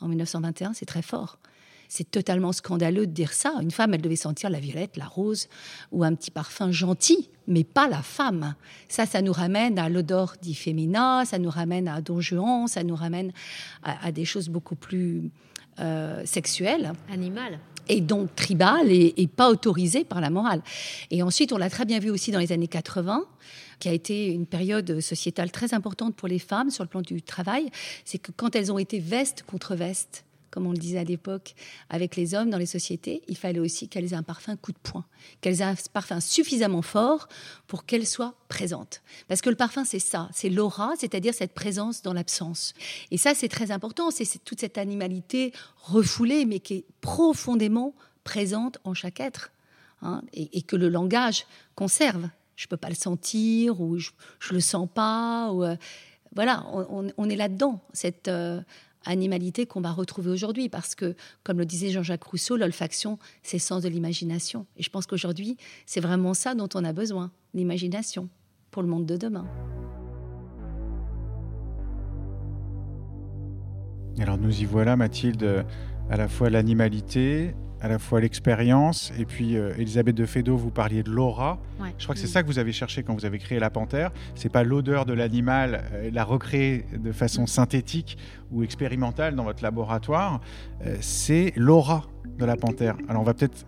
en 0.00 0.08
1921, 0.08 0.74
c'est 0.74 0.84
très 0.84 1.02
fort. 1.02 1.38
C'est 1.88 2.10
totalement 2.10 2.52
scandaleux 2.52 3.06
de 3.06 3.12
dire 3.12 3.32
ça. 3.32 3.54
Une 3.60 3.70
femme, 3.70 3.94
elle 3.94 4.02
devait 4.02 4.16
sentir 4.16 4.50
la 4.50 4.60
violette, 4.60 4.96
la 4.96 5.06
rose 5.06 5.48
ou 5.92 6.04
un 6.04 6.14
petit 6.14 6.30
parfum 6.30 6.70
gentil, 6.72 7.30
mais 7.46 7.64
pas 7.64 7.88
la 7.88 8.02
femme. 8.02 8.54
Ça, 8.88 9.06
ça 9.06 9.22
nous 9.22 9.32
ramène 9.32 9.78
à 9.78 9.88
l'odeur 9.88 10.36
dit 10.40 10.54
féminin, 10.54 11.24
ça 11.24 11.38
nous 11.38 11.50
ramène 11.50 11.88
à 11.88 12.00
Don 12.00 12.20
Juan, 12.20 12.66
ça 12.66 12.82
nous 12.82 12.96
ramène 12.96 13.32
à, 13.82 14.12
des 14.12 14.24
choses 14.24 14.48
beaucoup 14.48 14.76
plus 14.76 15.30
euh, 15.80 16.24
sexuelles. 16.24 16.92
Animales 17.12 17.58
et 17.86 18.00
donc 18.00 18.34
tribales 18.34 18.90
et, 18.90 19.12
et, 19.18 19.26
pas 19.26 19.50
autorisées 19.50 20.04
par 20.04 20.22
la 20.22 20.30
morale. 20.30 20.62
Et 21.10 21.22
ensuite, 21.22 21.52
on 21.52 21.58
l'a 21.58 21.68
très 21.68 21.84
bien 21.84 21.98
vu 21.98 22.08
aussi 22.08 22.30
dans 22.30 22.38
les 22.38 22.50
années 22.50 22.66
80, 22.66 23.24
qui 23.78 23.88
a 23.88 23.92
été 23.92 24.28
une 24.28 24.46
période 24.46 25.00
sociétale 25.00 25.50
très 25.50 25.74
importante 25.74 26.14
pour 26.14 26.28
les 26.28 26.38
femmes 26.38 26.70
sur 26.70 26.84
le 26.84 26.88
plan 26.88 27.02
du 27.02 27.22
travail, 27.22 27.68
c'est 28.04 28.18
que 28.18 28.32
quand 28.32 28.56
elles 28.56 28.72
ont 28.72 28.78
été 28.78 28.98
veste 28.98 29.42
contre 29.42 29.74
veste, 29.74 30.24
comme 30.54 30.68
on 30.68 30.70
le 30.70 30.78
disait 30.78 30.98
à 30.98 31.04
l'époque, 31.04 31.56
avec 31.90 32.14
les 32.14 32.32
hommes 32.32 32.48
dans 32.48 32.58
les 32.58 32.64
sociétés, 32.66 33.22
il 33.26 33.36
fallait 33.36 33.58
aussi 33.58 33.88
qu'elles 33.88 34.12
aient 34.12 34.16
un 34.16 34.22
parfum 34.22 34.54
coup 34.54 34.70
de 34.70 34.78
poing, 34.78 35.04
qu'elles 35.40 35.62
aient 35.62 35.64
un 35.64 35.74
parfum 35.92 36.20
suffisamment 36.20 36.80
fort 36.80 37.26
pour 37.66 37.84
qu'elles 37.86 38.06
soient 38.06 38.36
présentes. 38.48 39.02
Parce 39.26 39.40
que 39.40 39.50
le 39.50 39.56
parfum, 39.56 39.84
c'est 39.84 39.98
ça, 39.98 40.28
c'est 40.32 40.50
l'aura, 40.50 40.92
c'est-à-dire 40.96 41.34
cette 41.34 41.54
présence 41.54 42.02
dans 42.02 42.12
l'absence. 42.12 42.72
Et 43.10 43.18
ça, 43.18 43.34
c'est 43.34 43.48
très 43.48 43.72
important, 43.72 44.12
c'est 44.12 44.44
toute 44.44 44.60
cette 44.60 44.78
animalité 44.78 45.52
refoulée, 45.82 46.44
mais 46.44 46.60
qui 46.60 46.74
est 46.74 46.84
profondément 47.00 47.92
présente 48.22 48.78
en 48.84 48.94
chaque 48.94 49.18
être, 49.18 49.50
hein, 50.02 50.22
et, 50.34 50.62
que 50.62 50.76
le 50.76 50.88
langage 50.88 51.46
conserve. 51.74 52.28
Je 52.54 52.66
ne 52.66 52.68
peux 52.68 52.76
pas 52.76 52.90
le 52.90 52.94
sentir, 52.94 53.80
ou 53.80 53.98
je 53.98 54.12
ne 54.50 54.54
le 54.54 54.60
sens 54.60 54.88
pas, 54.94 55.50
ou... 55.50 55.64
Euh, 55.64 55.74
voilà, 56.36 56.64
on, 56.72 57.30
est 57.30 57.36
là-dedans, 57.36 57.80
cette, 57.92 58.26
euh, 58.26 58.60
animalité 59.04 59.66
qu'on 59.66 59.80
va 59.80 59.92
retrouver 59.92 60.30
aujourd'hui. 60.30 60.68
Parce 60.68 60.94
que, 60.94 61.14
comme 61.42 61.58
le 61.58 61.66
disait 61.66 61.90
Jean-Jacques 61.90 62.24
Rousseau, 62.24 62.56
l'olfaction, 62.56 63.18
c'est 63.42 63.58
sens 63.58 63.82
de 63.82 63.88
l'imagination. 63.88 64.66
Et 64.76 64.82
je 64.82 64.90
pense 64.90 65.06
qu'aujourd'hui, 65.06 65.56
c'est 65.86 66.00
vraiment 66.00 66.34
ça 66.34 66.54
dont 66.54 66.68
on 66.74 66.84
a 66.84 66.92
besoin, 66.92 67.30
l'imagination, 67.54 68.28
pour 68.70 68.82
le 68.82 68.88
monde 68.88 69.06
de 69.06 69.16
demain. 69.16 69.46
Alors 74.20 74.38
nous 74.38 74.60
y 74.60 74.64
voilà, 74.64 74.96
Mathilde, 74.96 75.64
à 76.08 76.16
la 76.16 76.28
fois 76.28 76.48
l'animalité, 76.48 77.54
à 77.84 77.88
la 77.88 77.98
fois 77.98 78.18
l'expérience, 78.18 79.12
et 79.18 79.26
puis 79.26 79.58
euh, 79.58 79.74
Elisabeth 79.76 80.16
de 80.16 80.24
Fédot, 80.24 80.56
vous 80.56 80.70
parliez 80.70 81.02
de 81.02 81.10
l'aura. 81.10 81.58
Je 81.98 82.04
crois 82.04 82.14
que 82.14 82.20
c'est 82.20 82.26
ça 82.26 82.42
que 82.42 82.46
vous 82.46 82.58
avez 82.58 82.72
cherché 82.72 83.02
quand 83.02 83.12
vous 83.12 83.26
avez 83.26 83.38
créé 83.38 83.58
la 83.58 83.68
panthère. 83.68 84.10
C'est 84.34 84.48
pas 84.48 84.64
l'odeur 84.64 85.04
de 85.04 85.12
l'animal, 85.12 85.84
euh, 85.92 86.10
la 86.10 86.24
recréer 86.24 86.86
de 86.96 87.12
façon 87.12 87.46
synthétique 87.46 88.16
ou 88.50 88.62
expérimentale 88.62 89.36
dans 89.36 89.44
votre 89.44 89.62
laboratoire, 89.62 90.40
euh, 90.86 90.96
c'est 91.02 91.52
l'aura 91.56 92.06
de 92.38 92.46
la 92.46 92.56
panthère. 92.56 92.96
Alors 93.06 93.20
on 93.20 93.26
va 93.26 93.34
peut-être 93.34 93.66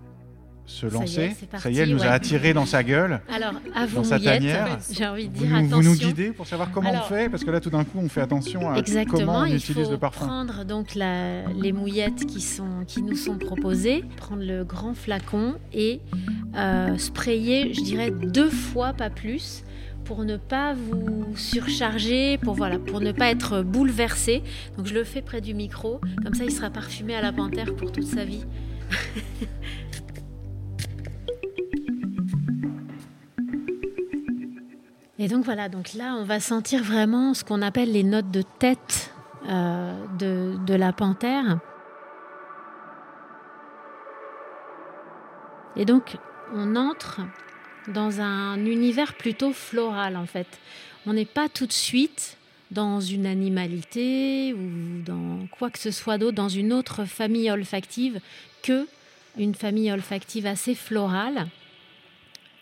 se 0.67 0.87
lancer. 0.87 1.35
Ça 1.59 1.71
y 1.71 1.79
est, 1.79 1.83
elle 1.83 1.91
nous 1.91 2.03
a 2.03 2.09
attiré 2.09 2.53
dans 2.53 2.67
sa 2.67 2.83
gueule. 2.83 3.21
Alors, 3.33 3.55
à 3.75 3.87
vous, 3.87 3.97
dans 3.97 4.05
sa 4.05 4.19
tanière. 4.19 4.79
J'ai 4.91 5.07
envie 5.07 5.29
de 5.29 5.35
dire 5.35 5.49
vous, 5.49 5.57
attention. 5.57 5.77
Vous 5.77 5.83
nous 5.83 5.95
guidez 5.95 6.33
pour 6.33 6.47
savoir 6.47 6.71
comment 6.71 6.93
on 6.93 7.01
fait, 7.03 7.29
parce 7.29 7.45
que 7.45 7.51
là, 7.51 7.61
tout 7.61 7.71
d'un 7.71 7.85
coup, 7.85 7.99
on 7.99 8.09
fait 8.09 8.21
attention 8.21 8.71
à 8.71 8.83
comment 9.09 9.41
on 9.41 9.47
utilise 9.47 9.91
le 9.91 9.99
parfum. 9.99 10.27
Prendre 10.27 10.65
donc 10.65 10.95
la, 10.95 11.47
les 11.49 11.73
mouillettes 11.73 12.27
qui 12.27 12.41
sont 12.41 12.85
qui 12.87 13.03
nous 13.03 13.17
sont 13.17 13.39
proposées, 13.39 14.05
prendre 14.17 14.43
le 14.43 14.65
grand 14.65 14.95
flacon 14.95 15.55
et 15.73 16.01
euh, 16.57 16.99
sprayer, 16.99 17.73
je 17.73 17.81
dirais 17.83 18.11
deux 18.11 18.51
fois, 18.51 18.93
pas 18.93 19.11
plus 19.11 19.63
pour 20.05 20.25
ne 20.25 20.37
pas 20.37 20.73
vous 20.73 21.35
surcharger, 21.35 22.39
pour 22.39 22.55
voilà, 22.55 22.79
pour 22.79 23.01
ne 23.01 23.11
pas 23.11 23.29
être 23.29 23.63
bouleversé. 23.63 24.45
Donc 24.77 24.87
je 24.87 24.95
le 24.95 25.03
fais 25.03 25.21
près 25.21 25.41
du 25.41 25.53
micro, 25.53 26.01
comme 26.23 26.35
ça 26.35 26.45
il 26.45 26.53
sera 26.53 26.71
parfumé 26.71 27.17
à 27.17 27.21
la 27.21 27.33
panthère 27.33 27.75
pour 27.75 27.91
toute 27.91 28.07
sa 28.07 28.25
vie. 28.25 28.45
Et 35.27 35.29
donc 35.29 35.45
voilà, 35.45 35.69
donc 35.69 35.95
là, 35.95 36.15
on 36.21 36.23
va 36.23 36.39
sentir 36.39 36.85
vraiment 36.85 37.35
ce 37.35 37.43
qu'on 37.43 37.61
appelle 37.61 37.91
les 37.91 38.05
notes 38.05 38.31
de 38.31 38.43
tête 38.43 39.13
euh, 39.49 39.93
de, 40.21 40.75
la 40.75 40.93
panthère. 40.93 41.59
Et 45.75 45.85
donc, 45.85 46.17
on 46.55 46.77
entre 46.77 47.23
dans 47.89 48.21
un 48.21 48.65
univers 48.67 49.15
plutôt 49.15 49.53
floral, 49.53 50.17
en 50.17 50.27
fait. 50.27 50.47
On 51.07 51.13
n'est 51.13 51.25
pas 51.25 51.49
tout 51.49 51.67
de 51.67 51.73
suite 51.73 52.37
dans 52.71 53.01
une 53.01 53.27
animalité 53.27 54.55
ou 54.55 55.03
dans 55.05 55.49
quoi 55.59 55.71
que 55.71 55.81
ce 55.81 55.91
soit 55.91 56.19
d'autre, 56.19 56.37
dans 56.37 56.49
une 56.49 56.73
autre 56.73 57.05
famille 57.05 57.51
olfactive 57.51 58.21
que 58.63 58.87
une 59.37 59.57
famille 59.57 59.91
olfactive 59.91 60.47
assez 60.47 60.77
florale. 60.77 61.49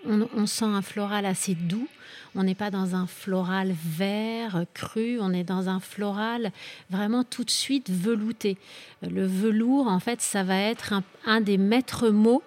On, 0.07 0.47
sent 0.47 0.65
un 0.65 0.83
floral 0.83 1.25
assez 1.27 1.55
doux 1.55 1.89
on 2.37 2.43
n'est 2.43 2.55
pas 2.55 2.71
dans 2.71 2.95
un 2.95 3.07
floral 3.07 3.75
vert 3.85 4.65
cru, 4.75 5.19
on 5.21 5.33
est 5.33 5.45
dans 5.45 5.69
un 5.69 5.79
floral 5.79 6.51
vraiment 6.91 7.23
tout 7.23 7.45
de 7.45 7.51
suite 7.51 7.91
velouté. 7.91 8.57
Le 9.03 9.25
velours, 9.25 9.87
en 9.87 10.01
fait, 10.01 10.21
ça 10.21 10.43
va 10.43 10.57
être 10.57 10.95
un, 11.27 11.41
des 11.41 11.59
maîtres 11.59 12.09
mots 12.09 12.43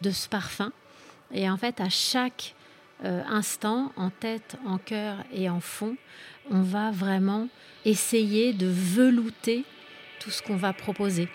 de 0.00 0.10
ce 0.10 0.28
parfum. 0.28 0.72
Et 1.32 1.48
en 1.48 1.56
fait, 1.56 1.80
à 1.80 1.88
chaque 1.88 2.54
euh, 3.04 3.22
instant, 3.28 3.92
en 3.96 4.10
tête, 4.10 4.56
en 4.66 4.78
cœur 4.78 5.18
et 5.32 5.48
en 5.48 5.60
fond, 5.60 5.96
on 6.50 6.62
va 6.62 6.90
vraiment 6.90 7.48
essayer 7.84 8.52
de 8.52 8.66
velouter 8.66 9.64
tout 10.18 10.30
ce 10.30 10.42
qu'on 10.42 10.56
va 10.56 10.72
proposer. 10.72 11.28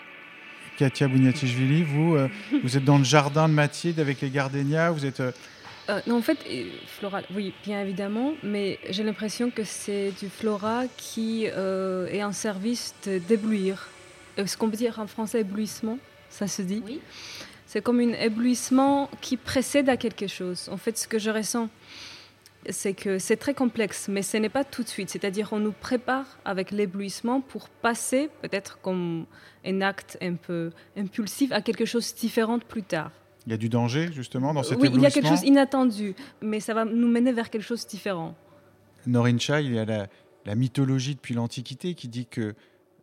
Katia 0.76 1.08
Bouniatichvili, 1.08 1.84
vous, 1.84 2.16
euh, 2.16 2.28
vous 2.62 2.76
êtes 2.76 2.84
dans 2.84 2.98
le 2.98 3.04
jardin 3.04 3.48
de 3.48 3.54
Mathilde 3.54 4.00
avec 4.00 4.20
les 4.20 4.28
gardénias, 4.28 4.90
vous 4.90 5.06
êtes... 5.06 5.20
Euh, 5.20 5.32
euh, 5.90 6.00
non, 6.06 6.16
en 6.16 6.22
fait, 6.22 6.38
floral, 6.86 7.24
oui, 7.34 7.52
bien 7.62 7.82
évidemment, 7.82 8.32
mais 8.42 8.78
j'ai 8.88 9.02
l'impression 9.02 9.50
que 9.50 9.64
c'est 9.64 10.12
du 10.18 10.30
flora 10.30 10.84
qui 10.96 11.46
euh, 11.48 12.06
est 12.06 12.24
en 12.24 12.32
service 12.32 12.94
d'éblouir. 13.04 13.88
Euh, 14.38 14.46
ce 14.46 14.56
qu'on 14.56 14.70
peut 14.70 14.76
dire 14.76 14.98
en 14.98 15.06
français 15.06 15.40
éblouissement, 15.40 15.98
ça 16.30 16.46
se 16.46 16.62
dit. 16.62 16.82
Oui. 16.86 17.00
C'est 17.66 17.82
comme 17.82 18.00
un 18.00 18.12
éblouissement 18.12 19.10
qui 19.20 19.36
précède 19.36 19.88
à 19.88 19.96
quelque 19.96 20.26
chose. 20.26 20.68
En 20.70 20.76
fait, 20.76 20.96
ce 20.96 21.06
que 21.06 21.18
je 21.18 21.30
ressens, 21.30 21.68
c'est 22.70 22.94
que 22.94 23.18
c'est 23.18 23.36
très 23.36 23.52
complexe, 23.52 24.06
mais 24.08 24.22
ce 24.22 24.38
n'est 24.38 24.48
pas 24.48 24.64
tout 24.64 24.84
de 24.84 24.88
suite. 24.88 25.10
C'est-à-dire, 25.10 25.48
on 25.52 25.58
nous 25.58 25.72
prépare 25.72 26.38
avec 26.46 26.70
l'éblouissement 26.70 27.42
pour 27.42 27.68
passer, 27.68 28.30
peut-être 28.40 28.78
comme 28.80 29.26
un 29.66 29.80
acte 29.82 30.16
un 30.22 30.34
peu 30.34 30.70
impulsif, 30.96 31.52
à 31.52 31.60
quelque 31.60 31.84
chose 31.84 32.14
de 32.14 32.18
différent 32.20 32.58
plus 32.58 32.84
tard. 32.84 33.10
Il 33.46 33.50
y 33.50 33.54
a 33.54 33.58
du 33.58 33.68
danger, 33.68 34.10
justement, 34.12 34.54
dans 34.54 34.62
cet 34.62 34.78
Oui, 34.78 34.90
il 34.92 35.00
y 35.00 35.06
a 35.06 35.10
quelque 35.10 35.28
chose 35.28 35.42
d'inattendu, 35.42 36.14
mais 36.40 36.60
ça 36.60 36.72
va 36.72 36.84
nous 36.84 37.08
mener 37.08 37.32
vers 37.32 37.50
quelque 37.50 37.62
chose 37.62 37.84
de 37.84 37.90
différent. 37.90 38.34
Norincha, 39.06 39.60
il 39.60 39.74
y 39.74 39.78
a 39.78 39.84
la, 39.84 40.06
la 40.46 40.54
mythologie 40.54 41.14
depuis 41.14 41.34
l'Antiquité 41.34 41.94
qui 41.94 42.08
dit 42.08 42.26
que 42.26 42.54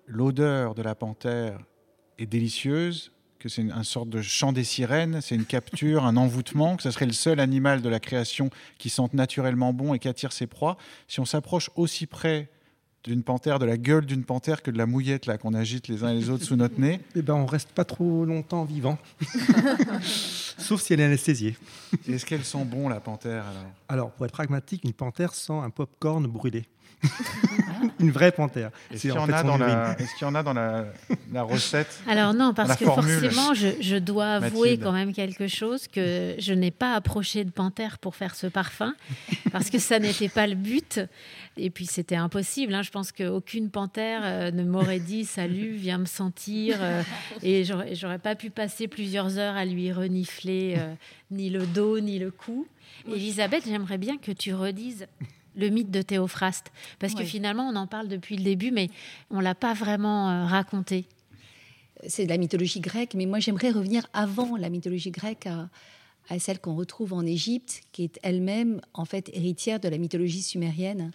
l'odeur 0.08 0.74
de 0.76 0.82
la 0.82 0.96
panthère 0.96 1.60
est 2.18 2.26
délicieuse, 2.26 3.12
que 3.40 3.50
c'est 3.50 3.64
une, 3.64 3.84
sorte 3.84 4.10
de 4.10 4.22
chant 4.22 4.54
des 4.54 4.64
sirènes, 4.64 5.20
c'est 5.22 5.36
une 5.36 5.46
capture, 5.46 6.06
un 6.06 6.16
envoûtement, 6.16 6.78
que 6.78 6.84
ce 6.84 6.92
serait 6.92 7.08
le 7.08 7.12
seul 7.12 7.40
animal 7.40 7.82
de 7.82 7.90
la 7.90 8.00
création 8.00 8.52
qui 8.78 8.90
sente 8.90 9.14
naturellement 9.14 9.74
bon 9.74 9.94
et 9.94 10.00
qui 10.00 10.08
attire 10.08 10.32
ses 10.32 10.48
proies. 10.48 10.78
Si 11.08 11.20
on 11.20 11.26
s'approche 11.26 11.72
aussi 11.76 12.06
près 12.06 12.50
d'une 13.04 13.24
panthère, 13.24 13.60
de 13.60 13.66
la 13.66 13.78
gueule 13.78 14.06
d'une 14.06 14.24
panthère 14.24 14.62
que 14.62 14.72
de 14.72 14.78
la 14.78 14.86
mouillette 14.86 15.26
là 15.26 15.38
qu'on 15.38 15.54
agite 15.54 15.88
les 15.88 16.04
uns 16.04 16.10
et 16.10 16.16
les 16.16 16.30
autres 16.30 16.44
sous 16.44 16.56
notre 16.56 16.80
nez. 16.80 17.00
Eh 17.16 17.22
ben, 17.22 17.34
on 17.34 17.46
reste 17.46 17.72
pas 17.72 17.86
trop 17.86 18.26
longtemps 18.26 18.64
vivant, 18.64 18.98
sauf 20.58 20.82
si 20.82 20.94
elle 20.94 21.00
est 21.00 21.06
anesthésiée. 21.06 21.58
Est-ce 22.08 22.26
qu'elles 22.26 22.46
sent 22.46 22.66
bon 22.66 22.90
la 22.90 23.00
panthère 23.00 23.46
alors? 23.46 23.72
Alors, 23.90 24.12
pour 24.12 24.26
être 24.26 24.32
pragmatique, 24.32 24.84
une 24.84 24.94
panthère 24.94 25.34
sent 25.34 25.54
un 25.54 25.70
pop-corn 25.70 26.28
brûlé. 26.28 26.66
une 28.00 28.12
vraie 28.12 28.32
panthère. 28.32 28.72
Est-ce 28.92 29.02
qu'il 29.02 29.12
y, 29.12 29.14
en 29.14 29.30
a 29.30 29.44
dans 29.44 29.58
la... 29.58 29.96
Est 30.00 30.14
qu'il 30.18 30.22
y 30.22 30.30
en 30.30 30.36
a 30.36 30.44
dans 30.44 30.54
la, 30.54 30.86
la 31.32 31.44
recette 31.44 32.02
Alors 32.08 32.34
non, 32.34 32.54
parce 32.54 32.78
que 32.78 32.86
forcément, 32.86 33.54
je, 33.54 33.70
je 33.80 33.96
dois 33.96 34.34
avouer 34.34 34.78
quand 34.78 34.92
même 34.92 35.14
quelque 35.14 35.48
chose, 35.48 35.88
que 35.88 36.36
je 36.38 36.54
n'ai 36.54 36.72
pas 36.72 36.94
approché 36.96 37.44
de 37.44 37.52
panthère 37.52 37.98
pour 38.00 38.16
faire 38.16 38.36
ce 38.36 38.48
parfum, 38.48 38.94
parce 39.52 39.70
que 39.70 39.80
ça 39.80 40.00
n'était 40.00 40.30
pas 40.30 40.48
le 40.48 40.56
but. 40.56 41.00
Et 41.58 41.70
puis 41.70 41.86
c'était 41.86 42.16
impossible. 42.16 42.74
Hein. 42.74 42.82
Je 42.82 42.92
pense 42.92 43.12
qu'aucune 43.12 43.70
panthère 43.70 44.22
euh, 44.24 44.52
ne 44.52 44.64
m'aurait 44.64 45.00
dit 45.00 45.26
salut, 45.26 45.74
viens 45.74 45.98
me 45.98 46.06
sentir. 46.06 46.78
Euh, 46.80 47.04
et 47.44 47.64
j'aurais 47.66 48.20
pas 48.20 48.36
pu 48.36 48.50
passer 48.50 48.88
plusieurs 48.88 49.38
heures 49.38 49.56
à 49.56 49.66
lui 49.66 49.92
renifler 49.92 50.76
euh, 50.78 50.94
ni 51.30 51.50
le 51.50 51.66
dos 51.66 52.00
ni 52.00 52.20
le 52.20 52.32
cou. 52.32 52.68
Elisabeth, 53.08 53.64
j'aimerais 53.66 53.98
bien 53.98 54.18
que 54.18 54.32
tu 54.32 54.54
redises 54.54 55.08
le 55.56 55.70
mythe 55.70 55.92
de 55.92 56.02
Théophraste, 56.02 56.72
parce 57.00 57.14
que 57.14 57.24
finalement 57.24 57.68
on 57.68 57.76
en 57.76 57.88
parle 57.88 58.08
depuis 58.08 58.38
le 58.38 58.44
début, 58.44 58.72
mais 58.72 58.90
on 59.30 59.40
l'a 59.40 59.56
pas 59.56 59.74
vraiment 59.74 60.46
raconté. 60.48 61.06
C'est 62.08 62.26
de 62.26 62.30
la 62.30 62.38
mythologie 62.38 62.80
grecque, 62.80 63.14
mais 63.14 63.26
moi 63.26 63.40
j'aimerais 63.40 63.72
revenir 63.72 64.08
avant 64.14 64.56
la 64.58 64.70
mythologie 64.70 65.12
grecque 65.12 65.46
à, 65.48 65.70
à 66.30 66.40
celle 66.40 66.60
qu'on 66.60 66.76
retrouve 66.76 67.14
en 67.14 67.26
Égypte, 67.26 67.82
qui 67.92 68.04
est 68.04 68.20
elle-même 68.24 68.82
en 68.94 69.06
fait 69.06 69.30
héritière 69.34 69.80
de 69.80 69.90
la 69.90 69.98
mythologie 69.98 70.42
sumérienne. 70.42 71.12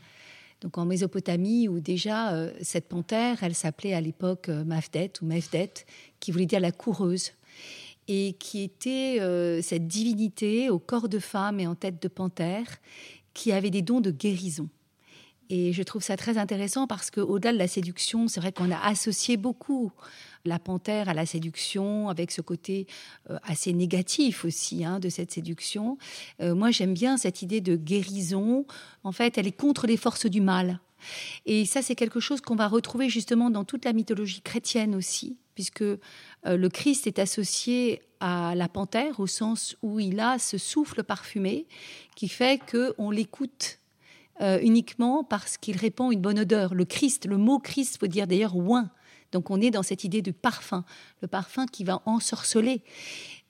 Donc 0.61 0.79
en 0.79 0.85
Mésopotamie, 0.85 1.69
où 1.69 1.81
déjà 1.81 2.33
euh, 2.33 2.53
cette 2.63 2.89
panthère, 2.89 3.43
elle 3.43 3.55
s'appelait 3.55 3.95
à 3.95 4.01
l'époque 4.01 4.49
euh, 4.49 4.65
Mafdet 4.65 5.13
ou 5.21 5.27
Mefdet, 5.27 5.73
qui 6.21 6.33
voulait 6.33 6.47
dire 6.47 6.61
la 6.61 6.73
coureuse, 6.73 7.33
et 8.09 8.35
qui 8.39 8.63
était 8.63 9.19
euh, 9.21 9.61
cette 9.63 9.87
divinité 9.87 10.71
au 10.71 10.79
corps 10.79 11.09
de 11.09 11.19
femme 11.19 11.61
et 11.61 11.67
en 11.67 11.75
tête 11.75 12.01
de 12.01 12.09
panthère, 12.09 12.67
qui 13.37 13.53
avait 13.53 13.71
des 13.71 13.83
dons 13.83 14.01
de 14.01 14.11
guérison. 14.11 14.69
Et 15.49 15.73
je 15.73 15.83
trouve 15.85 16.03
ça 16.03 16.17
très 16.17 16.39
intéressant 16.39 16.89
parce 16.89 17.13
qu'au-delà 17.13 17.53
de 17.53 17.59
la 17.59 17.69
séduction, 17.69 18.27
c'est 18.27 18.41
vrai 18.41 18.51
qu'on 18.51 18.73
a 18.73 18.79
associé 18.79 19.37
beaucoup 19.37 19.93
la 20.45 20.59
panthère 20.59 21.09
à 21.09 21.15
la 21.15 21.27
séduction, 21.27 22.09
avec 22.09 22.33
ce 22.33 22.41
côté 22.41 22.87
euh, 23.31 23.39
assez 23.45 23.73
négatif 23.73 24.45
aussi 24.45 24.85
hein, 24.85 24.99
de 24.99 25.09
cette 25.09 25.31
séduction. 25.31 25.99
Euh, 26.41 26.55
moi, 26.55 26.73
j'aime 26.73 26.95
bien 26.95 27.17
cette 27.17 27.43
idée 27.43 27.61
de 27.61 27.77
guérison. 27.77 28.67
En 29.05 29.13
fait, 29.13 29.39
elle 29.39 29.47
est 29.47 29.57
contre 29.57 29.87
les 29.87 29.97
forces 29.97 30.27
du 30.27 30.41
mal. 30.41 30.81
Et 31.45 31.65
ça, 31.65 31.83
c'est 31.83 31.95
quelque 31.95 32.21
chose 32.21 32.41
qu'on 32.41 32.57
va 32.57 32.67
retrouver 32.67 33.09
justement 33.09 33.51
dans 33.51 33.65
toute 33.65 33.85
la 33.85 33.93
mythologie 33.93 34.41
chrétienne 34.41 34.95
aussi, 34.97 35.37
puisque 35.57 35.83
euh, 35.83 35.99
le 36.45 36.69
Christ 36.69 37.09
est 37.09 37.19
associé 37.19 38.01
à 38.21 38.55
la 38.55 38.69
panthère 38.69 39.19
au 39.19 39.27
sens 39.27 39.77
où 39.83 39.99
il 39.99 40.21
a 40.21 40.39
ce 40.39 40.57
souffle 40.57 41.03
parfumé 41.03 41.67
qui 42.15 42.29
fait 42.29 42.61
qu'on 42.71 43.11
l'écoute 43.11 43.81
uniquement 44.61 45.25
parce 45.25 45.57
qu'il 45.57 45.79
répand 45.79 46.13
une 46.13 46.21
bonne 46.21 46.39
odeur. 46.39 46.75
Le 46.75 46.85
Christ, 46.85 47.25
le 47.25 47.39
mot 47.39 47.59
Christ 47.59 47.99
veut 48.03 48.09
dire 48.09 48.27
d'ailleurs 48.27 48.55
oin. 48.55 48.91
Donc 49.33 49.51
on 49.51 49.61
est 49.61 49.71
dans 49.71 49.83
cette 49.83 50.05
idée 50.05 50.23
du 50.23 50.33
parfum, 50.33 50.85
le 51.21 51.29
parfum 51.29 51.67
qui 51.67 51.85
va 51.85 52.03
ensorceler. 52.07 52.83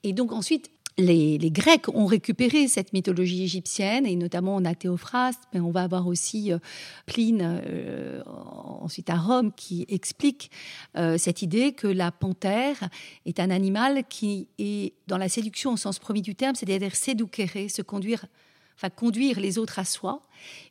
Et 0.03 0.13
donc 0.13 0.31
ensuite, 0.31 0.69
les, 0.97 1.51
Grecs 1.51 1.87
ont 1.93 2.05
récupéré 2.05 2.67
cette 2.67 2.93
mythologie 2.93 3.43
égyptienne, 3.43 4.05
et 4.05 4.15
notamment 4.15 4.55
on 4.55 4.65
a 4.65 4.73
Théophraste, 4.73 5.41
mais 5.53 5.59
on 5.59 5.71
va 5.71 5.83
avoir 5.83 6.07
aussi 6.07 6.51
euh, 6.51 6.57
Pline, 7.05 7.61
euh, 7.65 8.23
ensuite 8.25 9.09
à 9.09 9.15
Rome, 9.15 9.51
qui 9.55 9.85
explique 9.89 10.51
euh, 10.97 11.17
cette 11.17 11.41
idée 11.41 11.73
que 11.73 11.87
la 11.87 12.11
panthère 12.11 12.89
est 13.25 13.39
un 13.39 13.49
animal 13.49 14.03
qui 14.09 14.47
est 14.57 14.93
dans 15.07 15.17
la 15.17 15.29
séduction 15.29 15.73
au 15.73 15.77
sens 15.77 15.99
premier 15.99 16.21
du 16.21 16.35
terme, 16.35 16.55
c'est-à-dire 16.55 16.95
séduquer, 16.95 17.69
se 17.69 17.81
conduire, 17.81 18.25
enfin 18.75 18.89
conduire 18.89 19.39
les 19.39 19.57
autres 19.59 19.79
à 19.79 19.85
soi, 19.85 20.23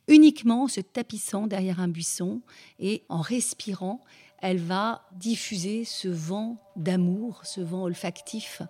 uniquement 0.09 0.65
en 0.65 0.69
se 0.69 0.81
tapissant 0.81 1.47
derrière 1.47 1.81
un 1.81 1.89
buisson 1.89 2.41
et 2.81 3.03
en 3.09 3.21
respirant 3.21 4.01
elle 4.43 4.59
va 4.59 5.03
diffuser 5.13 5.85
ce 5.85 6.09
vent 6.09 6.57
d'amour, 6.77 7.41
ce 7.45 7.61
vent 7.61 7.83
olfactif 7.85 8.63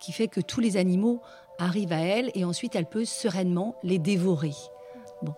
qui 0.00 0.12
fait 0.12 0.28
que 0.28 0.40
tous 0.40 0.60
les 0.60 0.76
animaux 0.76 1.20
arrivent 1.58 1.92
à 1.92 2.00
elle 2.00 2.30
et 2.34 2.44
ensuite 2.44 2.74
elle 2.74 2.86
peut 2.86 3.04
sereinement 3.04 3.76
les 3.82 3.98
dévorer. 3.98 4.54
Bon, 5.22 5.34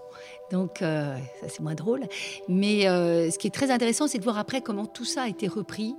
donc 0.53 0.81
euh, 0.81 1.17
ça 1.41 1.49
c'est 1.49 1.61
moins 1.61 1.75
drôle. 1.75 2.07
Mais 2.49 2.87
euh, 2.87 3.31
ce 3.31 3.39
qui 3.39 3.49
est 3.49 3.55
très 3.55 3.73
intéressant, 3.73 4.07
c'est 4.07 4.19
de 4.19 4.25
voir 4.25 4.39
après 4.39 4.61
comment 4.61 4.87
tout 4.87 5.05
ça 5.05 5.23
a 5.23 5.29
été 5.29 5.49
repris. 5.49 5.97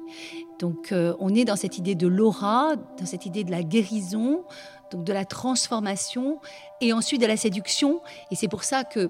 Donc 0.59 0.91
euh, 0.91 1.13
on 1.19 1.35
est 1.35 1.43
dans 1.43 1.57
cette 1.57 1.77
idée 1.77 1.95
de 1.95 2.07
l'aura, 2.07 2.75
dans 2.97 3.05
cette 3.05 3.25
idée 3.25 3.43
de 3.43 3.51
la 3.51 3.63
guérison, 3.63 4.45
donc 4.91 5.03
de 5.03 5.11
la 5.11 5.25
transformation 5.25 6.39
et 6.79 6.93
ensuite 6.93 7.19
de 7.19 7.27
la 7.27 7.35
séduction. 7.35 8.01
Et 8.31 8.35
c'est 8.35 8.47
pour 8.47 8.63
ça 8.63 8.85
que 8.85 9.09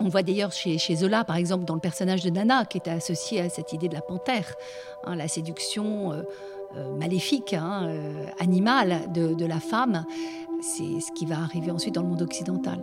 on 0.00 0.08
voit 0.08 0.22
d'ailleurs 0.22 0.52
chez, 0.52 0.78
Zola, 0.96 1.24
par 1.24 1.36
exemple, 1.36 1.64
dans 1.64 1.74
le 1.74 1.80
personnage 1.80 2.22
de 2.22 2.30
Nana, 2.30 2.64
qui 2.64 2.78
est 2.78 2.88
associé 2.88 3.40
à 3.40 3.48
cette 3.48 3.72
idée 3.72 3.88
de 3.88 3.94
la 3.94 4.02
panthère, 4.02 4.54
hein, 5.04 5.16
la 5.16 5.28
séduction 5.28 6.12
euh, 6.12 6.22
euh, 6.76 6.94
maléfique, 6.96 7.54
hein, 7.54 7.86
euh, 7.86 8.26
animale 8.38 9.10
de 9.12 9.46
la 9.46 9.60
femme. 9.60 10.04
C'est 10.60 11.00
ce 11.00 11.12
qui 11.12 11.26
va 11.26 11.40
arriver 11.40 11.70
ensuite 11.70 11.94
dans 11.94 12.02
le 12.02 12.08
monde 12.08 12.22
occidental. 12.22 12.78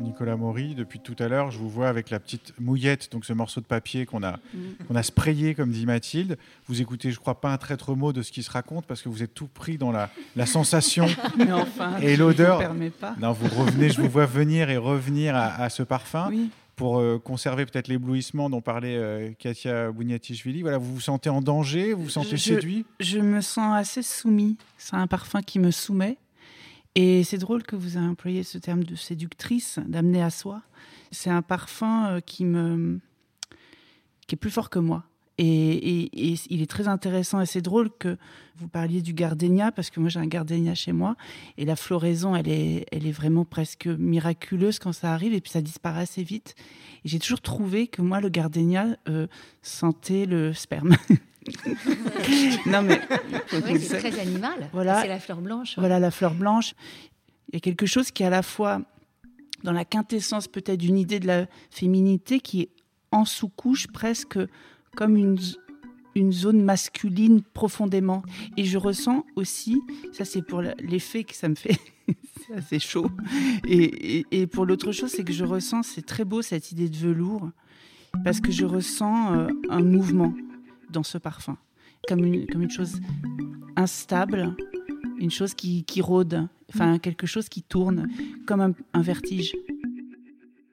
Nicolas 0.00 0.36
Maury, 0.36 0.74
depuis 0.74 0.98
tout 0.98 1.16
à 1.18 1.28
l'heure, 1.28 1.50
je 1.50 1.58
vous 1.58 1.68
vois 1.68 1.88
avec 1.88 2.10
la 2.10 2.18
petite 2.18 2.52
mouillette, 2.58 3.10
donc 3.12 3.24
ce 3.24 3.32
morceau 3.32 3.60
de 3.60 3.66
papier 3.66 4.06
qu'on 4.06 4.22
a, 4.22 4.38
mm. 4.54 4.96
a 4.96 5.02
sprayé, 5.02 5.54
comme 5.54 5.70
dit 5.70 5.86
Mathilde. 5.86 6.38
Vous 6.66 6.80
écoutez, 6.80 7.10
je 7.10 7.18
crois, 7.18 7.40
pas 7.40 7.52
un 7.52 7.58
traître 7.58 7.94
mot 7.94 8.12
de 8.12 8.22
ce 8.22 8.32
qui 8.32 8.42
se 8.42 8.50
raconte 8.50 8.86
parce 8.86 9.02
que 9.02 9.08
vous 9.08 9.22
êtes 9.22 9.34
tout 9.34 9.48
pris 9.48 9.78
dans 9.78 9.92
la, 9.92 10.10
sensation 10.46 11.06
et 12.02 12.16
l'odeur. 12.16 12.74
Non, 13.20 13.32
vous 13.32 13.48
revenez, 13.62 13.90
je 13.90 14.00
vous 14.00 14.08
vois 14.08 14.26
venir 14.26 14.70
et 14.70 14.76
revenir 14.76 15.36
à, 15.36 15.68
ce 15.70 15.82
parfum. 15.82 16.30
Pour 16.76 16.98
euh, 16.98 17.18
conserver 17.22 17.66
peut-être 17.66 17.88
l'éblouissement 17.88 18.48
dont 18.48 18.62
parlait 18.62 18.96
euh, 18.96 19.32
Katia 19.38 19.92
Bouniatichvili, 19.92 20.62
voilà, 20.62 20.78
vous 20.78 20.94
vous 20.94 21.00
sentez 21.00 21.28
en 21.28 21.42
danger, 21.42 21.92
vous 21.92 22.04
vous 22.04 22.08
sentez 22.08 22.38
séduit? 22.38 22.86
Je 23.00 23.18
me 23.18 23.42
sens 23.42 23.76
assez 23.76 24.00
soumis. 24.00 24.56
C'est 24.78 24.96
un 24.96 25.06
parfum 25.06 25.42
qui 25.42 25.58
me 25.58 25.72
soumet. 25.72 26.16
Et 26.96 27.22
c'est 27.22 27.38
drôle 27.38 27.62
que 27.62 27.76
vous 27.76 27.96
ayez 27.96 28.06
employé 28.06 28.42
ce 28.42 28.58
terme 28.58 28.84
de 28.84 28.96
séductrice, 28.96 29.78
d'amener 29.86 30.22
à 30.22 30.30
soi. 30.30 30.62
C'est 31.12 31.30
un 31.30 31.42
parfum 31.42 32.08
euh, 32.08 32.20
qui 32.20 32.44
me 32.44 33.00
qui 34.26 34.34
est 34.34 34.38
plus 34.38 34.50
fort 34.50 34.70
que 34.70 34.78
moi. 34.78 35.04
Et, 35.42 36.10
il 36.52 36.60
est 36.60 36.70
très 36.70 36.86
intéressant 36.86 37.40
et 37.40 37.46
c'est 37.46 37.62
drôle 37.62 37.88
que 37.98 38.18
vous 38.56 38.68
parliez 38.68 39.00
du 39.00 39.14
gardénia 39.14 39.72
parce 39.72 39.88
que 39.88 39.98
moi 39.98 40.10
j'ai 40.10 40.20
un 40.20 40.26
gardénia 40.26 40.74
chez 40.74 40.92
moi 40.92 41.16
et 41.56 41.64
la 41.64 41.76
floraison 41.76 42.36
elle 42.36 42.48
est, 42.48 42.84
elle 42.92 43.06
est 43.06 43.12
vraiment 43.12 43.46
presque 43.46 43.86
miraculeuse 43.86 44.78
quand 44.78 44.92
ça 44.92 45.14
arrive 45.14 45.32
et 45.32 45.40
puis 45.40 45.50
ça 45.50 45.62
disparaît 45.62 46.02
assez 46.02 46.22
vite. 46.22 46.54
Et 47.06 47.08
j'ai 47.08 47.18
toujours 47.18 47.40
trouvé 47.40 47.86
que 47.86 48.02
moi 48.02 48.20
le 48.20 48.28
gardénia 48.28 48.98
euh, 49.08 49.28
sentait 49.62 50.26
le 50.26 50.52
sperme. 50.52 50.94
non 52.66 52.82
mais 52.82 53.00
c'est 53.78 53.98
très 53.98 54.20
animal. 54.20 54.68
Voilà, 54.72 55.00
c'est 55.00 55.08
la 55.08 55.20
fleur 55.20 55.40
blanche. 55.40 55.74
Voilà 55.78 55.98
la 55.98 56.10
fleur 56.10 56.34
blanche. 56.34 56.74
Il 57.48 57.54
y 57.54 57.56
a 57.56 57.60
quelque 57.60 57.86
chose 57.86 58.10
qui 58.10 58.22
est 58.22 58.26
à 58.26 58.30
la 58.30 58.42
fois 58.42 58.82
dans 59.64 59.72
la 59.72 59.84
quintessence 59.84 60.48
peut-être 60.48 60.78
d'une 60.78 60.98
idée 60.98 61.20
de 61.20 61.26
la 61.26 61.46
féminité 61.70 62.40
qui 62.40 62.62
est 62.62 62.70
en 63.10 63.24
sous-couche 63.24 63.88
presque 63.88 64.38
comme 64.96 65.16
une, 65.16 65.38
une 66.14 66.32
zone 66.32 66.62
masculine 66.62 67.42
profondément. 67.42 68.22
Et 68.56 68.64
je 68.64 68.78
ressens 68.78 69.24
aussi, 69.36 69.80
ça 70.12 70.24
c'est 70.24 70.42
pour 70.42 70.62
l'effet 70.62 71.24
que 71.24 71.34
ça 71.34 71.48
me 71.48 71.54
fait, 71.54 71.78
c'est 72.46 72.54
assez 72.54 72.78
chaud. 72.78 73.10
Et, 73.66 74.24
et, 74.30 74.46
pour 74.46 74.66
l'autre 74.66 74.92
chose, 74.92 75.10
c'est 75.10 75.24
que 75.24 75.32
je 75.32 75.44
ressens, 75.44 75.82
c'est 75.82 76.06
très 76.06 76.24
beau 76.24 76.42
cette 76.42 76.72
idée 76.72 76.88
de 76.88 76.96
velours, 76.96 77.50
parce 78.24 78.40
que 78.40 78.50
je 78.50 78.64
ressens 78.64 79.34
euh, 79.34 79.48
un 79.68 79.82
mouvement 79.82 80.34
dans 80.90 81.02
ce 81.02 81.18
parfum, 81.18 81.56
comme 82.08 82.24
une, 82.24 82.46
comme 82.46 82.62
une 82.62 82.70
chose 82.70 83.00
instable, 83.76 84.54
une 85.18 85.30
chose 85.30 85.54
qui, 85.54 85.84
qui 85.84 86.00
rôde, 86.00 86.48
enfin 86.68 86.98
quelque 86.98 87.26
chose 87.26 87.48
qui 87.48 87.62
tourne, 87.62 88.08
comme 88.46 88.60
un, 88.60 88.72
un 88.92 89.02
vertige. 89.02 89.54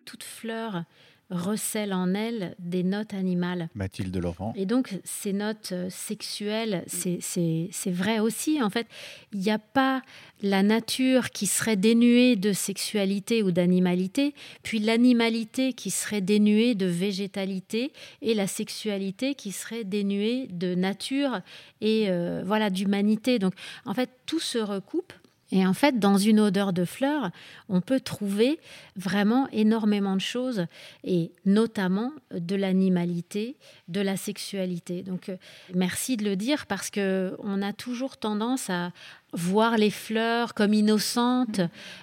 Toute 0.05 0.23
fleur 0.23 0.83
recèle 1.29 1.93
en 1.93 2.13
elle 2.13 2.55
des 2.59 2.83
notes 2.83 3.13
animales. 3.13 3.69
Mathilde 3.75 4.15
Laurent. 4.17 4.53
Et 4.55 4.65
donc, 4.65 4.99
ces 5.03 5.33
notes 5.33 5.71
euh, 5.73 5.89
sexuelles, 5.89 6.83
c'est 6.87 7.91
vrai 7.91 8.19
aussi. 8.19 8.61
En 8.61 8.69
fait, 8.69 8.87
il 9.33 9.39
n'y 9.39 9.51
a 9.51 9.59
pas 9.59 10.01
la 10.41 10.63
nature 10.63 11.31
qui 11.31 11.47
serait 11.47 11.75
dénuée 11.75 12.35
de 12.35 12.53
sexualité 12.53 13.43
ou 13.43 13.51
d'animalité, 13.51 14.33
puis 14.63 14.79
l'animalité 14.79 15.73
qui 15.73 15.91
serait 15.91 16.21
dénuée 16.21 16.75
de 16.75 16.85
végétalité, 16.85 17.91
et 18.21 18.33
la 18.33 18.47
sexualité 18.47 19.35
qui 19.35 19.51
serait 19.51 19.83
dénuée 19.83 20.47
de 20.47 20.75
nature 20.75 21.41
et 21.81 22.05
euh, 22.09 22.43
voilà 22.45 22.69
d'humanité. 22.69 23.39
Donc, 23.39 23.53
en 23.85 23.93
fait, 23.93 24.09
tout 24.25 24.39
se 24.39 24.57
recoupe 24.57 25.13
et 25.51 25.65
en 25.65 25.73
fait, 25.73 25.97
dans 25.99 26.17
une 26.17 26.39
odeur 26.39 26.73
de 26.73 26.83
fleurs, 26.83 27.31
on 27.69 27.79
peut 27.79 28.01
trouver 28.01 28.59
vraiment 28.95 29.47
énormément 29.51 30.15
de 30.15 30.21
choses, 30.21 30.65
et 31.03 31.31
notamment 31.45 32.11
de 32.31 32.55
l'animalité, 32.55 33.55
de 33.87 34.01
la 34.01 34.17
sexualité. 34.17 35.03
Donc, 35.03 35.29
euh, 35.29 35.37
merci 35.73 36.17
de 36.17 36.25
le 36.25 36.35
dire 36.35 36.65
parce 36.65 36.89
que 36.89 37.35
on 37.39 37.61
a 37.61 37.71
toujours 37.71 38.17
tendance 38.17 38.69
à 38.69 38.91
voir 39.31 39.77
les 39.77 39.89
fleurs 39.89 40.53
comme 40.53 40.73
innocentes, 40.73 41.61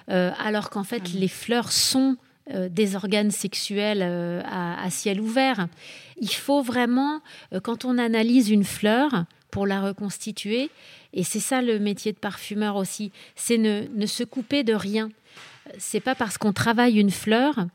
euh, 0.09 0.31
alors 0.43 0.69
qu'en 0.69 0.83
fait, 0.83 1.13
les 1.13 1.27
fleurs 1.27 1.71
sont 1.71 2.17
des 2.69 2.95
organes 2.95 3.31
sexuels 3.31 4.03
à, 4.03 4.87
ciel 4.91 5.19
ouvert. 5.19 5.67
Il 6.21 6.29
faut 6.29 6.61
vraiment, 6.61 7.21
quand 7.63 7.85
on 7.85 7.97
analyse 7.97 8.51
une 8.51 8.63
fleur 8.63 9.25
pour 9.55 9.65
la 9.65 9.79
reconstituer, 9.79 10.69
et 11.13 11.23
c'est 11.23 11.39
ça 11.39 11.61
le 11.61 11.79
métier 11.79 12.11
de 12.11 12.17
parfumeur 12.17 12.75
aussi, 12.75 13.13
c'est 13.37 13.57
ne, 13.57 13.87
ne 13.95 14.05
se 14.05 14.25
couper 14.25 14.65
de 14.65 14.73
rien. 14.73 15.07
C'est 15.77 16.01
pas 16.01 16.13
parce 16.13 16.37
qu'on 16.37 16.51
travaille 16.51 16.99
une 16.99 17.09
fleur 17.09 17.65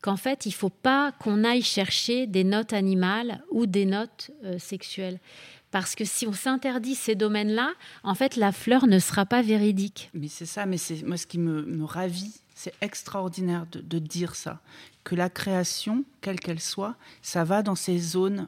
qu'en 0.00 0.16
fait, 0.16 0.46
il 0.46 0.52
faut 0.52 0.70
pas 0.70 1.10
qu'on 1.18 1.42
aille 1.42 1.62
chercher 1.62 2.28
des 2.28 2.44
notes 2.44 2.72
animales 2.72 3.42
ou 3.50 3.66
des 3.66 3.84
notes 3.84 4.30
euh, 4.44 4.60
sexuelles. 4.60 5.18
Parce 5.72 5.96
que 5.96 6.04
si 6.04 6.24
on 6.28 6.32
s'interdit 6.32 6.94
ces 6.94 7.16
domaines-là, 7.16 7.72
en 8.04 8.14
fait, 8.14 8.36
la 8.36 8.52
fleur 8.52 8.86
ne 8.86 9.00
sera 9.00 9.26
pas 9.26 9.42
véridique. 9.42 10.10
Mais 10.14 10.28
c'est 10.28 10.46
ça, 10.46 10.66
mais 10.66 10.78
c'est 10.78 11.02
moi 11.02 11.16
ce 11.16 11.26
qui 11.26 11.40
me, 11.40 11.84
ravit, 11.84 12.32
c'est 12.54 12.74
extraordinaire 12.80 13.66
de, 13.72 13.98
dire 13.98 14.36
ça, 14.36 14.60
que 15.02 15.16
la 15.16 15.30
création, 15.30 16.04
quelle 16.20 16.38
qu'elle 16.38 16.60
soit, 16.60 16.94
ça 17.22 17.42
va 17.42 17.64
dans 17.64 17.74
ces 17.74 17.98
zones. 17.98 18.46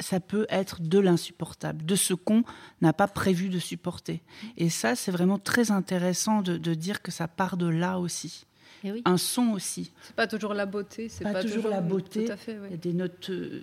Ça 0.00 0.20
peut 0.20 0.46
être 0.50 0.82
de 0.82 0.98
l'insupportable, 0.98 1.84
de 1.84 1.94
ce 1.94 2.14
qu'on 2.14 2.44
n'a 2.80 2.92
pas 2.92 3.08
prévu 3.08 3.48
de 3.48 3.58
supporter. 3.58 4.22
Et 4.56 4.68
ça, 4.68 4.94
c'est 4.94 5.10
vraiment 5.10 5.38
très 5.38 5.70
intéressant 5.70 6.42
de, 6.42 6.74
dire 6.74 7.02
que 7.02 7.10
ça 7.10 7.28
part 7.28 7.56
de 7.56 7.66
là 7.66 7.98
aussi. 7.98 8.46
Eh 8.84 9.02
un 9.04 9.16
son 9.16 9.48
aussi. 9.52 9.92
C'est 10.02 10.16
pas 10.16 10.26
toujours 10.26 10.54
la 10.54 10.66
beauté, 10.66 11.08
c'est 11.08 11.24
pas, 11.24 11.42
toujours, 11.42 11.68
la 11.68 11.80
beauté. 11.80 12.28
Il 12.48 12.70
y 12.70 12.74
a 12.74 12.76
des 12.76 12.92
notes 12.92 13.30
euh, 13.30 13.62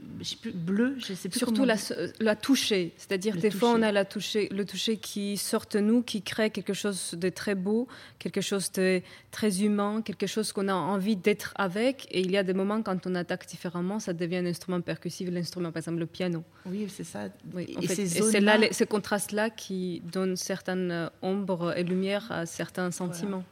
bleues, 0.53 0.95
je 0.99 1.13
sais 1.13 1.29
plus. 1.29 1.39
Surtout 1.39 1.65
la, 1.65 1.75
la 2.19 2.35
toucher, 2.35 2.93
c'est-à-dire 2.97 3.37
des 3.37 3.51
fois 3.51 3.69
on 3.69 3.81
a 3.81 3.91
la 3.91 4.05
toucher, 4.05 4.49
le 4.51 4.65
toucher 4.65 4.97
qui 4.97 5.37
sort 5.37 5.65
de 5.71 5.79
nous, 5.79 6.01
qui 6.01 6.21
crée 6.21 6.49
quelque 6.49 6.73
chose 6.73 7.13
de 7.13 7.29
très 7.29 7.55
beau, 7.55 7.87
quelque 8.19 8.41
chose 8.41 8.71
de 8.71 9.01
très 9.31 9.61
humain, 9.61 10.01
quelque 10.01 10.27
chose 10.27 10.51
qu'on 10.51 10.67
a 10.67 10.73
envie 10.73 11.15
d'être 11.15 11.53
avec. 11.55 12.07
Et 12.11 12.21
il 12.21 12.31
y 12.31 12.37
a 12.37 12.43
des 12.43 12.53
moments 12.53 12.81
quand 12.81 13.05
on 13.07 13.15
attaque 13.15 13.47
différemment, 13.47 13.99
ça 13.99 14.13
devient 14.13 14.37
un 14.37 14.45
instrument 14.45 14.81
percussif, 14.81 15.29
l'instrument 15.31 15.71
par 15.71 15.81
exemple 15.81 15.99
le 15.99 16.05
piano. 16.05 16.43
Oui, 16.65 16.87
c'est 16.89 17.03
ça. 17.03 17.25
et 17.57 17.87
c'est 17.87 18.39
là, 18.39 18.57
ce 18.71 18.83
contraste-là 18.83 19.49
qui 19.49 20.01
donne 20.11 20.35
certaines 20.35 21.09
ombres 21.21 21.73
et 21.77 21.83
lumières 21.83 22.31
à 22.31 22.45
certains 22.45 22.91
sentiments 22.91 23.43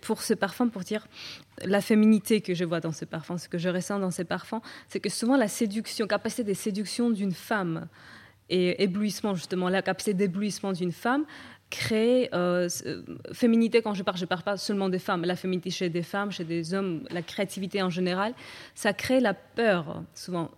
pour 0.00 0.22
ce 0.22 0.34
parfum, 0.34 0.68
pour 0.68 0.82
dire 0.82 1.06
la 1.64 1.80
féminité 1.80 2.40
que 2.40 2.54
je 2.54 2.64
vois 2.64 2.80
dans 2.80 2.92
ce 2.92 3.04
parfum, 3.04 3.38
ce 3.38 3.48
que 3.48 3.58
je 3.58 3.68
ressens 3.68 3.98
dans 3.98 4.10
ces 4.10 4.24
parfums, 4.24 4.60
c'est 4.88 5.00
que 5.00 5.10
souvent 5.10 5.36
la 5.36 5.48
séduction, 5.48 6.06
capacité 6.06 6.44
de 6.44 6.54
séduction 6.54 7.10
d'une 7.10 7.32
femme 7.32 7.88
et 8.48 8.82
éblouissement 8.82 9.34
justement, 9.34 9.68
la 9.68 9.82
capacité 9.82 10.14
d'éblouissement 10.14 10.72
d'une 10.72 10.92
femme 10.92 11.24
crée 11.70 12.30
euh, 12.32 12.68
féminité 13.32 13.82
quand 13.82 13.94
je 13.94 14.02
parle 14.02 14.16
je 14.16 14.24
parle 14.24 14.42
pas 14.42 14.56
seulement 14.56 14.88
des 14.88 14.98
femmes 14.98 15.24
la 15.24 15.36
féminité 15.36 15.70
chez 15.70 15.90
des 15.90 16.02
femmes 16.02 16.32
chez 16.32 16.44
des 16.44 16.72
hommes 16.72 17.04
la 17.10 17.20
créativité 17.20 17.82
en 17.82 17.90
général 17.90 18.32
ça 18.74 18.94
crée 18.94 19.20
la 19.20 19.34
peur 19.34 20.02
souvent 20.14 20.50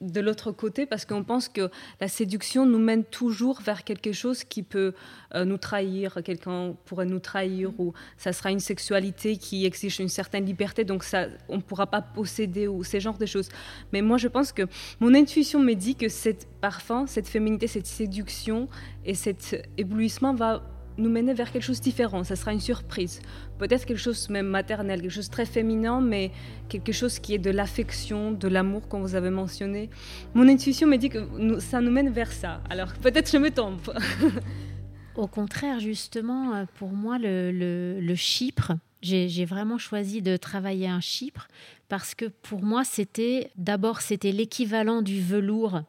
de 0.00 0.20
l'autre 0.20 0.52
côté 0.52 0.86
parce 0.86 1.04
qu'on 1.04 1.24
pense 1.24 1.48
que 1.48 1.70
la 2.00 2.08
séduction 2.08 2.66
nous 2.66 2.78
mène 2.78 3.04
toujours 3.04 3.60
vers 3.60 3.84
quelque 3.84 4.12
chose 4.12 4.44
qui 4.44 4.62
peut 4.62 4.94
euh, 5.34 5.44
nous 5.44 5.58
trahir, 5.58 6.18
quelqu'un 6.24 6.74
pourrait 6.84 7.06
nous 7.06 7.18
trahir 7.18 7.72
ou 7.78 7.92
ça 8.16 8.32
sera 8.32 8.50
une 8.50 8.60
sexualité 8.60 9.36
qui 9.36 9.66
exige 9.66 10.00
une 10.00 10.08
certaine 10.08 10.44
liberté 10.44 10.84
donc 10.84 11.04
ça 11.04 11.26
on 11.48 11.56
ne 11.56 11.62
pourra 11.62 11.86
pas 11.86 12.02
posséder 12.02 12.68
ou 12.68 12.84
ces 12.84 13.00
genres 13.00 13.18
de 13.18 13.26
choses. 13.26 13.48
Mais 13.92 14.02
moi 14.02 14.18
je 14.18 14.28
pense 14.28 14.52
que 14.52 14.62
mon 15.00 15.14
intuition 15.14 15.60
me 15.60 15.74
dit 15.74 15.96
que 15.96 16.08
cette 16.08 16.46
parfum, 16.60 17.06
cette 17.06 17.28
féminité, 17.28 17.66
cette 17.66 17.86
séduction 17.86 18.68
et 19.04 19.14
cet 19.14 19.68
éblouissement 19.76 20.34
va 20.34 20.62
nous 20.98 21.10
mener 21.10 21.34
vers 21.34 21.50
quelque 21.50 21.62
chose 21.62 21.78
de 21.78 21.84
différent. 21.84 22.24
Ça 22.24 22.36
sera 22.36 22.52
une 22.52 22.60
surprise. 22.60 23.20
Peut-être 23.58 23.84
quelque 23.84 23.98
chose 23.98 24.28
même 24.30 24.46
maternel, 24.46 25.00
quelque 25.00 25.10
chose 25.10 25.28
de 25.28 25.32
très 25.32 25.46
féminin, 25.46 26.00
mais 26.00 26.30
quelque 26.68 26.92
chose 26.92 27.18
qui 27.18 27.34
est 27.34 27.38
de 27.38 27.50
l'affection, 27.50 28.32
de 28.32 28.48
l'amour, 28.48 28.88
comme 28.88 29.02
vous 29.02 29.14
avez 29.14 29.30
mentionné. 29.30 29.90
Mon 30.34 30.48
intuition 30.48 30.86
me 30.86 30.96
dit 30.96 31.08
que 31.08 31.58
ça 31.60 31.80
nous 31.80 31.90
mène 31.90 32.10
vers 32.10 32.32
ça. 32.32 32.60
Alors 32.70 32.92
peut-être 32.94 33.30
je 33.30 33.38
me 33.38 33.50
trompe. 33.50 33.90
Au 35.14 35.26
contraire, 35.26 35.78
justement, 35.78 36.54
euh, 36.54 36.64
pour 36.78 36.88
moi, 36.88 37.18
le, 37.18 37.52
le 38.00 38.14
Chypre, 38.14 38.72
j'ai 39.02 39.44
vraiment 39.44 39.78
choisi 39.78 40.22
de 40.22 40.36
travailler 40.36 40.88
un 40.88 41.00
Chypre 41.00 41.48
parce 41.88 42.14
que 42.14 42.26
pour 42.26 42.62
moi, 42.62 42.84
c'était 42.84 43.50
d'abord 43.56 44.00
c'était 44.00 44.32
l'équivalent 44.32 45.02
du 45.02 45.20
velours 45.20 45.82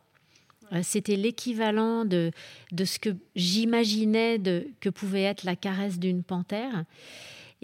c'était 0.82 1.16
l'équivalent 1.16 2.06
de, 2.06 2.32
de 2.72 2.86
ce 2.86 3.00
que 3.00 3.10
j'imaginais 3.36 4.40
que 4.80 4.90
pouvait 4.90 5.24
être 5.24 5.44
la 5.44 5.56
caresse 5.56 6.00
d'une 6.00 6.24
panthère. 6.24 6.86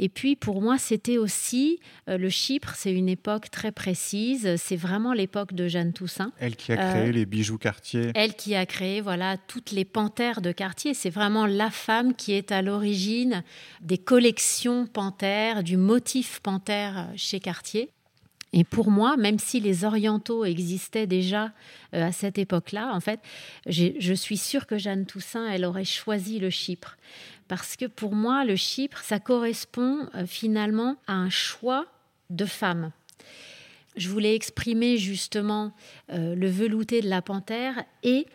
Et 0.01 0.07
puis 0.07 0.37
pour 0.37 0.61
moi, 0.61 0.77
c'était 0.77 1.17
aussi 1.17 1.79
euh, 2.07 2.17
le 2.17 2.29
Chypre, 2.29 2.73
c'est 2.75 2.93
une 2.93 3.09
époque 3.09 3.51
très 3.51 3.73
précise. 3.73 4.55
C'est 4.55 4.77
vraiment 4.77 5.11
l'époque 5.11 5.53
de 5.53 5.67
Jeanne 5.67 5.91
Toussaint. 5.91 6.31
Elle 6.39 6.55
qui 6.55 6.71
a 6.71 6.77
créé 6.77 7.09
euh, 7.09 7.11
les 7.11 7.25
bijoux 7.25 7.57
Cartier. 7.57 8.11
Elle 8.15 8.33
qui 8.33 8.55
a 8.55 8.65
créé 8.65 9.01
voilà 9.01 9.35
toutes 9.35 9.71
les 9.71 9.83
panthères 9.83 10.39
de 10.39 10.53
Cartier. 10.53 10.93
C'est 10.93 11.09
vraiment 11.09 11.45
la 11.45 11.69
femme 11.69 12.15
qui 12.15 12.31
est 12.31 12.53
à 12.53 12.61
l'origine 12.61 13.43
des 13.81 13.97
collections 13.97 14.87
panthères, 14.87 15.63
du 15.63 15.75
motif 15.75 16.39
panthère 16.39 17.09
chez 17.17 17.41
Cartier. 17.41 17.89
Et 18.51 18.63
pour 18.63 18.89
moi, 18.89 19.15
même 19.15 19.37
si 19.37 19.59
les 19.59 19.85
orientaux 19.85 20.43
existaient 20.43 21.07
déjà 21.07 21.51
euh, 21.93 22.07
à 22.07 22.11
cette 22.11 22.37
époque-là, 22.37 22.91
en 22.93 22.99
fait, 22.99 23.19
je 23.67 24.13
suis 24.13 24.37
sûre 24.37 24.65
que 24.65 24.77
Jeanne 24.77 25.05
Toussaint, 25.05 25.47
elle 25.47 25.65
aurait 25.65 25.85
choisi 25.85 26.39
le 26.39 26.49
Chypre. 26.49 26.97
Parce 27.47 27.75
que 27.75 27.85
pour 27.85 28.15
moi, 28.15 28.45
le 28.45 28.55
Chypre, 28.55 28.99
ça 29.03 29.19
correspond 29.19 30.07
euh, 30.15 30.25
finalement 30.25 30.97
à 31.05 31.13
un 31.13 31.29
choix 31.29 31.85
de 32.31 32.45
femme. 32.45 32.91
Je 33.95 34.09
voulais 34.09 34.35
exprimer 34.35 34.97
justement 34.97 35.73
euh, 36.11 36.33
le 36.35 36.49
velouté 36.49 37.01
de 37.01 37.09
la 37.09 37.21
panthère 37.21 37.83
et 38.03 38.25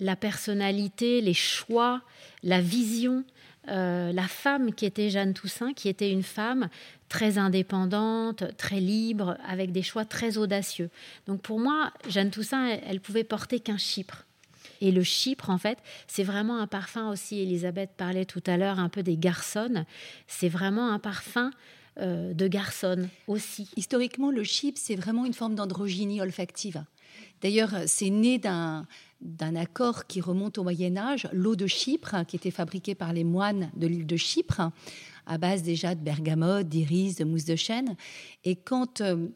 la 0.00 0.16
personnalité, 0.16 1.20
les 1.20 1.34
choix, 1.34 2.02
la 2.42 2.60
vision 2.60 3.24
la 3.68 4.28
femme 4.28 4.72
qui 4.72 4.86
était 4.86 5.10
Jeanne 5.10 5.34
Toussaint, 5.34 5.72
qui 5.72 5.88
était 5.88 6.12
une 6.12 6.22
femme 6.22 6.68
très 7.08 7.38
indépendante, 7.38 8.44
très 8.56 8.80
libre, 8.80 9.36
avec 9.46 9.72
des 9.72 9.82
choix 9.82 10.04
très 10.04 10.38
audacieux. 10.38 10.90
Donc 11.26 11.40
pour 11.42 11.60
moi, 11.60 11.92
Jeanne 12.08 12.30
Toussaint, 12.30 12.78
elle, 12.86 13.00
pouvait 13.00 13.24
porter 13.24 13.60
qu'un 13.60 13.78
chypre. 13.78 14.24
Et 14.80 14.92
le 14.92 15.02
chypre, 15.02 15.50
en 15.50 15.58
fait, 15.58 15.78
c'est 16.06 16.24
vraiment 16.24 16.58
un 16.58 16.66
parfum 16.66 17.10
aussi. 17.10 17.40
Elisabeth 17.40 17.90
parlait 17.96 18.26
tout 18.26 18.42
à 18.46 18.56
l'heure 18.56 18.78
un 18.78 18.88
peu 18.88 19.02
des 19.02 19.16
garçonnes. 19.16 19.86
C'est 20.26 20.48
vraiment 20.48 20.92
un 20.92 20.98
parfum 20.98 21.50
euh, 21.98 22.34
de 22.34 22.46
garçonne 22.46 23.08
aussi. 23.26 23.70
Historiquement, 23.76 24.30
le 24.30 24.44
chypre, 24.44 24.78
c'est 24.82 24.96
vraiment 24.96 25.24
une 25.24 25.32
forme 25.32 25.54
d'androgynie 25.54 26.20
olfactive. 26.20 26.84
D'ailleurs, 27.42 27.70
c'est 27.86 28.10
né 28.10 28.38
d'un 28.38 28.86
accord 29.56 30.06
qui 30.06 30.20
remonte 30.20 30.58
au 30.58 30.62
Moyen 30.62 30.96
Âge, 30.96 31.28
l'eau 31.32 31.56
de 31.56 31.66
Chypre, 31.66 32.24
qui 32.26 32.36
était 32.36 32.50
fabriquée 32.50 32.94
par 32.94 33.12
les 33.12 33.24
moines 33.24 33.70
de 33.76 33.86
l'île 33.86 34.06
de 34.06 34.16
Chypre, 34.16 34.70
à 35.26 35.38
base 35.38 35.62
déjà 35.62 35.94
de 35.94 36.00
bergamote, 36.00 36.68
d'iris, 36.68 37.16
de 37.16 37.24
mousse 37.24 37.44
de 37.44 37.56
chêne. 37.56 37.96
Et 38.44 38.56
quand 38.56 39.00
euh, 39.00 39.28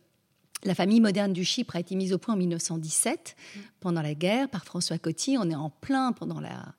la 0.64 0.74
famille 0.74 1.00
moderne 1.00 1.32
du 1.32 1.44
Chypre 1.44 1.76
a 1.76 1.80
été 1.80 1.94
mise 1.94 2.12
au 2.12 2.18
point 2.18 2.34
en 2.34 2.36
1917, 2.36 3.36
pendant 3.80 4.02
la 4.02 4.14
guerre, 4.14 4.48
par 4.48 4.64
François 4.64 4.98
Coty, 4.98 5.36
on 5.38 5.50
est 5.50 5.54
en 5.54 5.70
plein 5.70 6.12
pendant 6.12 6.40
la, 6.40 6.74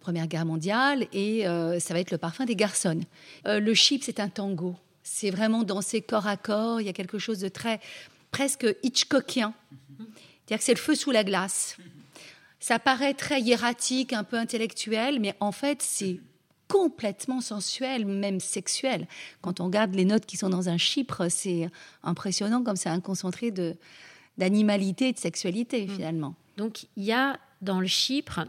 Première 0.00 0.26
Guerre 0.26 0.44
mondiale, 0.44 1.06
et 1.14 1.48
euh, 1.48 1.80
ça 1.80 1.94
va 1.94 2.00
être 2.00 2.10
le 2.10 2.18
parfum 2.18 2.44
des 2.44 2.56
garçons. 2.56 3.00
Euh, 3.46 3.58
le 3.58 3.72
Chypre, 3.72 4.04
c'est 4.04 4.20
un 4.20 4.28
tango. 4.28 4.76
C'est 5.02 5.30
vraiment 5.30 5.62
danser 5.62 6.02
corps 6.02 6.26
à 6.26 6.36
corps. 6.36 6.82
Il 6.82 6.86
y 6.86 6.90
a 6.90 6.92
quelque 6.92 7.18
chose 7.18 7.38
de 7.38 7.48
très 7.48 7.80
presque 8.30 8.66
Hitchcockien. 8.82 9.54
C'est-à-dire 9.98 10.58
que 10.58 10.64
c'est 10.64 10.74
le 10.74 10.78
feu 10.78 10.94
sous 10.94 11.10
la 11.10 11.24
glace. 11.24 11.78
Ça 12.60 12.78
paraît 12.78 13.14
très 13.14 13.40
hiératique, 13.40 14.12
un 14.12 14.24
peu 14.24 14.36
intellectuel, 14.36 15.20
mais 15.20 15.34
en 15.40 15.52
fait, 15.52 15.80
c'est 15.80 16.20
complètement 16.68 17.40
sensuel, 17.40 18.06
même 18.06 18.40
sexuel. 18.40 19.08
Quand 19.40 19.60
on 19.60 19.66
regarde 19.66 19.94
les 19.94 20.04
notes 20.04 20.26
qui 20.26 20.36
sont 20.36 20.50
dans 20.50 20.68
un 20.68 20.76
chypre, 20.76 21.28
c'est 21.28 21.68
impressionnant 22.02 22.62
comme 22.62 22.76
c'est 22.76 22.90
un 22.90 23.00
concentré 23.00 23.50
de 23.50 23.76
d'animalité 24.36 25.08
et 25.08 25.12
de 25.12 25.18
sexualité 25.18 25.86
mm. 25.86 25.90
finalement. 25.90 26.34
Donc 26.56 26.86
il 26.96 27.04
y 27.04 27.12
a 27.12 27.38
dans 27.60 27.80
le 27.80 27.86
chypre 27.86 28.40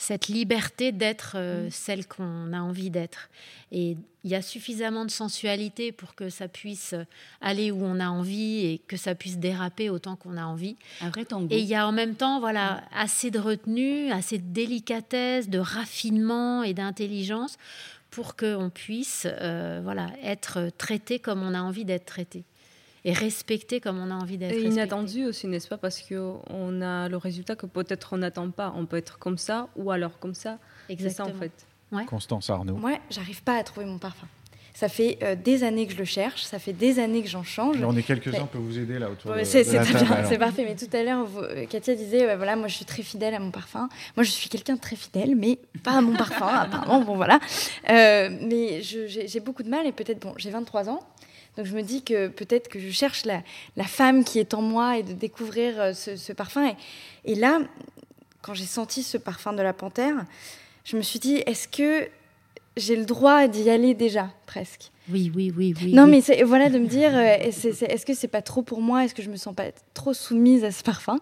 cette 0.00 0.28
liberté 0.28 0.92
d'être 0.92 1.34
euh, 1.36 1.66
mm. 1.66 1.70
celle 1.70 2.06
qu'on 2.06 2.52
a 2.52 2.60
envie 2.60 2.90
d'être. 2.90 3.28
Et 3.70 3.96
il 4.24 4.30
y 4.30 4.34
a 4.34 4.42
suffisamment 4.42 5.04
de 5.04 5.10
sensualité 5.10 5.92
pour 5.92 6.14
que 6.14 6.30
ça 6.30 6.48
puisse 6.48 6.94
aller 7.40 7.70
où 7.70 7.84
on 7.84 8.00
a 8.00 8.08
envie 8.08 8.66
et 8.66 8.78
que 8.86 8.96
ça 8.96 9.14
puisse 9.14 9.38
déraper 9.38 9.90
autant 9.90 10.16
qu'on 10.16 10.36
a 10.36 10.44
envie. 10.44 10.76
Un 11.00 11.10
vrai 11.10 11.24
tango. 11.24 11.48
Et 11.50 11.60
il 11.60 11.66
y 11.66 11.74
a 11.74 11.86
en 11.86 11.92
même 11.92 12.14
temps 12.14 12.40
voilà, 12.40 12.72
mm. 12.72 12.80
assez 12.96 13.30
de 13.30 13.38
retenue, 13.38 14.10
assez 14.10 14.38
de 14.38 14.52
délicatesse, 14.52 15.48
de 15.48 15.58
raffinement 15.58 16.62
et 16.62 16.72
d'intelligence 16.72 17.58
pour 18.10 18.36
qu'on 18.36 18.70
puisse 18.74 19.26
euh, 19.30 19.80
voilà, 19.84 20.08
être 20.22 20.70
traité 20.78 21.18
comme 21.18 21.42
on 21.42 21.54
a 21.54 21.60
envie 21.60 21.84
d'être 21.84 22.06
traité 22.06 22.44
et 23.04 23.12
respecter 23.12 23.80
comme 23.80 23.98
on 23.98 24.10
a 24.10 24.14
envie 24.14 24.36
d'être. 24.38 24.52
Et 24.54 24.62
inattendu 24.62 25.24
aussi, 25.24 25.46
n'est-ce 25.46 25.68
pas 25.68 25.78
Parce 25.78 26.00
qu'on 26.02 26.82
a 26.82 27.08
le 27.08 27.16
résultat 27.16 27.56
que 27.56 27.66
peut-être 27.66 28.12
on 28.12 28.18
n'attend 28.18 28.50
pas. 28.50 28.72
On 28.76 28.86
peut 28.86 28.96
être 28.98 29.18
comme 29.18 29.38
ça 29.38 29.68
ou 29.76 29.90
alors 29.90 30.18
comme 30.18 30.34
ça. 30.34 30.58
Exactement. 30.88 31.28
C'est 31.28 31.32
ça 31.32 31.36
en 31.36 31.40
fait. 32.02 32.06
Constance 32.06 32.50
Arnaud. 32.50 32.74
Moi, 32.76 32.98
j'arrive 33.10 33.42
pas 33.42 33.56
à 33.56 33.62
trouver 33.64 33.86
mon 33.86 33.98
parfum. 33.98 34.26
Ça 34.72 34.88
fait 34.88 35.18
euh, 35.22 35.34
des 35.34 35.64
années 35.64 35.86
que 35.86 35.92
je 35.92 35.98
le 35.98 36.04
cherche, 36.04 36.42
ça 36.44 36.58
fait 36.58 36.72
des 36.72 37.00
années 37.00 37.22
que 37.22 37.28
j'en 37.28 37.42
change. 37.42 37.76
on 37.82 37.94
est 37.96 38.02
quelques-uns 38.02 38.46
pour 38.46 38.60
vous 38.62 38.78
aider 38.78 38.98
là 38.98 39.10
autour 39.10 39.34
de, 39.34 39.42
c'est, 39.44 39.64
de 39.64 39.72
la 39.72 39.82
très 39.82 39.92
table, 39.92 40.04
bien, 40.06 40.16
alors. 40.16 40.28
c'est 40.30 40.38
parfait. 40.38 40.64
Mais 40.64 40.76
tout 40.76 40.96
à 40.96 41.02
l'heure, 41.02 41.26
vous- 41.26 41.40
euh, 41.40 41.66
Katia 41.66 41.94
disait, 41.96 42.24
ouais, 42.24 42.36
voilà, 42.36 42.54
moi 42.56 42.68
je 42.68 42.76
suis 42.76 42.84
très 42.86 43.02
fidèle 43.02 43.34
à 43.34 43.40
mon 43.40 43.50
parfum. 43.50 43.88
Moi 44.16 44.22
je 44.24 44.30
suis 44.30 44.48
quelqu'un 44.48 44.76
de 44.76 44.80
très 44.80 44.96
fidèle, 44.96 45.34
mais 45.36 45.58
pas 45.82 45.98
à 45.98 46.00
mon 46.00 46.16
parfum, 46.16 46.46
apparemment. 46.54 47.00
Bon 47.02 47.16
voilà. 47.16 47.40
Euh, 47.90 48.30
mais 48.42 48.80
je- 48.82 49.06
j'ai, 49.08 49.26
j'ai 49.28 49.40
beaucoup 49.40 49.64
de 49.64 49.68
mal 49.68 49.86
et 49.86 49.92
peut-être, 49.92 50.20
bon, 50.20 50.32
j'ai 50.38 50.50
23 50.50 50.88
ans. 50.88 51.00
Donc 51.60 51.66
je 51.66 51.76
me 51.76 51.82
dis 51.82 52.02
que 52.02 52.28
peut-être 52.28 52.68
que 52.68 52.80
je 52.80 52.88
cherche 52.88 53.26
la, 53.26 53.42
femme 53.84 54.24
qui 54.24 54.38
est 54.38 54.54
en 54.54 54.62
moi 54.62 54.96
et 54.96 55.02
de 55.02 55.12
découvrir 55.12 55.78
euh, 55.78 55.92
ce, 55.92 56.32
parfum. 56.32 56.74
Et 57.26 57.34
là, 57.34 57.60
quand 58.40 58.54
j'ai 58.54 58.64
senti 58.64 59.02
ce 59.02 59.18
parfum 59.18 59.52
de 59.52 59.60
la 59.60 59.74
panthère, 59.74 60.24
je 60.84 60.96
me 60.96 61.02
suis 61.02 61.18
dit, 61.18 61.34
est-ce 61.44 61.68
que 61.68 62.08
j'ai 62.76 62.96
le 62.96 63.04
droit 63.04 63.48
d'y 63.48 63.68
aller 63.68 63.94
déjà, 63.94 64.30
presque 64.46 64.90
Oui, 65.10 65.30
oui, 65.34 65.52
oui, 65.56 65.74
oui. 65.82 65.92
non, 65.92 66.06
mais 66.06 66.20
voilà, 66.44 66.70
de 66.70 66.78
me 66.78 66.86
dire, 66.86 67.14
euh, 67.14 67.36
est-ce 67.40 67.72
c'est, 67.72 67.86
est-ce 67.86 68.06
que 68.06 68.14
c'est 68.14 68.28
pas 68.28 68.42
trop 68.42 68.62
pour 68.62 68.80
moi? 68.80 69.04
Est-ce 69.04 69.14
que 69.14 69.22
je 69.22 69.30
me 69.30 69.36
sens 69.36 69.54
pas 69.54 69.64
trop 69.92 70.14
soumise 70.14 70.64
à 70.64 70.70
ce 70.70 70.82
parfum? 70.82 71.18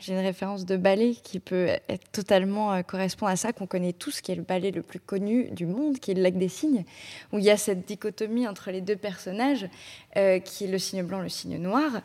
J'ai 0.00 0.12
une 0.12 0.18
référence 0.24 0.66
de 0.66 0.76
ballet 0.76 1.14
qui 1.22 1.38
peut 1.38 1.68
être 1.88 2.10
totalement 2.10 2.72
euh, 2.72 2.82
correspondre 2.82 3.30
à 3.30 3.36
ça, 3.36 3.52
qu'on 3.52 3.66
connaît 3.66 3.92
tous, 3.92 4.20
qui 4.20 4.32
est 4.32 4.36
le 4.36 4.42
ballet 4.42 4.70
le 4.70 4.82
plus 4.82 5.00
connu 5.00 5.50
du 5.52 5.66
monde, 5.66 5.98
qui 5.98 6.10
est 6.10 6.14
le 6.14 6.22
Lac 6.22 6.36
des 6.36 6.48
Cygnes, 6.48 6.84
où 7.32 7.38
il 7.38 7.44
y 7.44 7.50
a 7.50 7.56
cette 7.56 7.86
dichotomie 7.86 8.48
entre 8.48 8.70
les 8.70 8.80
deux 8.80 8.96
personnages, 8.96 9.68
euh, 10.16 10.40
qui 10.40 10.64
est 10.64 10.68
le 10.68 10.78
signe 10.78 11.04
blanc, 11.04 11.20
le 11.20 11.28
signe 11.28 11.58
noir. 11.58 12.02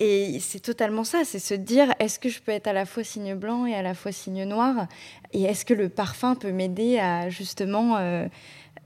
Et 0.00 0.38
c'est 0.40 0.60
totalement 0.60 1.02
ça, 1.02 1.24
c'est 1.24 1.40
se 1.40 1.54
dire, 1.54 1.92
est-ce 1.98 2.20
que 2.20 2.28
je 2.28 2.40
peux 2.40 2.52
être 2.52 2.68
à 2.68 2.72
la 2.72 2.86
fois 2.86 3.02
signe 3.02 3.34
blanc 3.34 3.66
et 3.66 3.74
à 3.74 3.82
la 3.82 3.94
fois 3.94 4.12
signe 4.12 4.44
noir? 4.44 4.86
Et 5.32 5.42
est-ce 5.42 5.64
que 5.64 5.74
le 5.74 5.88
parfum 5.88 6.36
peut 6.36 6.52
m'aider 6.52 6.98
à 6.98 7.30
justement 7.30 7.96
euh, 7.96 8.28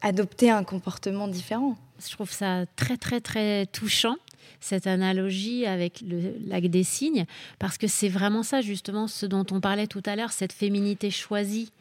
adopter 0.01 0.51
un 0.51 0.65
comportement 0.65 1.29
différent? 1.29 1.77
Je 2.05 2.11
trouve 2.13 2.33
ça 2.33 2.65
très, 2.77 2.97
très, 2.97 3.21
très 3.21 3.67
touchant, 3.67 4.17
cette 4.61 4.87
analogie 4.87 5.67
avec 5.67 6.01
le 6.01 6.35
lac 6.47 6.67
des 6.69 6.83
cygnes, 6.83 7.27
parce 7.59 7.77
que 7.77 7.87
c'est 7.87 8.09
vraiment 8.09 8.43
ça, 8.43 8.63
justement, 8.63 9.07
ce 9.07 9.27
dont 9.27 9.45
on 9.51 9.61
parlait 9.61 9.87
tout 9.87 10.03
à 10.07 10.17
l'heure, 10.17 10.33
cette 10.33 10.53
féminité 10.53 11.11
choisie. 11.11 11.73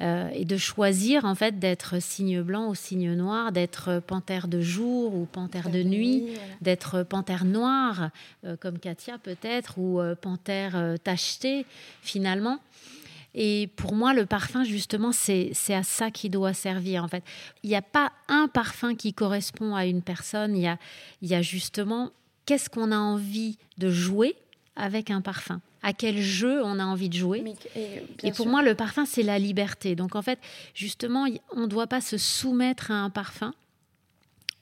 Euh, 0.00 0.30
et 0.32 0.46
de 0.46 0.56
choisir, 0.56 1.26
en 1.26 1.34
fait, 1.34 1.58
d'être 1.58 2.00
signe 2.00 2.40
blanc 2.40 2.68
ou 2.70 2.74
signe 2.74 3.12
noir, 3.12 3.52
d'être 3.52 4.00
panthère 4.06 4.48
de 4.48 4.60
jour 4.60 5.14
ou 5.14 5.26
panthère 5.26 5.68
de 5.68 5.82
nuit, 5.82 6.20
voilà. 6.20 6.40
d'être 6.62 7.02
panthère 7.02 7.44
noire, 7.44 8.08
euh, 8.46 8.56
comme 8.56 8.78
Katia 8.78 9.18
peut-être, 9.18 9.78
ou 9.78 10.00
euh, 10.00 10.14
panthère 10.14 10.96
tachetée, 11.04 11.66
finalement. 12.00 12.60
Et 13.34 13.68
pour 13.76 13.94
moi, 13.94 14.14
le 14.14 14.24
parfum, 14.24 14.64
justement, 14.64 15.12
c'est 15.12 15.50
c'est 15.52 15.74
à 15.74 15.82
ça 15.82 16.10
qu'il 16.10 16.30
doit 16.30 16.54
servir, 16.54 17.04
en 17.04 17.08
fait. 17.08 17.22
Il 17.62 17.68
n'y 17.68 17.76
a 17.76 17.82
pas 17.82 18.10
un 18.28 18.48
parfum 18.48 18.94
qui 18.94 19.12
correspond 19.12 19.74
à 19.74 19.84
une 19.84 20.02
personne, 20.02 20.56
il 20.56 20.62
y 20.62 20.66
a, 20.66 20.78
il 21.20 21.28
y 21.28 21.34
a 21.34 21.42
justement 21.42 22.10
qu'est-ce 22.46 22.70
qu'on 22.70 22.90
a 22.90 22.96
envie 22.96 23.58
de 23.76 23.90
jouer 23.90 24.34
avec 24.76 25.10
un 25.10 25.20
parfum? 25.20 25.60
À 25.82 25.92
quel 25.92 26.18
jeu 26.20 26.62
on 26.64 26.78
a 26.78 26.84
envie 26.84 27.08
de 27.08 27.14
jouer. 27.16 27.42
Mais- 27.42 27.54
et, 28.24 28.30
pour 28.32 28.44
sûr. 28.44 28.46
moi, 28.48 28.62
le 28.62 28.74
parfum, 28.74 29.04
c'est 29.06 29.22
la 29.22 29.38
liberté. 29.38 29.94
Donc, 29.94 30.14
en 30.14 30.22
fait, 30.22 30.38
justement, 30.74 31.26
on 31.52 31.60
ne 31.60 31.66
doit 31.66 31.86
pas 31.86 32.00
se 32.00 32.18
soumettre 32.18 32.90
à 32.90 32.94
un 32.94 33.10
parfum. 33.10 33.52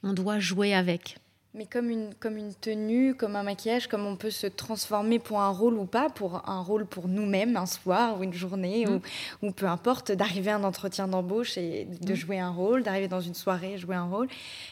On 0.03 0.13
doit 0.13 0.39
jouer 0.39 0.75
avec. 0.75 1.17
Mais 1.55 1.65
comme 1.67 1.91
une, 1.91 2.15
comme 2.21 2.37
une 2.37 2.55
tenue, 2.55 3.15
comme 3.17 3.35
un 3.35 3.43
maquillage, 3.43 3.89
comme 3.89 4.05
on 4.07 4.15
peut 4.17 4.31
se 4.31 4.47
transformer 4.47 5.19
pour 5.19 5.41
un 5.41 5.49
rôle 5.49 5.75
ou 5.75 5.87
pas, 5.87 6.09
pour 6.09 6.49
un 6.49 6.61
rôle 6.61 6.87
pour 6.87 7.09
nous-mêmes, 7.09 7.57
un 7.57 7.67
soir 7.67 8.21
ou 8.21 8.23
une 8.23 8.35
journée, 8.35 8.87
Mm. 8.87 8.91
ou, 9.43 9.47
ou 9.49 9.51
peu 9.51 9.67
importe, 9.67 10.13
d'arriver 10.13 10.51
à 10.53 10.57
un 10.57 10.63
entretien 10.63 11.09
d'embauche 11.09 11.57
et 11.59 11.87
de 11.87 12.13
Mm. 12.13 12.17
jouer 12.17 12.39
un 12.39 12.51
rôle, 12.51 12.83
d'arriver 12.85 13.09
dans 13.09 13.23
une 13.23 13.35
soirée 13.35 13.73
et 13.73 13.79
jouer 13.79 13.97
un 13.97 14.05
rôle. 14.05 14.29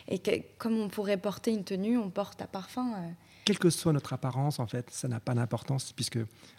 Et 0.07 0.19
que, 0.21 0.31
comme 0.59 0.79
on 0.79 0.87
pourrait 0.89 1.17
porter 1.17 1.51
une 1.51 1.65
tenue, 1.65 1.99
on 1.99 2.11
porte 2.11 2.41
un 2.43 2.47
parfum. 2.47 2.93
euh. 2.95 3.11
Quelle 3.47 3.59
que 3.59 3.71
soit 3.71 3.93
notre 3.95 4.13
apparence, 4.13 4.59
en 4.59 4.67
fait, 4.67 4.89
ça 4.91 5.07
n'a 5.09 5.21
pas 5.21 5.33
d'importance, 5.33 5.93
puisque 5.93 6.19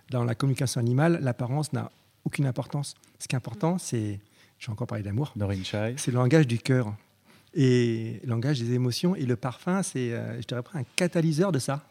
dans 0.09 0.23
la 0.23 0.33
communication 0.35 0.79
animale, 0.79 1.19
l'apparence 1.21 1.71
n'a 1.73 1.91
aucune 2.25 2.45
importance. 2.47 2.95
Ce 3.19 3.27
qui 3.27 3.35
est 3.35 3.37
important, 3.37 3.77
c'est, 3.77 4.19
j'ai 4.57 4.71
encore 4.71 4.87
parlé 4.87 5.03
d'amour, 5.03 5.33
c'est 5.97 6.11
le 6.11 6.17
langage 6.17 6.47
du 6.47 6.57
cœur 6.59 6.93
et 7.53 8.19
le 8.23 8.29
langage 8.29 8.59
des 8.61 8.71
émotions. 8.73 9.15
Et 9.15 9.25
le 9.25 9.35
parfum, 9.35 9.83
c'est, 9.83 10.13
euh, 10.13 10.41
je 10.41 10.47
dirais, 10.47 10.61
un 10.73 10.83
catalyseur 10.95 11.51
de 11.51 11.59
ça. 11.59 11.83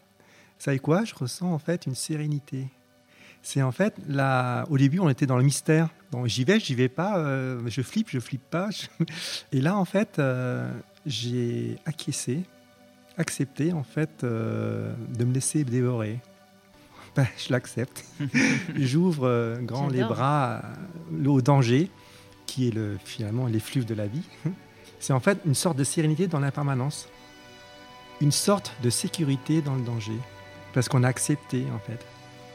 Vous 0.57 0.63
savez 0.63 0.79
quoi? 0.79 1.05
Je 1.05 1.13
ressens 1.13 1.53
en 1.53 1.59
fait 1.59 1.85
une 1.85 1.93
sérénité. 1.95 2.67
C'est 3.43 3.61
en 3.61 3.71
fait, 3.71 3.93
là, 4.09 4.65
au 4.71 4.77
début, 4.79 4.99
on 4.99 5.09
était 5.09 5.27
dans 5.27 5.37
le 5.37 5.43
mystère. 5.43 5.89
J'y 6.25 6.43
vais, 6.43 6.59
j'y 6.59 6.73
vais 6.73 6.89
pas, 6.89 7.19
euh, 7.19 7.61
je 7.67 7.83
flippe, 7.83 8.09
je 8.09 8.19
flippe 8.19 8.49
pas. 8.49 8.71
je- 8.71 8.87
Et 9.51 9.61
là, 9.61 9.77
en 9.77 9.85
fait, 9.85 10.17
euh, 10.17 10.71
j'ai 11.05 11.77
acquiescé, 11.85 12.41
accepté, 13.17 13.73
en 13.73 13.83
fait, 13.83 14.23
euh, 14.23 14.93
de 15.17 15.25
me 15.25 15.33
laisser 15.33 15.63
dévorer. 15.63 16.19
Ben, 17.15 17.25
je 17.35 17.51
l'accepte. 17.51 18.05
J'ouvre 18.75 19.25
euh, 19.25 19.57
grand 19.57 19.87
les 19.87 20.03
bras 20.03 20.61
euh, 21.11 21.25
au 21.25 21.41
danger, 21.41 21.89
qui 22.45 22.67
est 22.67 22.71
le, 22.71 22.99
finalement 23.03 23.47
l'effluve 23.47 23.85
de 23.85 23.95
la 23.95 24.05
vie. 24.05 24.21
C'est 24.99 25.13
en 25.13 25.19
fait 25.19 25.39
une 25.45 25.55
sorte 25.55 25.77
de 25.77 25.83
sérénité 25.83 26.27
dans 26.27 26.39
l'impermanence, 26.39 27.09
une 28.21 28.31
sorte 28.31 28.71
de 28.83 28.91
sécurité 28.91 29.63
dans 29.63 29.73
le 29.73 29.81
danger, 29.81 30.17
parce 30.75 30.89
qu'on 30.89 31.01
a 31.01 31.07
accepté 31.07 31.65
en 31.73 31.79
fait. 31.79 32.05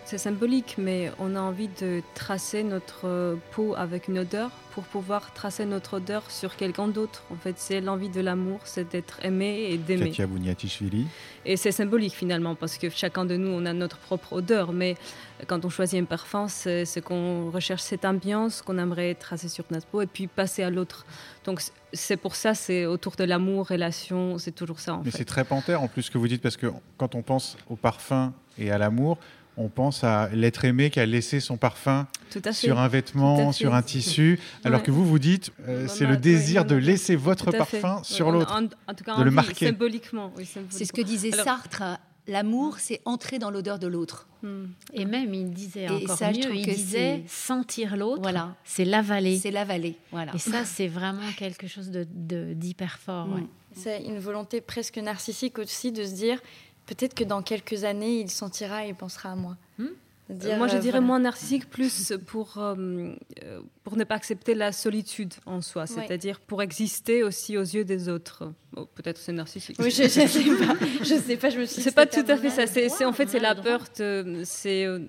C'est 0.04 0.18
symbolique, 0.18 0.74
mais 0.78 1.10
on 1.18 1.36
a 1.36 1.40
envie 1.40 1.68
de 1.80 2.02
tracer 2.14 2.62
notre 2.64 3.38
peau 3.52 3.74
avec 3.76 4.08
une 4.08 4.18
odeur 4.18 4.50
pour 4.72 4.84
pouvoir 4.84 5.32
tracer 5.32 5.64
notre 5.64 5.94
odeur 5.94 6.30
sur 6.30 6.56
quelqu'un 6.56 6.88
d'autre. 6.88 7.22
En 7.32 7.36
fait, 7.36 7.54
c'est 7.56 7.80
l'envie 7.80 8.10
de 8.10 8.20
l'amour, 8.20 8.60
c'est 8.64 8.90
d'être 8.90 9.24
aimé 9.24 9.68
et 9.70 9.78
d'aimer. 9.78 10.10
Katia 10.10 10.26
Bouniatishvili. 10.26 11.06
Et 11.46 11.56
c'est 11.56 11.72
symbolique 11.72 12.12
finalement, 12.14 12.54
parce 12.54 12.76
que 12.76 12.90
chacun 12.90 13.24
de 13.24 13.36
nous, 13.36 13.48
on 13.48 13.64
a 13.64 13.72
notre 13.72 13.96
propre 13.96 14.34
odeur. 14.34 14.72
Mais 14.72 14.96
quand 15.46 15.64
on 15.64 15.70
choisit 15.70 16.02
un 16.02 16.04
parfum, 16.04 16.46
c'est 16.48 16.84
c'est 16.84 17.00
qu'on 17.00 17.50
recherche 17.50 17.82
cette 17.82 18.04
ambiance 18.04 18.60
qu'on 18.60 18.76
aimerait 18.78 19.14
tracer 19.14 19.48
sur 19.48 19.64
notre 19.70 19.86
peau 19.86 20.02
et 20.02 20.06
puis 20.06 20.26
passer 20.26 20.62
à 20.62 20.68
l'autre. 20.68 21.06
Donc 21.44 21.62
c'est- 21.92 22.16
pour 22.18 22.34
ça, 22.36 22.54
c'est 22.54 22.84
autour 22.84 23.14
de 23.16 23.24
l'amour, 23.24 23.68
relation, 23.68 24.36
c'est 24.36 24.52
toujours 24.54 24.80
ça 24.80 24.94
en 24.96 25.02
Mais 25.04 25.10
c'est 25.10 25.24
très 25.24 25.44
panthère 25.44 25.80
en 25.80 25.88
plus 25.88 26.02
ce 26.02 26.10
que 26.10 26.18
vous 26.18 26.28
dites, 26.28 26.42
parce 26.42 26.56
que 26.58 26.66
quand 26.98 27.14
on 27.14 27.22
pense 27.22 27.56
au 27.70 27.76
parfum 27.76 28.34
et 28.58 28.70
à 28.70 28.76
l'amour, 28.78 29.16
on 29.56 29.68
pense 29.68 30.02
à 30.04 30.28
l'être 30.32 30.64
aimé 30.64 30.90
qui 30.90 31.00
a 31.00 31.06
laissé 31.06 31.40
son 31.40 31.56
parfum 31.56 32.06
sur 32.52 32.78
un 32.78 32.88
vêtement, 32.88 33.52
sur 33.52 33.74
un 33.74 33.82
tissu, 33.82 34.38
alors 34.64 34.80
Ouais. 34.80 34.86
que 34.86 34.90
vous 34.90 35.04
vous 35.04 35.18
dites, 35.18 35.50
euh, 35.68 35.86
c'est 35.88 36.06
le 36.06 36.16
désir 36.16 36.62
ouais, 36.62 36.68
de 36.68 36.74
laisser 36.76 37.16
votre 37.16 37.50
parfum 37.52 38.02
sur 38.02 38.30
l'autre. 38.32 38.52
En, 38.52 38.64
en 38.90 38.94
tout 38.94 39.04
cas, 39.04 39.16
de 39.18 39.22
le 39.22 39.30
marquer. 39.30 39.66
symboliquement. 39.66 40.32
oui, 40.36 40.48
C'est 40.70 40.84
ce 40.84 40.92
que 40.92 41.02
disait 41.02 41.32
Alors- 41.32 41.44
Sartre. 41.44 41.82
L'amour, 42.28 42.76
c'est 42.78 43.00
entrer 43.04 43.40
dans 43.40 43.50
l'odeur 43.50 43.80
de 43.80 43.88
l'autre. 43.88 44.28
Hmm. 44.44 44.66
Et 44.94 45.04
même, 45.04 45.34
il 45.34 45.50
disait 45.50 45.86
Et 45.86 45.90
encore 45.90 46.16
ça, 46.16 46.30
mieux, 46.30 46.54
il 46.54 46.64
disait 46.64 47.24
c'est- 47.26 47.46
sentir 47.46 47.96
l'autre, 47.96 48.22
Voilà. 48.22 48.54
c'est 48.62 48.84
l'avaler. 48.84 49.38
C'est 49.38 49.50
la 49.50 49.64
vallée. 49.64 49.96
Voilà. 50.12 50.32
Et 50.32 50.38
ça, 50.38 50.64
c'est 50.64 50.86
vraiment 50.86 51.28
quelque 51.36 51.66
chose 51.66 51.90
de- 51.90 52.06
de- 52.08 52.52
d'hyper 52.54 53.00
fort. 53.00 53.26
Mm. 53.26 53.34
ouais. 53.34 53.46
C'est 53.74 54.02
une 54.04 54.20
volonté 54.20 54.60
presque 54.60 54.98
narcissique 54.98 55.58
aussi 55.58 55.90
de 55.90 56.04
se 56.04 56.12
dire 56.14 56.38
peut-être 56.86 57.14
que 57.14 57.24
dans 57.24 57.42
quelques 57.42 57.84
années, 57.84 58.20
il 58.20 58.30
sentira 58.30 58.86
et 58.86 58.90
il 58.90 58.94
pensera 58.94 59.32
à 59.32 59.36
moi. 59.36 59.56
Hmm. 59.78 59.86
Dire, 60.28 60.56
Moi, 60.56 60.68
je 60.68 60.76
euh, 60.76 60.78
dirais 60.78 60.92
voilà. 60.92 61.06
moins 61.06 61.18
narcissique, 61.18 61.68
plus 61.68 62.12
pour, 62.26 62.56
euh, 62.56 63.14
euh, 63.42 63.60
pour 63.84 63.96
ne 63.96 64.04
pas 64.04 64.14
accepter 64.14 64.54
la 64.54 64.72
solitude 64.72 65.34
en 65.46 65.60
soi, 65.60 65.86
c'est-à-dire 65.86 66.40
pour 66.40 66.62
exister 66.62 67.22
aussi 67.22 67.58
aux 67.58 67.62
yeux 67.62 67.84
des 67.84 68.08
autres. 68.08 68.52
Bon, 68.72 68.88
Peut-être 68.94 69.18
c'est 69.18 69.32
narcissique. 69.32 69.76
Oui, 69.78 69.90
je, 69.90 70.04
je 70.04 70.08
sais 70.08 70.26
pas. 70.26 70.74
Je 71.02 71.14
sais 71.16 71.36
pas. 71.36 71.50
Je 71.50 71.58
me 71.58 71.66
suis. 71.66 71.82
C'est 71.82 71.94
pas 71.94 72.06
tout 72.06 72.24
à 72.26 72.36
fait 72.36 72.50
ça. 72.50 72.66
C'est, 72.66 73.04
en 73.04 73.12
fait, 73.12 73.28
c'est 73.28 73.40
la 73.40 73.54
droit. 73.54 73.64
peur 73.64 73.84
de, 73.98 74.42
c'est 74.44 74.86
euh, 74.86 75.00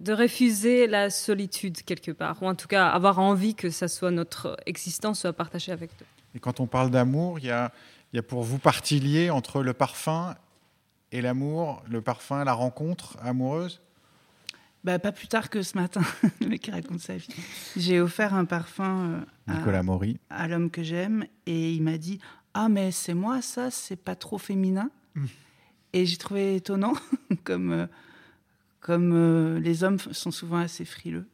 de 0.00 0.12
refuser 0.12 0.86
la 0.86 1.10
solitude 1.10 1.82
quelque 1.82 2.10
part, 2.10 2.42
ou 2.42 2.46
en 2.46 2.54
tout 2.54 2.66
cas 2.66 2.88
avoir 2.88 3.20
envie 3.20 3.54
que 3.54 3.70
ça 3.70 3.88
soit 3.88 4.10
notre 4.10 4.56
existence 4.66 5.20
soit 5.20 5.32
partagée 5.32 5.70
avec 5.70 5.90
d'autres. 5.90 6.10
Et 6.34 6.40
quand 6.40 6.60
on 6.60 6.66
parle 6.66 6.90
d'amour, 6.90 7.38
il 7.38 7.46
y 7.46 7.50
a, 7.50 7.72
il 8.12 8.16
y 8.16 8.18
a 8.18 8.22
pour 8.22 8.42
vous 8.42 8.58
partie 8.58 8.98
liée 8.98 9.30
entre 9.30 9.62
le 9.62 9.74
parfum 9.74 10.34
et 11.12 11.20
l'amour, 11.20 11.82
le 11.88 12.00
parfum, 12.00 12.44
la 12.44 12.52
rencontre 12.52 13.16
amoureuse? 13.22 13.80
Bah, 14.86 15.00
pas 15.00 15.10
plus 15.10 15.26
tard 15.26 15.50
que 15.50 15.62
ce 15.62 15.76
matin, 15.76 16.02
le 16.40 16.46
mec 16.46 16.62
qui 16.62 16.70
raconte 16.70 17.00
sa 17.00 17.16
vie. 17.16 17.26
J'ai 17.76 18.00
offert 18.00 18.34
un 18.34 18.44
parfum 18.44 19.24
euh, 19.48 19.54
Nicolas 19.54 19.80
à, 19.80 19.82
Maury. 19.82 20.18
à 20.30 20.46
l'homme 20.46 20.70
que 20.70 20.84
j'aime 20.84 21.26
et 21.46 21.72
il 21.72 21.82
m'a 21.82 21.98
dit 21.98 22.20
Ah, 22.54 22.68
mais 22.68 22.92
c'est 22.92 23.14
moi, 23.14 23.42
ça, 23.42 23.72
c'est 23.72 23.96
pas 23.96 24.14
trop 24.14 24.38
féminin. 24.38 24.90
Et 25.92 26.06
j'ai 26.06 26.18
trouvé 26.18 26.56
étonnant, 26.56 26.92
comme, 27.44 27.72
euh, 27.72 27.86
comme 28.80 29.12
euh, 29.12 29.58
les 29.58 29.82
hommes 29.82 29.98
sont 29.98 30.30
souvent 30.30 30.58
assez 30.58 30.84
frileux. 30.84 31.26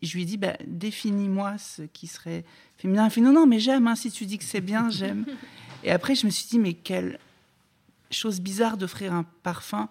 Et 0.00 0.06
je 0.06 0.14
lui 0.14 0.22
ai 0.22 0.24
dit 0.24 0.36
bah, 0.36 0.56
Définis-moi 0.66 1.58
ce 1.58 1.82
qui 1.82 2.08
serait 2.08 2.44
féminin. 2.78 3.06
Il 3.06 3.10
fait 3.10 3.20
Non, 3.20 3.32
non, 3.32 3.46
mais 3.46 3.60
j'aime, 3.60 3.86
hein, 3.86 3.94
si 3.94 4.10
tu 4.10 4.26
dis 4.26 4.38
que 4.38 4.44
c'est 4.44 4.60
bien, 4.60 4.90
j'aime. 4.90 5.24
et 5.84 5.92
après, 5.92 6.16
je 6.16 6.26
me 6.26 6.32
suis 6.32 6.48
dit 6.48 6.58
Mais 6.58 6.72
quelle 6.72 7.20
chose 8.14 8.40
bizarre 8.40 8.76
d'offrir 8.76 9.12
un 9.12 9.24
parfum 9.42 9.88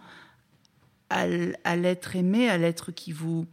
à, 1.10 1.28
l'être 1.76 2.16
aimé, 2.16 2.50
à 2.50 2.58
l'être 2.58 2.92
qui 2.92 3.12
vous 3.12 3.46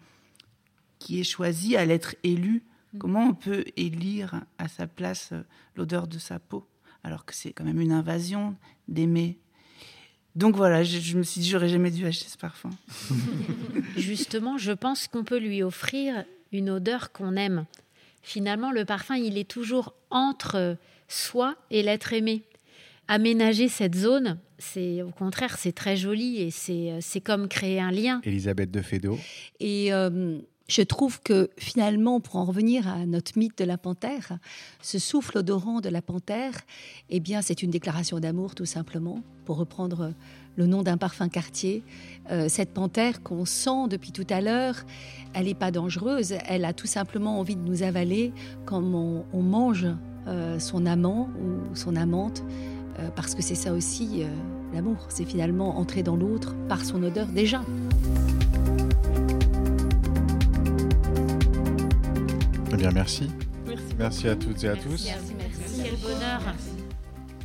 qui 0.99 1.21
est 1.21 1.25
choisi, 1.25 1.77
à 1.77 1.85
l'être 1.85 2.17
élu. 2.25 2.63
Comment 2.99 3.27
on 3.27 3.35
peut 3.35 3.65
élire 3.77 4.43
à 4.59 4.67
sa 4.69 4.87
place 4.87 5.31
euh, 5.33 5.43
l'odeur 5.77 6.09
de 6.09 6.19
sa 6.19 6.39
peau 6.39 6.67
alors 7.05 7.25
que 7.25 7.35
c'est 7.35 7.53
quand 7.53 7.65
même 7.65 7.81
une 7.81 7.93
invasion 7.93 8.57
d'aimer? 8.89 9.39
Donc 10.35 10.57
voilà, 10.57 10.83
je, 10.83 10.99
je 10.99 11.19
me 11.19 11.23
suis 11.23 11.41
dit, 11.41 11.49
j'aurais 11.49 11.69
jamais 11.69 11.91
dû 11.91 12.07
acheter 12.07 12.29
ce 12.29 12.39
parfum. 12.39 12.71
Justement, 13.97 14.57
je 14.57 14.73
pense 14.73 15.07
qu'on 15.07 15.25
peut 15.25 15.39
lui 15.39 15.63
offrir 15.63 16.25
une 16.53 16.71
odeur 16.71 17.13
qu'on 17.13 17.37
aime. 17.37 17.67
Finalement, 18.23 18.73
le 18.73 18.85
parfum, 18.85 19.17
il 19.17 19.39
est 19.39 19.49
toujours 19.49 19.95
entre 20.11 20.77
soi 21.09 21.57
et 21.71 21.83
l'être 21.83 22.13
aimé. 22.13 22.43
Aménager 23.09 23.69
cette 23.69 23.95
zone, 23.95 24.39
c'est 24.59 25.03
au 25.03 25.11
contraire, 25.11 25.57
c'est 25.59 25.73
très 25.73 25.97
joli 25.97 26.43
et 26.43 26.51
c'est 26.51 26.99
c'est 27.01 27.21
comme 27.21 27.49
créer 27.49 27.81
un 27.81 27.91
lien. 27.91 28.21
Elisabeth 28.25 28.71
de 28.71 28.83
Fédot. 28.83 29.19
Et 29.61 29.93
euh, 29.95 30.39
je 30.69 30.83
trouve 30.83 31.23
que 31.23 31.49
finalement, 31.59 32.21
pour 32.21 32.37
en 32.37 32.45
revenir 32.45 32.87
à 32.87 33.07
notre 33.07 33.39
mythe 33.39 33.57
de 33.57 33.65
la 33.65 33.79
panthère, 33.79 34.39
ce 34.83 34.99
souffle 34.99 35.39
odorant 35.39 35.81
de 35.81 35.89
la 35.89 36.03
panthère, 36.03 36.53
eh 37.09 37.21
bien, 37.21 37.41
c'est 37.41 37.63
une 37.63 37.71
déclaration 37.71 38.21
d'amour 38.21 38.55
tout 38.55 38.67
simplement, 38.67 39.23
pour 39.47 39.57
reprendre 39.57 40.13
le 40.57 40.67
nom 40.67 40.83
d'un 40.83 40.99
parfum 40.99 41.31
quartier. 41.31 41.83
Euh, 42.31 42.51
cette 42.51 42.75
panthère 42.75 43.23
qu'on 43.23 43.47
sent 43.47 43.89
depuis 43.89 44.13
tout 44.13 44.27
à 44.29 44.43
l'heure, 44.43 44.85
elle 45.33 45.47
n'est 45.47 45.55
pas 45.55 45.71
dangereuse, 45.71 46.35
elle 46.47 46.67
a 46.67 46.75
tout 46.75 46.87
simplement 46.87 47.41
envie 47.41 47.57
de 47.57 47.63
nous 47.63 47.83
avaler 47.83 48.33
comme 48.67 48.95
on, 48.95 49.25
on 49.33 49.41
mange 49.41 49.87
euh, 50.27 50.59
son 50.59 50.85
amant 50.85 51.31
ou 51.41 51.75
son 51.75 51.97
amante, 51.97 52.43
euh, 52.99 53.09
parce 53.15 53.35
que 53.35 53.43
c'est 53.43 53.55
ça 53.55 53.73
aussi 53.73 54.23
euh, 54.23 54.27
l'amour, 54.75 55.07
c'est 55.09 55.25
finalement 55.25 55.79
entrer 55.79 56.03
dans 56.03 56.17
l'autre 56.17 56.55
par 56.69 56.85
son 56.85 57.03
odeur 57.03 57.27
déjà. 57.27 57.63
Eh 62.73 62.77
bien, 62.77 62.91
merci. 62.91 63.31
Merci. 63.67 63.85
Merci 63.99 64.29
à 64.29 64.37
toutes 64.37 64.65
et 64.65 64.69
à 64.69 64.77
tous. 64.77 65.07
Merci, 65.07 65.35
merci. 65.39 65.83
Quel 65.83 65.97
bonheur. 65.97 66.41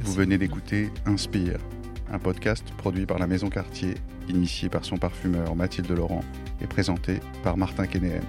Vous 0.01 0.13
venez 0.13 0.37
d'écouter 0.37 0.89
Inspire, 1.05 1.59
un 2.11 2.19
podcast 2.19 2.65
produit 2.77 3.05
par 3.05 3.19
la 3.19 3.27
Maison 3.27 3.49
Cartier, 3.49 3.95
initié 4.27 4.69
par 4.69 4.83
son 4.83 4.97
parfumeur 4.97 5.55
Mathilde 5.55 5.91
Laurent 5.91 6.23
et 6.61 6.67
présenté 6.67 7.19
par 7.43 7.57
Martin 7.57 7.87
Kénéen. 7.87 8.21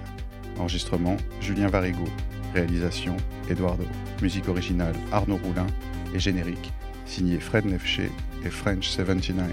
Enregistrement 0.57 1.17
Julien 1.41 1.67
Varigo. 1.67 2.05
Réalisation 2.53 3.17
Eduardo. 3.49 3.83
Musique 4.21 4.47
originale 4.47 4.95
Arnaud 5.11 5.39
Roulin 5.43 5.67
et 6.13 6.19
générique 6.19 6.71
signé 7.05 7.39
Fred 7.39 7.65
Nefché 7.65 8.11
et 8.45 8.49
French 8.49 8.87
79. 8.87 9.47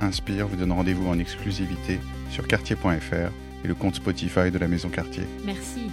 Inspire 0.00 0.46
vous 0.48 0.56
donne 0.56 0.72
rendez-vous 0.72 1.08
en 1.08 1.18
exclusivité 1.18 1.98
sur 2.30 2.46
cartier.fr 2.46 3.32
et 3.64 3.68
le 3.68 3.74
compte 3.74 3.96
Spotify 3.96 4.50
de 4.50 4.58
la 4.58 4.68
Maison 4.68 4.88
Cartier. 4.88 5.24
Merci. 5.44 5.90